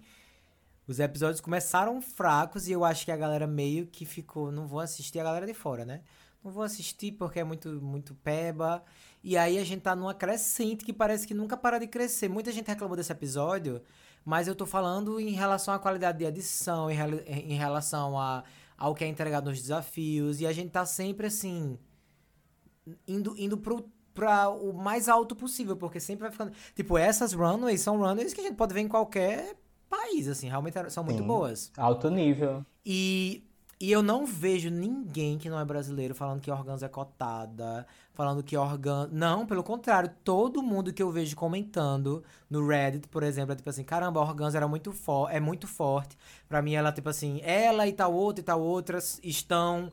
os 0.86 0.98
episódios 0.98 1.40
começaram 1.40 2.02
fracos 2.02 2.68
e 2.68 2.72
eu 2.72 2.84
acho 2.84 3.04
que 3.04 3.12
a 3.12 3.16
galera 3.16 3.46
meio 3.46 3.86
que 3.86 4.04
ficou, 4.04 4.52
não 4.52 4.66
vou 4.66 4.80
assistir 4.80 5.20
a 5.20 5.24
galera 5.24 5.46
de 5.46 5.54
fora, 5.54 5.84
né? 5.86 6.02
Não 6.42 6.50
vou 6.52 6.62
assistir 6.62 7.12
porque 7.12 7.40
é 7.40 7.44
muito 7.44 7.80
muito 7.80 8.14
peba. 8.16 8.84
E 9.24 9.38
aí 9.38 9.58
a 9.58 9.64
gente 9.64 9.80
tá 9.80 9.96
numa 9.96 10.12
crescente 10.12 10.84
que 10.84 10.92
parece 10.92 11.26
que 11.26 11.32
nunca 11.32 11.56
para 11.56 11.78
de 11.78 11.86
crescer. 11.86 12.28
Muita 12.28 12.52
gente 12.52 12.66
reclamou 12.66 12.94
desse 12.94 13.10
episódio, 13.10 13.80
mas 14.22 14.46
eu 14.46 14.54
tô 14.54 14.66
falando 14.66 15.18
em 15.18 15.30
relação 15.30 15.72
à 15.72 15.78
qualidade 15.78 16.18
de 16.18 16.26
edição, 16.26 16.90
em, 16.90 16.96
em 17.26 17.56
relação 17.56 18.18
a, 18.18 18.44
ao 18.76 18.94
que 18.94 19.02
é 19.02 19.08
entregado 19.08 19.48
nos 19.48 19.62
desafios. 19.62 20.42
E 20.42 20.46
a 20.46 20.52
gente 20.52 20.68
tá 20.68 20.84
sempre 20.84 21.28
assim. 21.28 21.78
Indo, 23.08 23.34
indo 23.38 23.56
pro, 23.56 23.88
pra 24.12 24.50
o 24.50 24.74
mais 24.74 25.08
alto 25.08 25.34
possível, 25.34 25.74
porque 25.74 25.98
sempre 25.98 26.24
vai 26.24 26.30
ficando. 26.30 26.52
Tipo, 26.74 26.98
essas 26.98 27.32
runways 27.32 27.80
são 27.80 27.96
runways 27.96 28.34
que 28.34 28.42
a 28.42 28.44
gente 28.44 28.56
pode 28.56 28.74
ver 28.74 28.80
em 28.80 28.88
qualquer 28.88 29.56
país, 29.88 30.28
assim, 30.28 30.48
realmente 30.48 30.90
são 30.90 31.02
muito 31.02 31.22
Sim. 31.22 31.26
boas. 31.26 31.72
Alto 31.78 32.10
nível. 32.10 32.62
E, 32.84 33.42
e 33.84 33.92
eu 33.92 34.02
não 34.02 34.24
vejo 34.24 34.70
ninguém 34.70 35.36
que 35.36 35.50
não 35.50 35.60
é 35.60 35.64
brasileiro 35.64 36.14
falando 36.14 36.40
que 36.40 36.50
Organza 36.50 36.86
é 36.86 36.88
cotada, 36.88 37.86
falando 38.14 38.42
que 38.42 38.56
Organ... 38.56 39.10
Não, 39.12 39.44
pelo 39.44 39.62
contrário, 39.62 40.10
todo 40.24 40.62
mundo 40.62 40.90
que 40.90 41.02
eu 41.02 41.10
vejo 41.10 41.36
comentando 41.36 42.24
no 42.48 42.66
Reddit, 42.66 43.06
por 43.08 43.22
exemplo, 43.22 43.52
é 43.52 43.56
tipo 43.56 43.68
assim, 43.68 43.84
caramba, 43.84 44.20
a 44.20 44.22
Organza 44.22 44.56
era 44.56 44.66
muito 44.66 44.90
é 45.30 45.38
muito 45.38 45.66
forte. 45.66 46.16
Pra 46.48 46.62
mim, 46.62 46.72
ela, 46.72 46.92
tipo 46.92 47.10
assim, 47.10 47.42
ela 47.42 47.86
e 47.86 47.92
tal 47.92 48.14
outra 48.14 48.40
e 48.40 48.44
tal 48.44 48.62
outras 48.62 49.20
estão 49.22 49.92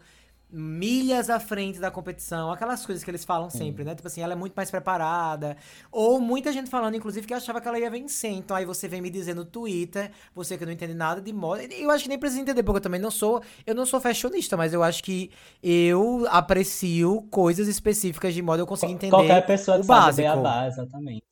milhas 0.51 1.29
à 1.29 1.39
frente 1.39 1.79
da 1.79 1.89
competição, 1.89 2.51
aquelas 2.51 2.85
coisas 2.85 3.03
que 3.03 3.09
eles 3.09 3.23
falam 3.23 3.49
sempre, 3.49 3.83
né? 3.83 3.95
Tipo 3.95 4.07
assim, 4.07 4.21
ela 4.21 4.33
é 4.33 4.35
muito 4.35 4.53
mais 4.53 4.69
preparada. 4.69 5.55
Ou 5.91 6.19
muita 6.19 6.51
gente 6.51 6.69
falando, 6.69 6.95
inclusive, 6.95 7.25
que 7.25 7.33
achava 7.33 7.61
que 7.61 7.67
ela 7.67 7.79
ia 7.79 7.89
vencer. 7.89 8.31
Então 8.31 8.55
aí 8.55 8.65
você 8.65 8.87
vem 8.87 9.01
me 9.01 9.09
dizer 9.09 9.33
no 9.33 9.45
Twitter, 9.45 10.11
você 10.35 10.57
que 10.57 10.65
não 10.65 10.73
entende 10.73 10.93
nada 10.93 11.21
de 11.21 11.31
moda. 11.31 11.63
Eu 11.63 11.89
acho 11.89 12.03
que 12.03 12.09
nem 12.09 12.19
precisa 12.19 12.41
entender, 12.41 12.63
porque 12.63 12.77
eu 12.77 12.81
também 12.81 12.99
não 12.99 13.11
sou. 13.11 13.41
Eu 13.65 13.73
não 13.73 13.85
sou 13.85 14.01
fashionista, 14.01 14.57
mas 14.57 14.73
eu 14.73 14.83
acho 14.83 15.03
que 15.03 15.31
eu 15.63 16.27
aprecio 16.29 17.21
coisas 17.29 17.67
específicas 17.67 18.33
de 18.33 18.41
moda, 18.41 18.61
eu 18.61 18.67
consigo 18.67 18.91
entender. 18.91 19.11
Qualquer 19.11 19.45
pessoa 19.45 19.77
que 19.77 19.83
o 19.83 19.85
sabe 19.85 20.05
básico. 20.05 20.27
beabá, 20.27 20.67
exatamente. 20.67 21.23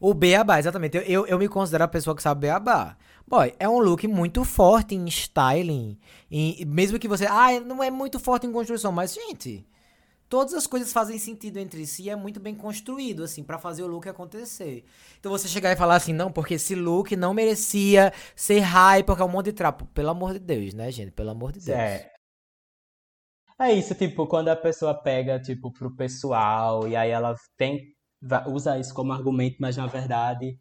O 0.00 0.14
beabá, 0.14 0.58
exatamente. 0.58 0.96
Eu, 0.96 1.02
eu, 1.02 1.26
eu 1.26 1.38
me 1.38 1.48
considero 1.48 1.84
a 1.84 1.88
pessoa 1.88 2.14
que 2.14 2.22
sabe 2.22 2.42
beabá. 2.42 2.96
Boy, 3.28 3.52
é 3.58 3.68
um 3.68 3.78
look 3.80 4.06
muito 4.06 4.44
forte 4.44 4.94
em 4.94 5.04
styling. 5.08 5.98
em- 6.30 6.64
mesmo 6.64 6.98
que 6.98 7.08
você. 7.08 7.26
Ah, 7.26 7.58
não 7.60 7.82
é 7.82 7.90
muito 7.90 8.18
forte 8.18 8.46
em 8.46 8.52
construção, 8.52 8.92
mas, 8.92 9.14
gente. 9.14 9.66
Todas 10.28 10.54
as 10.54 10.66
coisas 10.66 10.92
fazem 10.92 11.18
sentido 11.18 11.58
entre 11.58 11.86
si, 11.86 12.10
é 12.10 12.16
muito 12.16 12.40
bem 12.40 12.54
construído, 12.54 13.22
assim, 13.24 13.44
pra 13.44 13.58
fazer 13.58 13.82
o 13.84 13.86
look 13.88 14.08
acontecer. 14.08 14.84
Então 15.20 15.30
você 15.32 15.48
chegar 15.48 15.72
e 15.72 15.76
falar 15.76 15.96
assim, 15.96 16.12
não, 16.12 16.32
porque 16.32 16.54
esse 16.54 16.74
look 16.74 17.14
não 17.16 17.34
merecia 17.34 18.12
ser 18.34 18.60
high, 18.60 19.04
porque 19.04 19.22
é 19.22 19.24
um 19.24 19.28
monte 19.28 19.46
de 19.46 19.52
trapo. 19.54 19.86
Pelo 19.94 20.10
amor 20.10 20.32
de 20.34 20.40
Deus, 20.40 20.74
né, 20.74 20.90
gente? 20.92 21.12
Pelo 21.12 21.30
amor 21.30 21.52
de 21.52 21.60
Deus. 21.60 21.78
É. 21.78 22.10
É 23.58 23.72
isso, 23.72 23.94
tipo, 23.94 24.26
quando 24.26 24.48
a 24.48 24.56
pessoa 24.56 24.94
pega, 24.94 25.40
tipo, 25.40 25.72
pro 25.72 25.94
pessoal 25.94 26.86
e 26.88 26.94
aí 26.96 27.10
ela 27.10 27.34
tem, 27.56 27.80
usa 28.48 28.78
isso 28.78 28.92
como 28.94 29.12
argumento, 29.12 29.56
mas 29.60 29.76
na 29.76 29.86
verdade 29.86 30.58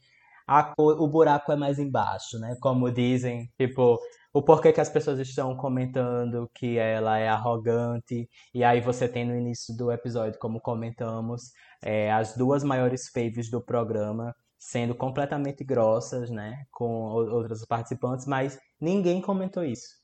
a 0.48 0.64
co- 0.64 0.94
o 1.04 1.08
buraco 1.08 1.52
é 1.52 1.56
mais 1.56 1.80
embaixo, 1.80 2.40
né? 2.40 2.56
Como 2.62 2.92
dizem, 2.92 3.50
tipo, 3.58 4.00
o 4.34 4.42
porquê 4.44 4.72
que 4.74 4.82
as 4.82 4.90
pessoas 4.90 5.20
estão 5.20 5.56
comentando 5.56 6.50
que 6.54 6.78
ela 6.78 7.18
é 7.18 7.28
arrogante, 7.30 8.30
e 8.54 8.64
aí 8.64 8.82
você 8.82 9.08
tem 9.08 9.26
no 9.26 9.36
início 9.36 9.76
do 9.76 9.92
episódio, 9.92 10.40
como 10.40 10.60
comentamos, 10.62 11.52
é, 11.82 12.12
as 12.12 12.36
duas 12.36 12.64
maiores 12.64 13.10
faves 13.10 13.50
do 13.50 13.62
programa 13.64 14.36
sendo 14.58 14.96
completamente 14.96 15.64
grossas, 15.64 16.30
né? 16.30 16.66
Com 16.72 16.86
outras 17.14 17.66
participantes, 17.66 18.26
mas 18.26 18.58
ninguém 18.80 19.22
comentou 19.22 19.64
isso. 19.64 20.04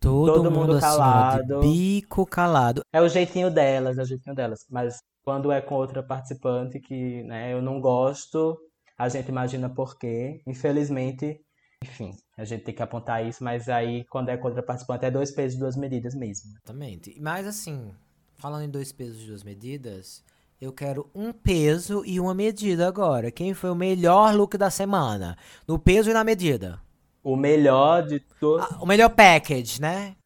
Todo, 0.00 0.44
Todo 0.44 0.50
mundo, 0.50 0.72
mundo 0.72 0.74
assim, 0.74 1.30
calado. 1.36 1.56
bico 1.60 2.26
calado. 2.26 2.82
É 2.92 3.00
o 3.00 3.08
jeitinho 3.08 3.50
delas, 3.50 3.98
é 3.98 4.02
o 4.02 4.04
jeitinho 4.04 4.34
delas. 4.34 4.66
Mas 4.70 4.98
quando 5.24 5.50
é 5.52 5.60
com 5.60 5.74
outra 5.76 6.02
participante 6.02 6.80
que, 6.80 7.22
né, 7.24 7.52
eu 7.52 7.62
não 7.62 7.80
gosto, 7.80 8.58
a 8.98 9.08
gente 9.08 9.28
imagina 9.28 9.68
por 9.68 9.98
quê. 9.98 10.40
Infelizmente, 10.46 11.40
enfim, 11.82 12.16
a 12.36 12.44
gente 12.44 12.64
tem 12.64 12.74
que 12.74 12.82
apontar 12.82 13.26
isso, 13.26 13.42
mas 13.42 13.68
aí 13.68 14.04
quando 14.04 14.28
é 14.28 14.36
com 14.36 14.48
outra 14.48 14.62
participante 14.62 15.04
é 15.04 15.10
dois 15.10 15.30
pesos, 15.30 15.58
duas 15.58 15.76
medidas 15.76 16.14
mesmo. 16.14 16.50
Exatamente. 16.50 17.18
Mas 17.20 17.46
assim, 17.46 17.92
falando 18.38 18.64
em 18.64 18.70
dois 18.70 18.92
pesos 18.92 19.22
e 19.22 19.26
duas 19.26 19.42
medidas, 19.42 20.24
eu 20.60 20.72
quero 20.72 21.10
um 21.12 21.32
peso 21.32 22.04
e 22.06 22.20
uma 22.20 22.34
medida 22.34 22.86
agora. 22.86 23.32
Quem 23.32 23.52
foi 23.52 23.70
o 23.70 23.74
melhor 23.74 24.34
look 24.34 24.56
da 24.56 24.70
semana? 24.70 25.36
No 25.66 25.78
peso 25.78 26.10
e 26.10 26.12
na 26.12 26.22
medida. 26.22 26.80
O 27.22 27.36
melhor 27.36 28.06
de 28.06 28.20
todos. 28.38 28.66
Ah, 28.70 28.78
o 28.80 28.86
melhor 28.86 29.10
package, 29.10 29.80
né? 29.80 30.16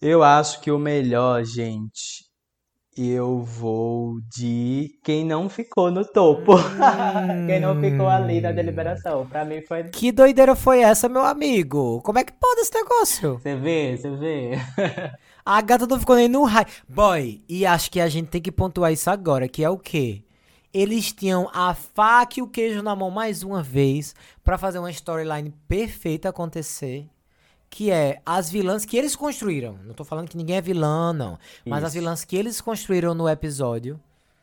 Eu 0.00 0.22
acho 0.22 0.60
que 0.60 0.70
o 0.70 0.78
melhor, 0.78 1.44
gente, 1.44 2.23
eu 2.96 3.42
vou 3.42 4.20
de 4.28 4.98
quem 5.02 5.24
não 5.24 5.48
ficou 5.48 5.90
no 5.90 6.04
topo. 6.04 6.52
Quem 7.46 7.60
não 7.60 7.80
ficou 7.80 8.08
ali 8.08 8.40
na 8.40 8.52
deliberação. 8.52 9.26
Pra 9.26 9.44
mim 9.44 9.60
foi. 9.62 9.84
Que 9.84 10.12
doideira 10.12 10.54
foi 10.54 10.80
essa, 10.80 11.08
meu 11.08 11.24
amigo? 11.24 12.00
Como 12.02 12.18
é 12.18 12.24
que 12.24 12.32
pode 12.32 12.60
esse 12.60 12.72
negócio? 12.72 13.34
Você 13.34 13.56
vê, 13.56 13.96
você 13.96 14.10
vê. 14.10 14.52
A 15.44 15.60
gata 15.60 15.86
não 15.86 15.98
ficou 15.98 16.16
nem 16.16 16.28
no 16.28 16.44
high. 16.44 16.66
Boy, 16.88 17.42
e 17.48 17.66
acho 17.66 17.90
que 17.90 18.00
a 18.00 18.08
gente 18.08 18.28
tem 18.28 18.40
que 18.40 18.52
pontuar 18.52 18.92
isso 18.92 19.10
agora, 19.10 19.48
que 19.48 19.62
é 19.62 19.68
o 19.68 19.76
quê? 19.76 20.24
Eles 20.72 21.12
tinham 21.12 21.50
a 21.52 21.74
faca 21.74 22.40
e 22.40 22.42
o 22.42 22.48
queijo 22.48 22.82
na 22.82 22.96
mão 22.96 23.10
mais 23.10 23.42
uma 23.42 23.62
vez 23.62 24.14
pra 24.42 24.56
fazer 24.56 24.78
uma 24.78 24.90
storyline 24.90 25.52
perfeita 25.68 26.30
acontecer. 26.30 27.08
Que 27.70 27.90
é 27.90 28.20
as 28.24 28.48
vilãs 28.50 28.84
que 28.84 28.96
eles 28.96 29.16
construíram. 29.16 29.78
Não 29.84 29.94
tô 29.94 30.04
falando 30.04 30.28
que 30.28 30.36
ninguém 30.36 30.56
é 30.56 30.60
vilã, 30.60 31.12
não. 31.12 31.38
Mas 31.66 31.82
as 31.82 31.90
Isso. 31.90 32.00
vilãs 32.00 32.24
que 32.24 32.36
eles 32.36 32.60
construíram 32.60 33.14
no 33.14 33.28
episódio. 33.28 34.00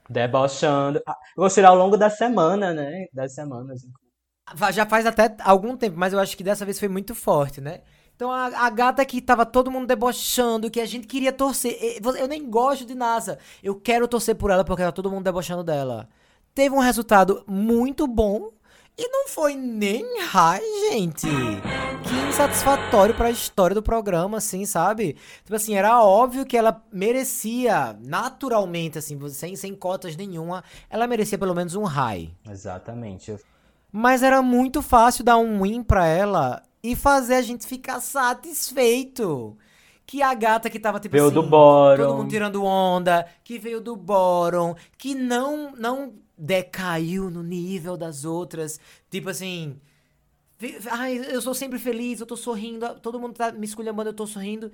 Debochando. 0.09 1.01
Ah, 1.07 1.17
Vou 1.37 1.49
tirar 1.49 1.69
ao 1.69 1.75
longo 1.77 1.95
da 1.95 2.09
semana, 2.09 2.73
né? 2.73 3.05
Das 3.13 3.33
semanas. 3.33 3.81
Já 4.73 4.85
faz 4.85 5.05
até 5.05 5.33
algum 5.43 5.77
tempo, 5.77 5.97
mas 5.97 6.11
eu 6.11 6.19
acho 6.19 6.35
que 6.35 6.43
dessa 6.43 6.65
vez 6.65 6.77
foi 6.77 6.89
muito 6.89 7.15
forte, 7.15 7.61
né? 7.61 7.81
Então 8.15 8.29
a, 8.29 8.47
a 8.65 8.69
gata 8.69 9.05
que 9.05 9.21
tava 9.21 9.45
todo 9.45 9.71
mundo 9.71 9.87
debochando, 9.87 10.69
que 10.69 10.81
a 10.81 10.85
gente 10.85 11.07
queria 11.07 11.31
torcer. 11.31 11.99
Eu 12.19 12.27
nem 12.27 12.49
gosto 12.49 12.85
de 12.85 12.93
NASA. 12.93 13.39
Eu 13.63 13.75
quero 13.79 14.07
torcer 14.07 14.35
por 14.35 14.51
ela 14.51 14.63
porque 14.65 14.83
tá 14.83 14.91
todo 14.91 15.09
mundo 15.09 15.23
debochando 15.23 15.63
dela. 15.63 16.09
Teve 16.53 16.75
um 16.75 16.79
resultado 16.79 17.43
muito 17.47 18.05
bom 18.05 18.51
e 18.97 19.07
não 19.07 19.27
foi 19.27 19.55
nem 19.55 20.21
high, 20.21 20.61
gente. 20.91 21.27
Que 21.27 22.29
insatisfatório 22.29 23.15
pra 23.15 23.31
história 23.31 23.73
do 23.73 23.81
programa, 23.81 24.37
assim, 24.37 24.65
sabe? 24.65 25.15
Tipo 25.43 25.55
assim, 25.55 25.75
era 25.75 26.03
óbvio 26.03 26.45
que 26.45 26.57
ela 26.57 26.83
merecia, 26.91 27.97
naturalmente, 28.03 28.97
assim, 28.97 29.17
sem, 29.29 29.55
sem 29.55 29.73
cotas 29.75 30.15
nenhuma, 30.15 30.63
ela 30.89 31.07
merecia 31.07 31.37
pelo 31.37 31.55
menos 31.55 31.75
um 31.75 31.83
high. 31.83 32.29
Exatamente. 32.49 33.35
Mas 33.91 34.23
era 34.23 34.41
muito 34.41 34.81
fácil 34.81 35.23
dar 35.23 35.37
um 35.37 35.61
win 35.63 35.83
pra 35.83 36.05
ela 36.05 36.63
e 36.83 36.95
fazer 36.95 37.35
a 37.35 37.41
gente 37.41 37.65
ficar 37.67 37.99
satisfeito. 37.99 39.57
Que 40.05 40.21
a 40.21 40.33
gata 40.33 40.69
que 40.69 40.79
tava 40.79 40.99
tipo 40.99 41.13
Veio 41.13 41.25
assim, 41.25 41.35
do 41.35 41.43
bottom. 41.43 42.03
todo 42.03 42.17
mundo 42.17 42.29
tirando 42.29 42.63
onda, 42.65 43.25
que 43.43 43.57
veio 43.57 43.79
do 43.79 43.95
bottom, 43.95 44.75
que 44.97 45.15
não 45.15 45.71
não 45.77 46.13
decaiu 46.41 47.29
no 47.29 47.43
nível 47.43 47.95
das 47.95 48.25
outras, 48.25 48.79
tipo 49.11 49.29
assim, 49.29 49.79
ai, 50.89 51.17
eu 51.31 51.39
sou 51.39 51.53
sempre 51.53 51.77
feliz, 51.77 52.19
eu 52.19 52.25
tô 52.25 52.35
sorrindo, 52.35 52.99
todo 52.99 53.19
mundo 53.19 53.35
tá 53.35 53.51
me 53.51 53.65
esculhambando, 53.65 54.09
eu 54.09 54.13
tô 54.15 54.25
sorrindo. 54.25 54.71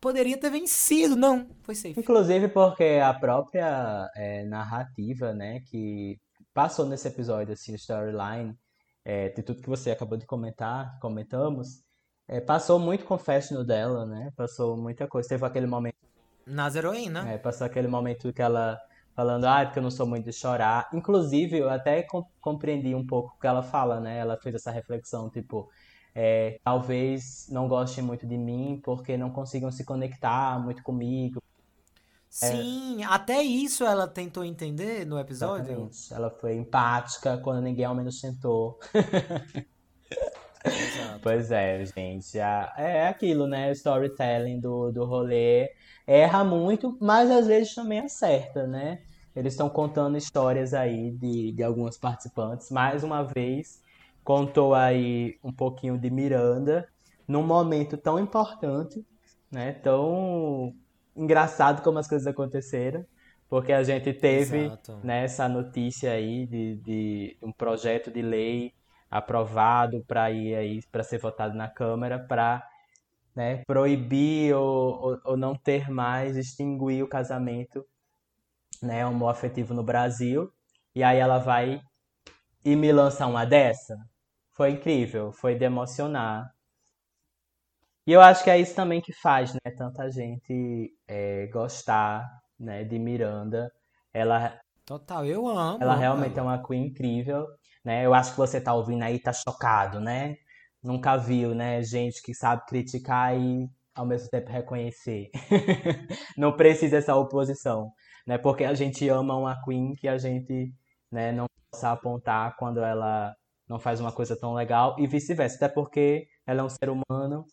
Poderia 0.00 0.38
ter 0.38 0.48
vencido, 0.48 1.14
não, 1.14 1.46
foi 1.62 1.74
safe. 1.74 2.00
Inclusive 2.00 2.48
porque 2.48 2.98
a 3.04 3.12
própria 3.12 4.10
é, 4.16 4.44
narrativa, 4.46 5.34
né, 5.34 5.60
que 5.70 6.18
passou 6.54 6.86
nesse 6.86 7.06
episódio, 7.06 7.52
assim, 7.52 7.74
storyline, 7.74 8.56
é, 9.04 9.28
de 9.28 9.42
tudo 9.42 9.60
que 9.60 9.68
você 9.68 9.90
acabou 9.90 10.16
de 10.16 10.24
comentar, 10.24 10.98
comentamos, 11.00 11.82
é, 12.26 12.40
passou 12.40 12.78
muito 12.78 13.04
confessional 13.04 13.64
dela, 13.64 14.06
né? 14.06 14.30
Passou 14.36 14.76
muita 14.76 15.06
coisa. 15.06 15.28
Teve 15.28 15.44
aquele 15.44 15.66
momento, 15.66 15.96
Nas 16.46 16.76
heroína. 16.76 17.28
é, 17.28 17.36
passou 17.36 17.66
aquele 17.66 17.88
momento 17.88 18.32
que 18.32 18.40
ela 18.40 18.78
falando, 19.20 19.44
ah, 19.44 19.66
porque 19.66 19.78
eu 19.78 19.82
não 19.82 19.90
sou 19.90 20.06
muito 20.06 20.24
de 20.24 20.32
chorar. 20.32 20.88
Inclusive, 20.94 21.58
eu 21.58 21.68
até 21.68 22.02
com- 22.02 22.24
compreendi 22.40 22.94
um 22.94 23.06
pouco 23.06 23.34
o 23.36 23.38
que 23.38 23.46
ela 23.46 23.62
fala, 23.62 24.00
né? 24.00 24.18
Ela 24.18 24.38
fez 24.38 24.54
essa 24.54 24.70
reflexão, 24.70 25.28
tipo, 25.28 25.68
é, 26.14 26.58
talvez 26.64 27.46
não 27.50 27.68
gostem 27.68 28.02
muito 28.02 28.26
de 28.26 28.38
mim 28.38 28.80
porque 28.82 29.18
não 29.18 29.30
consigam 29.30 29.70
se 29.70 29.84
conectar 29.84 30.58
muito 30.58 30.82
comigo. 30.82 31.42
Sim, 32.30 33.02
é... 33.02 33.06
até 33.06 33.42
isso 33.42 33.84
ela 33.84 34.08
tentou 34.08 34.42
entender 34.42 35.04
no 35.04 35.18
episódio. 35.18 35.66
Exatamente. 35.66 36.14
Ela 36.14 36.30
foi 36.30 36.54
empática 36.54 37.36
quando 37.36 37.60
ninguém 37.60 37.84
ao 37.84 37.94
menos 37.94 38.22
tentou. 38.22 38.78
pois 41.22 41.50
é, 41.50 41.84
gente. 41.84 42.38
É 42.38 43.06
aquilo, 43.06 43.46
né? 43.46 43.68
O 43.68 43.72
storytelling 43.72 44.60
do, 44.60 44.90
do 44.90 45.04
rolê 45.04 45.70
erra 46.06 46.42
muito, 46.42 46.96
mas 47.00 47.30
às 47.30 47.46
vezes 47.46 47.74
também 47.74 48.00
acerta, 48.00 48.66
né? 48.66 49.02
Eles 49.34 49.52
estão 49.52 49.68
contando 49.68 50.16
histórias 50.16 50.74
aí 50.74 51.12
de, 51.12 51.52
de 51.52 51.62
algumas 51.62 51.96
participantes. 51.96 52.70
Mais 52.70 53.04
uma 53.04 53.22
vez, 53.22 53.80
contou 54.24 54.74
aí 54.74 55.38
um 55.42 55.52
pouquinho 55.52 55.98
de 55.98 56.10
Miranda 56.10 56.88
num 57.26 57.42
momento 57.42 57.96
tão 57.96 58.18
importante, 58.18 59.04
né? 59.50 59.72
Tão 59.72 60.74
engraçado 61.14 61.82
como 61.82 61.98
as 61.98 62.08
coisas 62.08 62.26
aconteceram, 62.26 63.04
porque 63.48 63.72
a 63.72 63.82
gente 63.82 64.12
teve 64.12 64.72
né, 65.02 65.24
essa 65.24 65.48
notícia 65.48 66.12
aí 66.12 66.46
de, 66.46 66.76
de 66.76 67.36
um 67.42 67.52
projeto 67.52 68.10
de 68.10 68.22
lei 68.22 68.72
aprovado 69.10 70.04
para 70.06 70.30
ir 70.30 70.54
aí 70.54 70.80
para 70.90 71.02
ser 71.02 71.18
votado 71.18 71.56
na 71.56 71.68
Câmara 71.68 72.18
para 72.18 72.64
né, 73.34 73.62
proibir 73.66 74.54
ou, 74.54 75.02
ou, 75.02 75.20
ou, 75.24 75.36
não 75.36 75.54
ter 75.54 75.90
mais 75.90 76.36
extinguir 76.36 77.02
o 77.02 77.08
casamento 77.08 77.84
né, 78.82 79.06
homoafetivo 79.06 79.74
no 79.74 79.82
Brasil 79.82 80.50
e 80.94 81.02
aí 81.02 81.18
ela 81.18 81.38
vai 81.38 81.80
e 82.64 82.76
me 82.76 82.92
lança 82.92 83.26
uma 83.26 83.44
dessa 83.44 83.96
foi 84.56 84.70
incrível 84.70 85.32
foi 85.32 85.54
de 85.54 85.64
emocionar 85.64 86.50
e 88.06 88.12
eu 88.12 88.20
acho 88.20 88.42
que 88.42 88.50
é 88.50 88.58
isso 88.58 88.74
também 88.74 89.00
que 89.00 89.12
faz 89.12 89.52
né 89.52 89.70
tanta 89.76 90.10
gente 90.10 90.90
é, 91.06 91.46
gostar 91.48 92.26
né 92.58 92.84
de 92.84 92.98
Miranda 92.98 93.70
ela 94.12 94.58
total 94.84 95.24
eu 95.24 95.46
amo 95.46 95.82
ela 95.82 95.96
realmente 95.96 96.38
ela. 96.38 96.40
é 96.40 96.42
uma 96.42 96.66
queen 96.66 96.86
incrível 96.86 97.46
né? 97.84 98.04
Eu 98.04 98.14
acho 98.14 98.32
que 98.32 98.38
você 98.38 98.60
tá 98.60 98.74
ouvindo 98.74 99.02
aí 99.02 99.18
tá 99.18 99.32
chocado, 99.32 100.00
né? 100.00 100.36
Nunca 100.82 101.16
viu, 101.16 101.54
né? 101.54 101.82
Gente 101.82 102.22
que 102.22 102.34
sabe 102.34 102.64
criticar 102.66 103.36
e 103.36 103.68
ao 103.94 104.06
mesmo 104.06 104.28
tempo 104.30 104.50
reconhecer. 104.50 105.30
não 106.36 106.56
precisa 106.56 106.96
essa 106.98 107.14
oposição, 107.16 107.90
né? 108.30 108.38
Porque 108.38 108.62
a 108.64 108.74
gente 108.74 109.08
ama 109.08 109.34
uma 109.36 109.60
queen 109.64 109.92
que 109.96 110.06
a 110.06 110.16
gente, 110.16 110.72
né, 111.10 111.32
não 111.32 111.46
possa 111.72 111.90
apontar 111.90 112.54
quando 112.56 112.78
ela 112.78 113.34
não 113.68 113.80
faz 113.80 113.98
uma 114.00 114.12
coisa 114.12 114.38
tão 114.38 114.54
legal 114.54 114.94
e 115.00 115.06
vice-versa, 115.08 115.56
até 115.56 115.68
porque 115.68 116.28
ela 116.46 116.60
é 116.60 116.64
um 116.64 116.68
ser 116.68 116.90
humano 116.90 117.44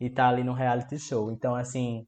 e 0.00 0.10
tá 0.10 0.28
ali 0.28 0.42
no 0.42 0.52
reality 0.52 0.98
show. 0.98 1.30
Então, 1.30 1.54
assim, 1.54 2.04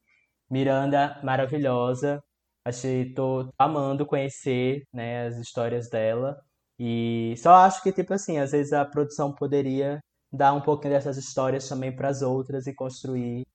Miranda 0.50 1.20
maravilhosa. 1.22 2.20
Achei, 2.64 3.14
tô 3.14 3.48
amando 3.56 4.04
conhecer, 4.04 4.82
né, 4.92 5.28
as 5.28 5.36
histórias 5.38 5.88
dela. 5.88 6.36
E 6.80 7.34
só 7.38 7.54
acho 7.54 7.80
que, 7.82 7.92
tipo 7.92 8.12
assim, 8.12 8.38
às 8.38 8.50
vezes 8.50 8.72
a 8.72 8.84
produção 8.84 9.32
poderia 9.32 10.00
dar 10.32 10.52
um 10.52 10.60
pouquinho 10.60 10.94
dessas 10.94 11.16
histórias 11.16 11.68
também 11.68 11.94
para 11.94 12.08
as 12.08 12.22
outras 12.22 12.66
e 12.66 12.74
construir 12.74 13.46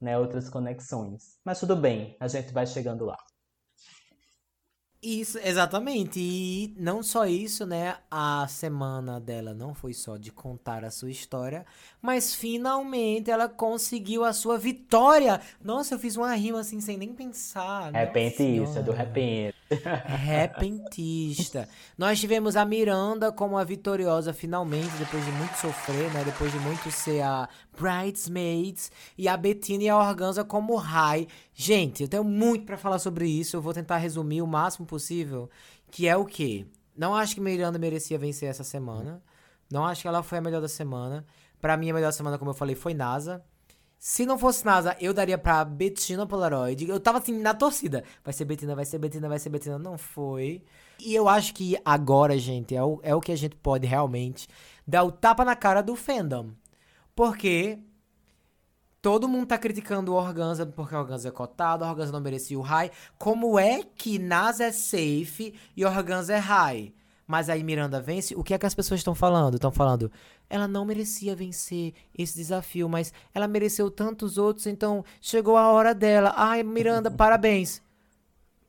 né, 0.00 0.18
outras 0.18 0.50
conexões. 0.50 1.38
Mas 1.44 1.60
tudo 1.60 1.74
bem, 1.76 2.14
a 2.20 2.28
gente 2.28 2.52
vai 2.52 2.66
chegando 2.66 3.06
lá. 3.06 3.16
Isso, 5.00 5.38
exatamente. 5.38 6.18
E 6.18 6.74
não 6.76 7.04
só 7.04 7.24
isso, 7.24 7.64
né? 7.64 7.96
A 8.10 8.46
semana 8.48 9.20
dela 9.20 9.54
não 9.54 9.72
foi 9.72 9.94
só 9.94 10.16
de 10.16 10.32
contar 10.32 10.84
a 10.84 10.90
sua 10.90 11.08
história, 11.08 11.64
mas 12.02 12.34
finalmente 12.34 13.30
ela 13.30 13.48
conseguiu 13.48 14.24
a 14.24 14.32
sua 14.32 14.58
vitória. 14.58 15.40
Nossa, 15.62 15.94
eu 15.94 16.00
fiz 16.00 16.16
uma 16.16 16.34
rima 16.34 16.58
assim 16.60 16.80
sem 16.80 16.96
nem 16.96 17.12
pensar. 17.12 17.92
Repentista, 17.92 18.82
do 18.82 18.90
repente. 18.90 19.54
Repentista. 20.24 21.68
Nós 21.96 22.18
tivemos 22.18 22.56
a 22.56 22.64
Miranda 22.64 23.30
como 23.30 23.56
a 23.56 23.62
vitoriosa 23.62 24.32
finalmente, 24.32 24.96
depois 24.98 25.24
de 25.24 25.30
muito 25.30 25.54
sofrer, 25.58 26.12
né? 26.12 26.24
Depois 26.24 26.50
de 26.50 26.58
muito 26.58 26.90
ser 26.90 27.20
a 27.20 27.48
Bridesmaids. 27.78 28.90
E 29.16 29.28
a 29.28 29.36
Bettina 29.36 29.84
e 29.84 29.88
a 29.88 29.96
Organza 29.96 30.42
como 30.42 30.74
High. 30.74 31.28
Gente, 31.54 32.02
eu 32.02 32.08
tenho 32.08 32.24
muito 32.24 32.66
para 32.66 32.76
falar 32.76 32.98
sobre 32.98 33.28
isso. 33.28 33.56
Eu 33.56 33.62
vou 33.62 33.72
tentar 33.72 33.98
resumir 33.98 34.42
o 34.42 34.46
máximo 34.46 34.87
possível. 34.88 35.48
Que 35.90 36.08
é 36.08 36.16
o 36.16 36.24
quê? 36.24 36.66
Não 36.96 37.14
acho 37.14 37.34
que 37.34 37.40
Miranda 37.40 37.78
merecia 37.78 38.18
vencer 38.18 38.48
essa 38.48 38.64
semana. 38.64 39.22
Não 39.70 39.84
acho 39.84 40.02
que 40.02 40.08
ela 40.08 40.22
foi 40.22 40.38
a 40.38 40.40
melhor 40.40 40.60
da 40.60 40.68
semana. 40.68 41.24
Para 41.60 41.76
mim, 41.76 41.90
a 41.90 41.94
melhor 41.94 42.12
semana, 42.12 42.38
como 42.38 42.50
eu 42.50 42.54
falei, 42.54 42.74
foi 42.74 42.94
NASA. 42.94 43.44
Se 43.98 44.24
não 44.24 44.38
fosse 44.38 44.64
NASA, 44.64 44.96
eu 45.00 45.12
daria 45.12 45.36
pra 45.36 45.64
Bettina 45.64 46.26
Polaroid. 46.26 46.88
Eu 46.88 47.00
tava 47.00 47.18
assim, 47.18 47.38
na 47.40 47.52
torcida. 47.52 48.04
Vai 48.24 48.32
ser 48.32 48.44
Bettina, 48.44 48.74
vai 48.74 48.84
ser 48.84 48.98
Bettina, 48.98 49.28
vai 49.28 49.38
ser 49.38 49.50
Bettina. 49.50 49.78
Não 49.78 49.98
foi. 49.98 50.62
E 51.00 51.14
eu 51.14 51.28
acho 51.28 51.52
que 51.54 51.76
agora, 51.84 52.38
gente, 52.38 52.74
é 52.74 52.82
o, 52.82 53.00
é 53.02 53.14
o 53.14 53.20
que 53.20 53.32
a 53.32 53.36
gente 53.36 53.56
pode 53.56 53.86
realmente 53.86 54.48
dar 54.86 55.02
o 55.02 55.12
tapa 55.12 55.44
na 55.44 55.56
cara 55.56 55.82
do 55.82 55.96
fandom. 55.96 56.50
Porque 57.14 57.78
Todo 59.08 59.26
mundo 59.26 59.46
tá 59.46 59.56
criticando 59.56 60.12
o 60.12 60.16
Organza 60.16 60.66
porque 60.66 60.94
o 60.94 60.98
Organza 60.98 61.28
é 61.28 61.30
cotado, 61.30 61.82
o 61.82 61.88
Organza 61.88 62.12
não 62.12 62.20
merecia 62.20 62.58
o 62.58 62.60
high. 62.60 62.90
Como 63.16 63.58
é 63.58 63.82
que 63.82 64.18
Nas 64.18 64.60
é 64.60 64.70
safe 64.70 65.54
e 65.74 65.82
Organza 65.82 66.34
é 66.34 66.36
high? 66.38 66.92
Mas 67.26 67.48
aí 67.48 67.64
Miranda 67.64 68.02
vence, 68.02 68.34
o 68.34 68.44
que 68.44 68.52
é 68.52 68.58
que 68.58 68.66
as 68.66 68.74
pessoas 68.74 69.00
estão 69.00 69.14
falando? 69.14 69.54
Estão 69.54 69.72
falando, 69.72 70.12
ela 70.50 70.68
não 70.68 70.84
merecia 70.84 71.34
vencer 71.34 71.94
esse 72.18 72.36
desafio, 72.36 72.86
mas 72.86 73.10
ela 73.32 73.48
mereceu 73.48 73.90
tantos 73.90 74.36
outros, 74.36 74.66
então 74.66 75.02
chegou 75.22 75.56
a 75.56 75.72
hora 75.72 75.94
dela. 75.94 76.34
Ai, 76.36 76.62
Miranda, 76.62 77.08
parabéns. 77.10 77.80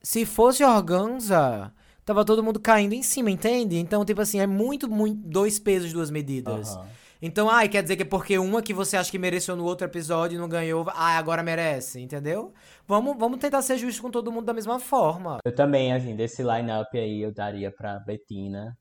Se 0.02 0.26
fosse 0.26 0.64
Organza, 0.64 1.74
tava 2.06 2.24
todo 2.24 2.42
mundo 2.42 2.62
caindo 2.62 2.94
em 2.94 3.04
cima, 3.04 3.30
entende? 3.30 3.76
Então, 3.76 4.06
tipo 4.06 4.22
assim, 4.22 4.40
é 4.40 4.48
muito, 4.48 4.90
muito 4.90 5.20
dois 5.22 5.60
pesos, 5.60 5.92
duas 5.92 6.10
medidas. 6.10 6.78
Uhum. 6.78 6.86
Então, 7.22 7.50
ai, 7.50 7.68
quer 7.68 7.82
dizer 7.82 7.98
que 7.98 8.04
é 8.04 8.06
porque 8.06 8.38
uma 8.40 8.62
que 8.62 8.74
você 8.74 8.96
acha 8.96 9.12
que 9.12 9.20
mereceu 9.20 9.56
no 9.56 9.66
outro 9.66 9.86
episódio 9.86 10.38
e 10.38 10.40
não 10.40 10.48
ganhou, 10.48 10.86
ah, 10.90 11.18
agora 11.18 11.44
merece, 11.44 12.00
entendeu? 12.00 12.54
Vamos, 12.88 13.18
vamos 13.18 13.40
tentar 13.40 13.62
ser 13.62 13.78
justo 13.78 14.02
com 14.02 14.10
todo 14.10 14.32
mundo 14.32 14.46
da 14.46 14.54
mesma 14.54 14.80
forma. 14.80 15.40
Eu 15.44 15.54
também, 15.54 15.92
assim, 15.92 16.16
desse 16.16 16.42
line-up 16.42 16.98
aí 16.98 17.22
eu 17.22 17.34
daria 17.34 17.72
pra 17.72 18.00
Bettina. 18.00 18.78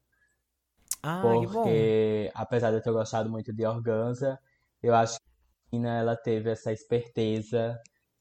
Ah, 1.03 1.20
porque, 1.22 2.30
apesar 2.32 2.70
de 2.70 2.76
eu 2.76 2.82
ter 2.82 2.93
gostado 2.93 3.28
muito 3.28 3.53
de 3.53 3.66
Organza, 3.66 4.39
eu 4.82 4.95
acho 4.95 5.18
que 5.18 5.24
a 5.24 5.70
Bettina, 5.70 5.99
ela 5.99 6.16
teve 6.16 6.51
essa 6.51 6.72
esperteza 6.72 7.76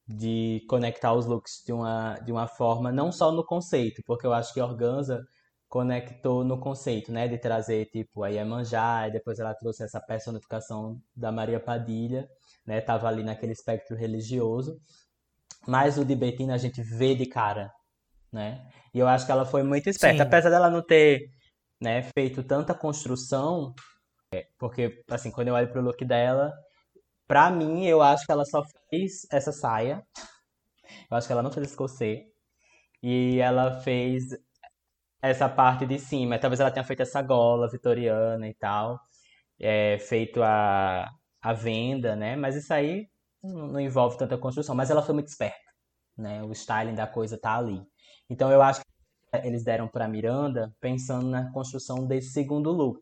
de 0.07 0.65
conectar 0.67 1.13
os 1.13 1.27
looks 1.27 1.63
de 1.65 1.73
uma, 1.73 2.15
de 2.25 2.31
uma 2.31 2.47
forma, 2.47 2.91
não 2.91 3.11
só 3.11 3.31
no 3.31 3.45
conceito, 3.45 4.01
porque 4.05 4.25
eu 4.25 4.33
acho 4.33 4.53
que 4.53 4.61
Organza 4.61 5.23
conectou 5.69 6.43
no 6.43 6.59
conceito, 6.59 7.11
né, 7.11 7.27
de 7.27 7.37
trazer 7.37 7.85
tipo 7.87 8.23
a 8.23 8.29
Iemanjá, 8.29 9.07
e 9.07 9.11
depois 9.11 9.39
ela 9.39 9.53
trouxe 9.53 9.83
essa 9.83 9.99
personificação 9.99 11.01
da 11.15 11.31
Maria 11.31 11.59
Padilha, 11.59 12.27
né, 12.65 12.79
tava 12.81 13.07
ali 13.07 13.23
naquele 13.23 13.51
espectro 13.51 13.95
religioso. 13.95 14.79
Mas 15.67 15.97
o 15.97 16.05
de 16.05 16.15
Bettina 16.15 16.55
a 16.55 16.57
gente 16.57 16.81
vê 16.81 17.13
de 17.13 17.25
cara, 17.25 17.71
né? 18.31 18.65
E 18.93 18.99
eu 18.99 19.07
acho 19.07 19.25
que 19.25 19.31
ela 19.31 19.45
foi 19.45 19.63
muito 19.63 19.89
esperta, 19.89 20.23
Sim. 20.23 20.27
apesar 20.27 20.49
dela 20.49 20.69
não 20.69 20.81
ter, 20.81 21.29
né, 21.81 22.03
feito 22.17 22.41
tanta 22.43 22.73
construção, 22.73 23.73
é, 24.33 24.45
porque 24.57 25.03
assim, 25.09 25.31
quando 25.31 25.49
eu 25.49 25.53
olho 25.53 25.71
pro 25.71 25.81
look 25.81 26.03
dela, 26.05 26.53
pra 27.27 27.49
mim 27.49 27.85
eu 27.85 28.01
acho 28.01 28.25
que 28.25 28.31
ela 28.31 28.45
só 28.45 28.63
fez 28.89 29.27
essa 29.31 29.51
saia. 29.51 30.01
Eu 31.11 31.17
acho 31.17 31.27
que 31.27 31.33
ela 31.33 31.43
não 31.43 31.51
fez 31.51 31.67
esse 31.67 31.75
corset. 31.75 32.25
E 33.03 33.39
ela 33.39 33.79
fez 33.81 34.23
essa 35.21 35.49
parte 35.49 35.85
de 35.85 35.99
cima. 35.99 36.39
Talvez 36.39 36.59
ela 36.59 36.71
tenha 36.71 36.83
feito 36.83 37.01
essa 37.01 37.21
gola 37.21 37.69
vitoriana 37.69 38.47
e 38.47 38.53
tal, 38.53 38.99
é, 39.59 39.97
feito 39.99 40.41
a, 40.43 41.09
a 41.41 41.53
venda, 41.53 42.15
né? 42.15 42.35
Mas 42.35 42.55
isso 42.55 42.73
aí 42.73 43.07
não 43.43 43.79
envolve 43.79 44.17
tanta 44.17 44.37
construção. 44.37 44.75
Mas 44.75 44.89
ela 44.89 45.01
foi 45.03 45.13
muito 45.13 45.27
esperta, 45.27 45.57
né? 46.17 46.43
O 46.43 46.51
styling 46.51 46.95
da 46.95 47.07
coisa 47.07 47.37
tá 47.37 47.57
ali. 47.57 47.81
Então 48.29 48.51
eu 48.51 48.61
acho 48.61 48.81
que 48.81 48.87
eles 49.43 49.63
deram 49.63 49.87
para 49.87 50.07
Miranda 50.07 50.73
pensando 50.79 51.29
na 51.29 51.51
construção 51.51 52.05
desse 52.07 52.31
segundo 52.31 52.71
look, 52.71 53.01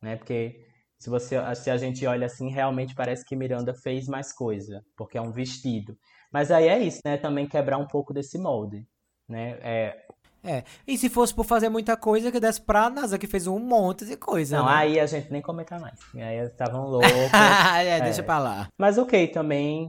né? 0.00 0.16
Porque 0.16 0.66
se 0.98 1.10
você 1.10 1.36
se 1.56 1.70
a 1.70 1.76
gente 1.76 2.06
olha 2.06 2.26
assim, 2.26 2.50
realmente 2.50 2.94
parece 2.94 3.24
que 3.24 3.36
Miranda 3.36 3.74
fez 3.74 4.06
mais 4.08 4.32
coisa, 4.32 4.84
porque 4.96 5.18
é 5.18 5.20
um 5.20 5.32
vestido. 5.32 5.98
Mas 6.32 6.50
aí 6.50 6.68
é 6.68 6.78
isso, 6.78 7.00
né? 7.04 7.16
Também 7.16 7.46
quebrar 7.48 7.78
um 7.78 7.86
pouco 7.86 8.12
desse 8.14 8.38
molde, 8.38 8.86
né? 9.28 9.58
É, 9.62 10.06
é. 10.44 10.64
E 10.86 10.98
se 10.98 11.08
fosse 11.08 11.32
por 11.34 11.44
fazer 11.44 11.68
muita 11.68 11.96
coisa, 11.96 12.32
que 12.32 12.40
desse 12.40 12.60
pra 12.60 12.90
NASA, 12.90 13.18
que 13.18 13.26
fez 13.26 13.46
um 13.46 13.58
monte 13.58 14.04
de 14.04 14.16
coisa. 14.16 14.58
Não, 14.58 14.66
né? 14.66 14.72
aí 14.74 15.00
a 15.00 15.06
gente 15.06 15.30
nem 15.30 15.40
comenta 15.40 15.78
mais. 15.78 15.98
Aí 16.14 16.38
eles 16.38 16.50
estavam 16.50 16.86
loucos. 16.88 17.10
é, 17.10 17.98
é, 17.98 18.00
deixa 18.00 18.22
pra 18.22 18.38
lá. 18.38 18.68
Mas 18.76 18.98
ok, 18.98 19.28
também 19.28 19.88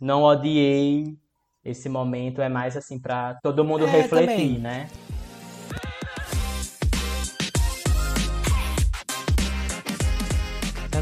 não 0.00 0.22
odiei 0.24 1.16
esse 1.64 1.88
momento. 1.88 2.42
É 2.42 2.48
mais 2.48 2.76
assim 2.76 2.98
pra 2.98 3.34
todo 3.42 3.64
mundo 3.64 3.86
é, 3.86 3.90
refletir, 3.90 4.26
também. 4.26 4.58
né? 4.58 4.88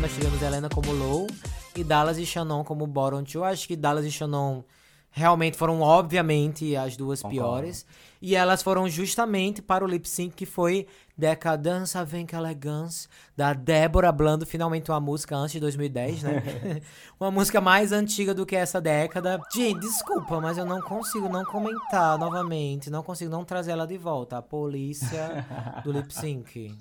Nós 0.00 0.12
tivemos 0.14 0.42
Helena 0.42 0.68
como 0.68 0.90
low 0.92 1.28
e 1.76 1.84
Dallas 1.84 2.18
e 2.18 2.26
Shannon 2.26 2.64
como 2.64 2.86
bottom 2.88 3.22
two. 3.22 3.44
Acho 3.44 3.68
que 3.68 3.76
Dallas 3.76 4.04
e 4.04 4.10
Shannon 4.10 4.64
realmente 5.12 5.58
foram, 5.58 5.80
obviamente, 5.82 6.74
as 6.74 6.96
duas 6.96 7.20
Concordo. 7.20 7.36
piores. 7.36 7.86
E 8.20 8.34
elas 8.34 8.62
foram 8.62 8.88
justamente 8.88 9.60
para 9.60 9.84
o 9.84 9.86
lip 9.86 10.08
sync, 10.08 10.34
que 10.34 10.46
foi 10.46 10.86
Decadência 11.16 12.04
Vem 12.04 12.24
Que 12.24 12.34
Elegância, 12.34 13.10
da 13.36 13.52
Débora 13.52 14.10
Blando, 14.10 14.46
finalmente 14.46 14.90
uma 14.90 15.00
música 15.00 15.36
antes 15.36 15.52
de 15.52 15.60
2010, 15.60 16.22
né? 16.22 16.42
uma 17.20 17.30
música 17.30 17.60
mais 17.60 17.92
antiga 17.92 18.32
do 18.32 18.46
que 18.46 18.56
essa 18.56 18.80
década. 18.80 19.40
Gente, 19.52 19.80
desculpa, 19.80 20.40
mas 20.40 20.56
eu 20.56 20.64
não 20.64 20.80
consigo 20.80 21.28
não 21.28 21.44
comentar 21.44 22.18
novamente, 22.18 22.90
não 22.90 23.02
consigo 23.02 23.30
não 23.30 23.44
trazer 23.44 23.72
ela 23.72 23.86
de 23.86 23.98
volta, 23.98 24.38
a 24.38 24.42
polícia 24.42 25.44
do 25.84 25.92
lip 25.92 26.14
sync. 26.14 26.78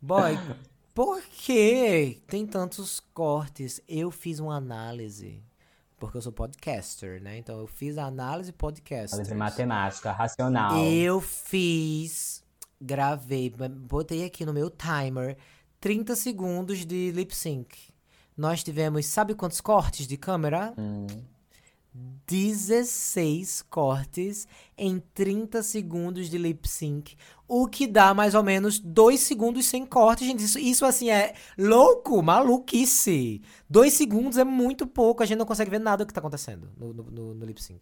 Boy, 0.00 0.38
por 0.94 1.20
que 1.22 2.22
tem 2.26 2.46
tantos 2.46 3.00
cortes? 3.12 3.82
Eu 3.88 4.10
fiz 4.10 4.38
uma 4.38 4.56
análise 4.56 5.42
porque 5.98 6.16
eu 6.16 6.22
sou 6.22 6.32
podcaster, 6.32 7.22
né? 7.22 7.38
Então 7.38 7.58
eu 7.58 7.66
fiz 7.66 7.98
a 7.98 8.04
análise 8.04 8.52
podcaster. 8.52 9.14
Análise 9.18 9.34
matemática, 9.34 10.12
racional. 10.12 10.76
Eu 10.84 11.20
fiz, 11.20 12.42
gravei, 12.80 13.50
botei 13.50 14.24
aqui 14.24 14.44
no 14.46 14.52
meu 14.52 14.70
timer 14.70 15.36
30 15.80 16.16
segundos 16.16 16.84
de 16.84 17.10
lip 17.10 17.34
sync. 17.34 17.76
Nós 18.36 18.62
tivemos, 18.62 19.06
sabe 19.06 19.34
quantos 19.34 19.60
cortes 19.60 20.06
de 20.06 20.16
câmera? 20.16 20.72
Hum. 20.78 21.06
16 22.26 23.62
cortes 23.62 24.46
em 24.76 25.00
30 25.14 25.62
segundos 25.62 26.28
de 26.28 26.36
lip 26.36 26.68
sync. 26.68 27.16
O 27.48 27.66
que 27.66 27.86
dá 27.86 28.12
mais 28.12 28.34
ou 28.34 28.42
menos 28.42 28.78
2 28.78 29.18
segundos 29.18 29.66
sem 29.66 29.86
corte, 29.86 30.26
gente. 30.26 30.44
Isso, 30.44 30.58
isso 30.58 30.84
assim 30.84 31.10
é 31.10 31.34
louco, 31.56 32.22
maluquice. 32.22 33.40
2 33.70 33.92
segundos 33.92 34.36
é 34.36 34.44
muito 34.44 34.86
pouco, 34.86 35.22
a 35.22 35.26
gente 35.26 35.38
não 35.38 35.46
consegue 35.46 35.70
ver 35.70 35.80
nada 35.80 36.04
do 36.04 36.08
que 36.08 36.12
tá 36.12 36.20
acontecendo 36.20 36.70
no, 36.76 36.92
no, 36.92 37.34
no 37.34 37.46
lip 37.46 37.62
sync. 37.62 37.80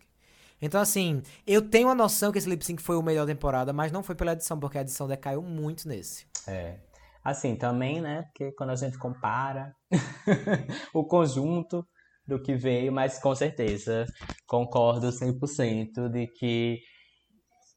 Então, 0.63 0.81
assim, 0.81 1.23
eu 1.47 1.61
tenho 1.61 1.89
a 1.89 1.95
noção 1.95 2.33
que 2.33 2.39
esse 2.39 2.49
lip 2.49 2.65
sync 2.65 2.81
foi 2.81 2.97
o 2.97 3.03
melhor 3.03 3.27
da 3.27 3.33
temporada, 3.33 3.73
mas 3.73 3.93
não 3.93 4.03
foi 4.03 4.15
pela 4.15 4.33
edição, 4.33 4.59
porque 4.59 4.79
a 4.79 4.81
edição 4.81 5.07
decaiu 5.07 5.43
muito 5.43 5.89
nesse. 5.89 6.27
É. 6.47 6.79
Assim, 7.23 7.57
também, 7.57 8.01
né? 8.01 8.23
Porque 8.23 8.53
quando 8.53 8.71
a 8.71 8.77
gente 8.77 8.97
compara 8.97 9.75
o 10.95 11.05
conjunto 11.05 11.87
do 12.27 12.41
que 12.41 12.55
veio, 12.55 12.93
mas 12.93 13.19
com 13.19 13.35
certeza 13.35 14.07
concordo 14.47 15.09
100% 15.13 16.09
de 16.09 16.27
que 16.27 16.81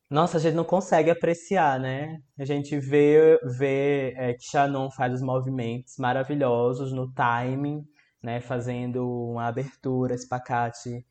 nossa, 0.09 0.37
a 0.37 0.39
gente 0.39 0.55
não 0.55 0.63
consegue 0.63 1.11
apreciar, 1.11 1.79
né? 1.79 2.17
A 2.39 2.43
gente 2.43 2.79
vê, 2.79 3.39
vê 3.43 4.11
é, 4.17 4.33
que 4.33 4.43
Shannon 4.43 4.89
faz 4.89 5.13
os 5.13 5.21
movimentos 5.21 5.97
maravilhosos 5.99 6.91
no 6.91 7.13
timing, 7.13 7.85
né? 8.21 8.41
Fazendo 8.41 9.07
uma 9.07 9.45
abertura, 9.45 10.15
espacate 10.15 11.05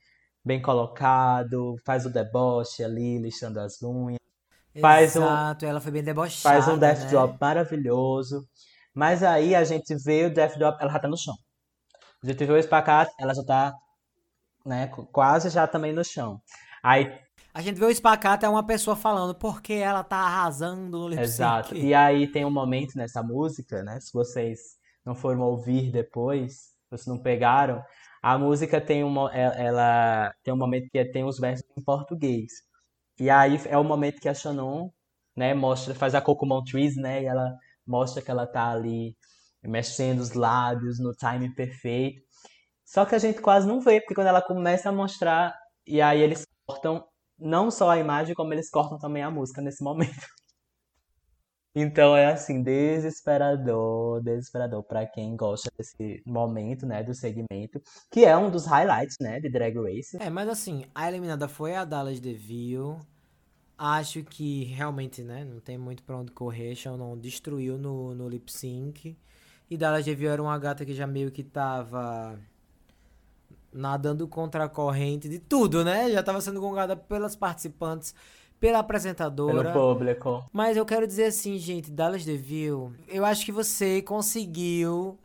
bem 0.45 0.61
colocado, 0.61 1.77
faz 1.85 2.07
o 2.07 2.11
deboche 2.13 2.83
ali, 2.83 3.19
lixando 3.19 3.61
as 3.61 3.81
unhas. 3.81 4.19
Faz 4.81 5.15
Exato, 5.15 5.65
um, 5.65 5.69
ela 5.69 5.81
foi 5.81 5.93
bem 5.93 6.03
debochada, 6.03 6.61
Faz 6.61 6.69
um 6.69 6.79
death 6.79 7.01
né? 7.01 7.07
drop 7.11 7.37
maravilhoso. 7.41 8.49
Mas 8.93 9.23
aí 9.23 9.55
a 9.55 9.63
gente 9.63 9.95
vê 10.05 10.27
o 10.27 10.35
death 10.35 10.59
drop, 10.59 10.77
ela 10.81 10.91
já 10.91 10.99
tá 10.99 11.07
no 11.07 11.17
chão. 11.17 11.35
A 12.23 12.27
gente 12.27 12.45
vê 12.45 12.53
o 12.53 12.59
espacate, 12.59 13.13
ela 13.19 13.35
já 13.35 13.45
tá, 13.45 13.75
né, 14.65 14.89
quase 15.13 15.51
já 15.51 15.67
também 15.67 15.93
no 15.93 16.05
chão. 16.05 16.41
Aí 16.83 17.19
a 17.59 17.61
gente 17.61 17.79
vê 17.79 17.87
o 17.87 17.91
espacate 17.91 18.45
é 18.45 18.49
uma 18.49 18.65
pessoa 18.65 18.95
falando 18.95 19.35
porque 19.35 19.73
ela 19.73 20.05
tá 20.05 20.19
arrasando 20.19 20.89
no 20.89 21.09
lip. 21.09 21.21
Exato. 21.21 21.75
E 21.75 21.93
aí 21.93 22.31
tem 22.31 22.45
um 22.45 22.51
momento 22.53 22.97
nessa 22.97 23.21
música, 23.21 23.83
né? 23.83 23.99
Se 24.01 24.13
vocês 24.13 24.79
não 25.05 25.15
foram 25.15 25.41
ouvir 25.41 25.91
depois, 25.91 26.53
se 26.53 26.91
vocês 26.91 27.07
não 27.09 27.19
pegaram, 27.19 27.83
a 28.23 28.39
música 28.39 28.81
tem 28.81 29.03
uma, 29.03 29.35
ela 29.35 30.33
tem 30.45 30.55
um 30.55 30.57
momento 30.57 30.89
que 30.89 31.05
tem 31.07 31.25
os 31.25 31.39
versos 31.41 31.65
em 31.77 31.83
português. 31.83 32.53
E 33.19 33.29
aí 33.29 33.61
é 33.67 33.77
o 33.77 33.83
momento 33.83 34.21
que 34.21 34.29
a 34.29 34.35
Shannon, 34.35 34.91
né, 35.37 35.53
mostra, 35.53 35.95
faz 35.95 36.15
a 36.15 36.21
Cocumon 36.21 36.63
Trees, 36.63 36.97
né? 36.97 37.23
E 37.23 37.27
ela 37.27 37.57
mostra 37.85 38.23
que 38.23 38.31
ela 38.31 38.47
tá 38.47 38.71
ali 38.71 39.17
mexendo 39.63 40.21
os 40.21 40.33
lábios 40.33 40.99
no 40.99 41.13
time 41.13 41.55
perfeito. 41.55 42.23
Só 42.85 43.05
que 43.05 43.15
a 43.15 43.19
gente 43.19 43.41
quase 43.41 43.67
não 43.67 43.81
vê, 43.81 44.01
porque 44.01 44.15
quando 44.15 44.29
ela 44.29 44.41
começa 44.43 44.89
a 44.89 44.93
mostrar, 44.93 45.55
e 45.87 46.01
aí 46.01 46.21
eles 46.21 46.47
cortam 46.67 47.05
não 47.39 47.71
só 47.71 47.91
a 47.91 47.99
imagem, 47.99 48.35
como 48.35 48.53
eles 48.53 48.71
cortam 48.71 48.99
também 48.99 49.23
a 49.23 49.31
música 49.31 49.61
nesse 49.61 49.83
momento. 49.83 50.09
Então 51.75 52.17
é 52.17 52.27
assim, 52.27 52.61
desesperador, 52.61 54.21
desesperador 54.21 54.83
para 54.83 55.07
quem 55.07 55.37
gosta 55.37 55.71
desse 55.79 56.21
momento, 56.27 56.85
né, 56.85 57.05
do 57.05 57.15
segmento, 57.15 57.81
que 58.11 58.25
é 58.25 58.37
um 58.37 58.51
dos 58.51 58.67
highlights, 58.67 59.17
né, 59.21 59.39
de 59.39 59.49
Drag 59.49 59.77
Race. 59.77 60.17
É, 60.19 60.29
mas 60.29 60.49
assim, 60.49 60.87
a 60.93 61.07
eliminada 61.07 61.47
foi 61.47 61.77
a 61.77 61.85
Dallas 61.85 62.19
DeVille. 62.19 62.97
Acho 63.77 64.25
que 64.25 64.65
realmente, 64.65 65.23
né, 65.23 65.45
não 65.45 65.61
tem 65.61 65.79
muito 65.79 66.03
pra 66.03 66.17
onde 66.17 66.33
correr, 66.33 66.75
não 66.87 67.17
destruiu 67.17 67.79
no, 67.79 68.13
no 68.13 68.29
lip 68.29 68.51
sync. 68.51 69.17
E 69.71 69.77
Dallas 69.77 70.05
DeVille 70.05 70.33
era 70.33 70.43
uma 70.43 70.59
gata 70.59 70.85
que 70.85 70.95
já 70.95 71.07
meio 71.07 71.31
que 71.31 71.43
tava 71.43 72.39
nadando 73.73 74.27
contra 74.27 74.65
a 74.65 74.69
corrente 74.69 75.29
de 75.29 75.39
tudo, 75.39 75.85
né? 75.85 76.11
Já 76.11 76.23
tava 76.23 76.41
sendo 76.41 76.61
gongada 76.61 76.97
pelas 76.97 77.37
participantes, 77.37 78.15
pela 78.59 78.79
apresentadora. 78.79 79.73
Pelo 79.73 79.95
público. 79.95 80.49
Mas 80.53 80.77
eu 80.77 80.87
quero 80.87 81.07
dizer 81.07 81.25
assim, 81.25 81.59
gente, 81.59 81.91
Dallas 81.91 82.25
DeVille, 82.25 82.93
eu 83.09 83.25
acho 83.25 83.45
que 83.45 83.53
você 83.53 84.01
conseguiu 84.01 85.19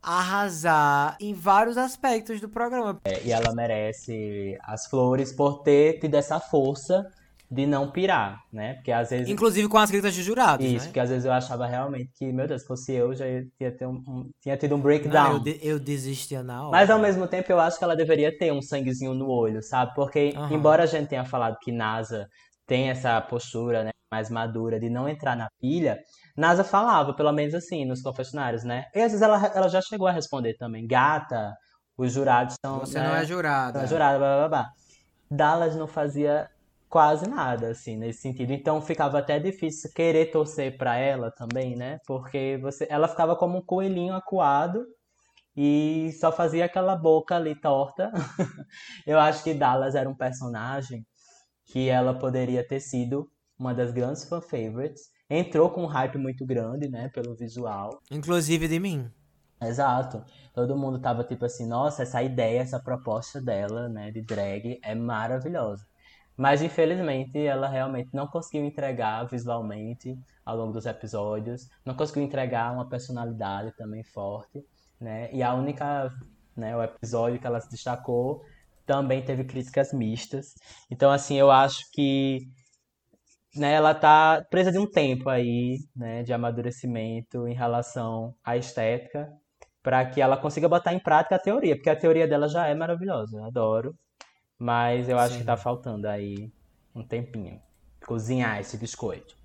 arrasar 0.00 1.16
em 1.20 1.34
vários 1.34 1.76
aspectos 1.76 2.40
do 2.40 2.48
programa. 2.48 3.00
É, 3.04 3.24
e 3.24 3.32
ela 3.32 3.52
merece 3.52 4.56
as 4.62 4.86
flores 4.86 5.32
por 5.32 5.62
ter 5.62 5.98
tido 5.98 6.14
essa 6.14 6.38
força 6.38 7.10
de 7.50 7.66
não 7.66 7.90
pirar, 7.90 8.42
né? 8.52 8.74
Porque 8.74 8.92
às 8.92 9.08
vezes. 9.08 9.28
Inclusive 9.28 9.68
com 9.68 9.78
as 9.78 9.90
críticas 9.90 10.14
de 10.14 10.22
jurados. 10.22 10.64
Isso, 10.64 10.76
né? 10.76 10.84
porque 10.84 11.00
às 11.00 11.08
vezes 11.08 11.24
eu 11.24 11.32
achava 11.32 11.66
realmente 11.66 12.10
que, 12.14 12.30
meu 12.30 12.46
Deus, 12.46 12.60
se 12.60 12.68
fosse 12.68 12.92
eu, 12.92 13.14
já 13.14 13.26
ia 13.26 13.70
ter 13.70 13.86
um, 13.86 14.02
um 14.06 14.30
tinha 14.40 14.56
tido 14.56 14.74
um 14.74 14.80
breakdown. 14.80 15.28
Não, 15.28 15.32
eu, 15.34 15.40
de, 15.40 15.58
eu, 15.62 15.78
desistia 15.78 16.42
na 16.42 16.62
hora. 16.62 16.70
Mas 16.70 16.90
ao 16.90 16.98
mesmo 16.98 17.26
tempo 17.26 17.50
eu 17.50 17.58
acho 17.58 17.78
que 17.78 17.84
ela 17.84 17.96
deveria 17.96 18.36
ter 18.36 18.52
um 18.52 18.60
sanguezinho 18.60 19.14
no 19.14 19.28
olho, 19.28 19.62
sabe? 19.62 19.94
Porque, 19.94 20.34
uhum. 20.36 20.52
embora 20.52 20.82
a 20.82 20.86
gente 20.86 21.08
tenha 21.08 21.24
falado 21.24 21.56
que 21.62 21.72
NASA 21.72 22.28
tem 22.66 22.90
essa 22.90 23.18
postura 23.22 23.84
né, 23.84 23.90
mais 24.12 24.28
madura 24.28 24.78
de 24.78 24.90
não 24.90 25.08
entrar 25.08 25.34
na 25.34 25.48
pilha, 25.58 25.98
NASA 26.36 26.62
falava, 26.62 27.14
pelo 27.14 27.32
menos 27.32 27.54
assim, 27.54 27.86
nos 27.86 28.02
confessionários, 28.02 28.62
né? 28.62 28.84
E 28.94 29.00
às 29.00 29.12
vezes 29.12 29.22
ela, 29.22 29.44
ela 29.54 29.68
já 29.68 29.80
chegou 29.80 30.06
a 30.06 30.12
responder 30.12 30.54
também. 30.58 30.86
Gata, 30.86 31.54
os 31.96 32.12
jurados 32.12 32.56
são. 32.62 32.80
Você 32.80 32.98
né, 32.98 33.08
não 33.08 33.16
é 33.16 33.24
jurada. 33.24 33.78
Não 33.78 33.84
é 33.86 33.88
jurada, 33.88 34.18
blá 34.18 34.36
blá 34.36 34.48
blá. 34.48 34.66
Dallas 35.30 35.74
não 35.76 35.86
fazia 35.86 36.48
quase 36.88 37.28
nada, 37.28 37.68
assim, 37.68 37.96
nesse 37.96 38.22
sentido. 38.22 38.52
Então 38.52 38.80
ficava 38.80 39.18
até 39.18 39.38
difícil 39.38 39.90
querer 39.92 40.30
torcer 40.30 40.76
para 40.76 40.96
ela 40.96 41.30
também, 41.30 41.76
né? 41.76 41.98
Porque 42.06 42.58
você, 42.60 42.86
ela 42.90 43.08
ficava 43.08 43.36
como 43.36 43.58
um 43.58 43.62
coelhinho 43.62 44.14
acuado 44.14 44.84
e 45.56 46.12
só 46.20 46.30
fazia 46.32 46.64
aquela 46.64 46.96
boca 46.96 47.36
ali 47.36 47.54
torta. 47.60 48.10
Eu 49.06 49.18
acho 49.18 49.42
que 49.42 49.54
Dallas 49.54 49.94
era 49.94 50.08
um 50.08 50.16
personagem 50.16 51.04
que 51.66 51.88
ela 51.88 52.14
poderia 52.18 52.66
ter 52.66 52.80
sido 52.80 53.28
uma 53.58 53.74
das 53.74 53.92
grandes 53.92 54.24
fan 54.24 54.40
favorites. 54.40 55.02
Entrou 55.28 55.68
com 55.70 55.82
um 55.82 55.86
hype 55.86 56.16
muito 56.16 56.46
grande, 56.46 56.88
né, 56.88 57.08
pelo 57.08 57.34
visual. 57.34 58.00
Inclusive 58.10 58.66
de 58.68 58.80
mim. 58.80 59.10
Exato. 59.60 60.24
Todo 60.54 60.76
mundo 60.76 61.00
tava 61.00 61.24
tipo 61.24 61.44
assim, 61.44 61.66
nossa, 61.66 62.04
essa 62.04 62.22
ideia, 62.22 62.60
essa 62.60 62.80
proposta 62.80 63.40
dela, 63.40 63.88
né, 63.88 64.10
de 64.10 64.22
drag 64.22 64.78
é 64.82 64.94
maravilhosa. 64.94 65.84
Mas 66.38 66.62
infelizmente 66.62 67.36
ela 67.38 67.68
realmente 67.68 68.10
não 68.14 68.28
conseguiu 68.28 68.64
entregar 68.64 69.24
visualmente 69.24 70.16
ao 70.46 70.56
longo 70.56 70.72
dos 70.72 70.86
episódios, 70.86 71.68
não 71.84 71.96
conseguiu 71.96 72.22
entregar 72.22 72.72
uma 72.72 72.88
personalidade 72.88 73.76
também 73.76 74.04
forte, 74.04 74.64
né? 75.00 75.28
E 75.32 75.42
a 75.42 75.52
única, 75.52 76.10
né, 76.56 76.76
o 76.76 76.82
episódio 76.82 77.40
que 77.40 77.46
ela 77.46 77.60
se 77.60 77.68
destacou 77.68 78.44
também 78.86 79.20
teve 79.24 79.44
críticas 79.44 79.92
mistas. 79.92 80.54
Então 80.88 81.10
assim, 81.10 81.34
eu 81.36 81.50
acho 81.50 81.90
que 81.92 82.46
né, 83.56 83.72
ela 83.74 83.94
tá 83.94 84.44
presa 84.48 84.70
de 84.70 84.78
um 84.78 84.88
tempo 84.88 85.28
aí, 85.28 85.78
né, 85.96 86.22
de 86.22 86.32
amadurecimento 86.32 87.48
em 87.48 87.54
relação 87.54 88.34
à 88.44 88.56
estética, 88.56 89.28
para 89.82 90.04
que 90.06 90.20
ela 90.20 90.36
consiga 90.36 90.68
botar 90.68 90.94
em 90.94 91.00
prática 91.00 91.36
a 91.36 91.38
teoria, 91.40 91.74
porque 91.76 91.90
a 91.90 91.96
teoria 91.96 92.28
dela 92.28 92.48
já 92.48 92.66
é 92.68 92.74
maravilhosa, 92.76 93.38
eu 93.38 93.44
adoro. 93.44 93.96
Mas 94.58 95.08
eu 95.08 95.18
acho 95.18 95.34
Sim. 95.34 95.40
que 95.40 95.46
tá 95.46 95.56
faltando 95.56 96.08
aí 96.08 96.52
um 96.94 97.02
tempinho. 97.02 97.60
Cozinhar 98.04 98.58
esse 98.58 98.76
biscoito. 98.76 99.36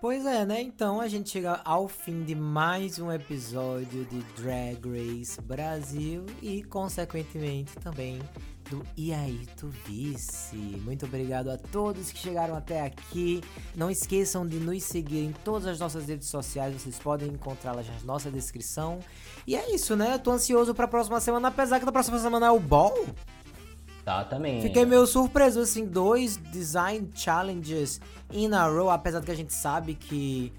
Pois 0.00 0.26
é, 0.26 0.44
né? 0.44 0.60
Então 0.60 1.00
a 1.00 1.08
gente 1.08 1.30
chega 1.30 1.62
ao 1.64 1.88
fim 1.88 2.24
de 2.24 2.34
mais 2.34 2.98
um 2.98 3.10
episódio 3.10 4.04
de 4.04 4.18
Drag 4.36 4.78
Race 4.86 5.40
Brasil 5.40 6.26
e, 6.42 6.62
consequentemente, 6.62 7.74
também 7.76 8.20
do 8.68 8.84
E 8.96 9.14
aí, 9.14 9.46
tu 9.56 9.68
vice? 9.68 10.56
Muito 10.56 11.06
obrigado 11.06 11.48
a 11.48 11.56
todos 11.56 12.12
que 12.12 12.18
chegaram 12.18 12.54
até 12.54 12.82
aqui. 12.82 13.40
Não 13.74 13.90
esqueçam 13.90 14.46
de 14.46 14.58
nos 14.58 14.82
seguir 14.82 15.24
em 15.24 15.32
todas 15.32 15.66
as 15.66 15.78
nossas 15.78 16.06
redes 16.06 16.28
sociais, 16.28 16.74
vocês 16.74 16.98
podem 16.98 17.28
encontrá-las 17.28 17.86
na 17.86 17.94
nossa 18.04 18.30
descrição. 18.30 18.98
E 19.46 19.56
é 19.56 19.74
isso, 19.74 19.96
né? 19.96 20.14
Eu 20.14 20.18
tô 20.18 20.32
ansioso 20.32 20.74
pra 20.74 20.86
próxima 20.86 21.20
semana, 21.20 21.48
apesar 21.48 21.78
que 21.78 21.86
da 21.86 21.92
próxima 21.92 22.18
semana 22.18 22.46
é 22.46 22.50
o 22.50 22.60
ball. 22.60 23.06
Exatamente. 24.04 24.62
Fiquei 24.62 24.84
meio 24.84 25.06
surpreso, 25.06 25.60
assim, 25.60 25.86
dois 25.86 26.36
design 26.36 27.10
challenges 27.14 28.00
in 28.30 28.52
a 28.52 28.66
row, 28.66 28.90
apesar 28.90 29.20
de 29.20 29.26
que 29.26 29.32
a 29.32 29.36
gente 29.36 29.52
sabe 29.52 29.94
que 29.94 30.52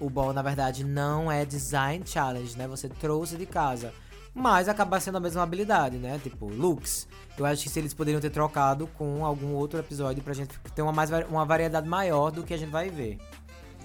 o 0.00 0.10
ball, 0.10 0.32
na 0.32 0.42
verdade, 0.42 0.84
não 0.84 1.30
é 1.30 1.44
design 1.44 2.04
challenge, 2.04 2.58
né? 2.58 2.66
Você 2.66 2.88
trouxe 2.88 3.36
de 3.36 3.46
casa. 3.46 3.92
Mas 4.34 4.68
acaba 4.68 5.00
sendo 5.00 5.16
a 5.18 5.20
mesma 5.20 5.42
habilidade, 5.42 5.96
né? 5.96 6.20
Tipo, 6.22 6.46
looks. 6.46 7.08
Eu 7.36 7.46
acho 7.46 7.62
que 7.62 7.68
se 7.68 7.78
eles 7.78 7.94
poderiam 7.94 8.20
ter 8.20 8.30
trocado 8.30 8.86
com 8.88 9.24
algum 9.24 9.54
outro 9.54 9.78
episódio 9.78 10.22
pra 10.22 10.34
gente 10.34 10.58
ter 10.74 10.82
uma, 10.82 10.92
mais, 10.92 11.10
uma 11.28 11.44
variedade 11.44 11.88
maior 11.88 12.30
do 12.30 12.42
que 12.42 12.54
a 12.54 12.56
gente 12.56 12.70
vai 12.70 12.88
ver. 12.88 13.18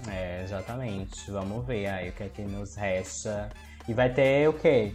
É, 0.08 0.42
exatamente. 0.44 1.30
Vamos 1.30 1.64
ver 1.64 1.86
aí 1.86 2.10
o 2.10 2.12
que 2.12 2.24
é 2.24 2.28
que 2.28 2.42
nos 2.42 2.74
resta. 2.74 3.48
E 3.88 3.94
vai 3.94 4.12
ter 4.12 4.48
o 4.48 4.52
quê? 4.52 4.94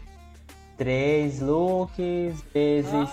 Três 0.79 1.41
looks 1.41 2.41
vezes 2.53 2.93
Ah! 2.93 3.05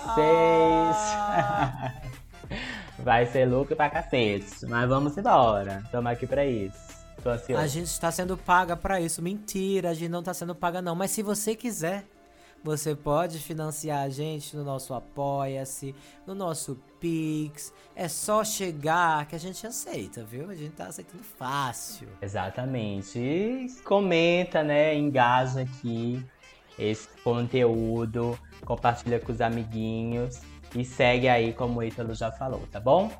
seis. 2.47 2.61
vai 3.03 3.25
ser 3.25 3.45
look 3.45 3.75
pra 3.75 3.89
cacete. 3.89 4.65
Mas 4.65 4.87
vamos 4.87 5.17
embora. 5.17 5.81
Estamos 5.83 6.09
aqui 6.09 6.25
pra 6.25 6.45
isso. 6.45 6.77
Tô 7.21 7.29
ansioso. 7.29 7.61
A 7.61 7.67
gente 7.67 7.87
está 7.87 8.09
sendo 8.09 8.37
paga 8.37 8.77
pra 8.77 9.01
isso. 9.01 9.21
Mentira, 9.21 9.89
a 9.89 9.93
gente 9.93 10.07
não 10.07 10.23
tá 10.23 10.33
sendo 10.33 10.55
paga 10.55 10.81
não. 10.81 10.95
Mas 10.95 11.11
se 11.11 11.21
você 11.21 11.57
quiser, 11.57 12.05
você 12.63 12.95
pode 12.95 13.37
financiar 13.39 14.03
a 14.03 14.09
gente 14.09 14.55
no 14.55 14.63
nosso 14.63 14.93
Apoia-se, 14.93 15.93
no 16.25 16.33
nosso 16.33 16.79
Pix. 17.01 17.73
É 17.93 18.07
só 18.07 18.45
chegar 18.45 19.25
que 19.25 19.35
a 19.35 19.39
gente 19.39 19.67
aceita, 19.67 20.23
viu? 20.23 20.49
A 20.49 20.55
gente 20.55 20.71
tá 20.71 20.87
aceitando 20.87 21.23
fácil. 21.23 22.07
Exatamente. 22.21 23.19
E 23.19 23.67
comenta, 23.83 24.63
né? 24.63 24.95
Engaja 24.95 25.61
aqui 25.61 26.25
esse 26.77 27.07
conteúdo, 27.23 28.37
compartilha 28.65 29.19
com 29.19 29.31
os 29.31 29.41
amiguinhos 29.41 30.41
e 30.75 30.83
segue 30.83 31.27
aí 31.27 31.53
como 31.53 31.79
o 31.79 31.83
Ítalo 31.83 32.13
já 32.13 32.31
falou, 32.31 32.61
tá 32.71 32.79
bom? 32.79 33.11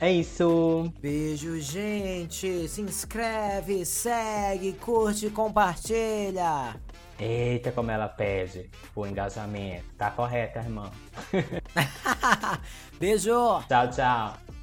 É 0.00 0.10
isso. 0.10 0.92
Beijo, 1.00 1.60
gente. 1.60 2.68
Se 2.68 2.80
inscreve, 2.80 3.84
segue, 3.84 4.72
curte, 4.74 5.30
compartilha. 5.30 6.74
Eita, 7.18 7.72
como 7.72 7.90
ela 7.90 8.08
pede 8.08 8.70
o 8.94 9.04
engajamento. 9.06 9.84
Tá 9.96 10.10
correta, 10.10 10.60
irmão. 10.60 10.90
Beijo. 12.98 13.60
Tchau, 13.68 13.90
tchau. 13.90 14.57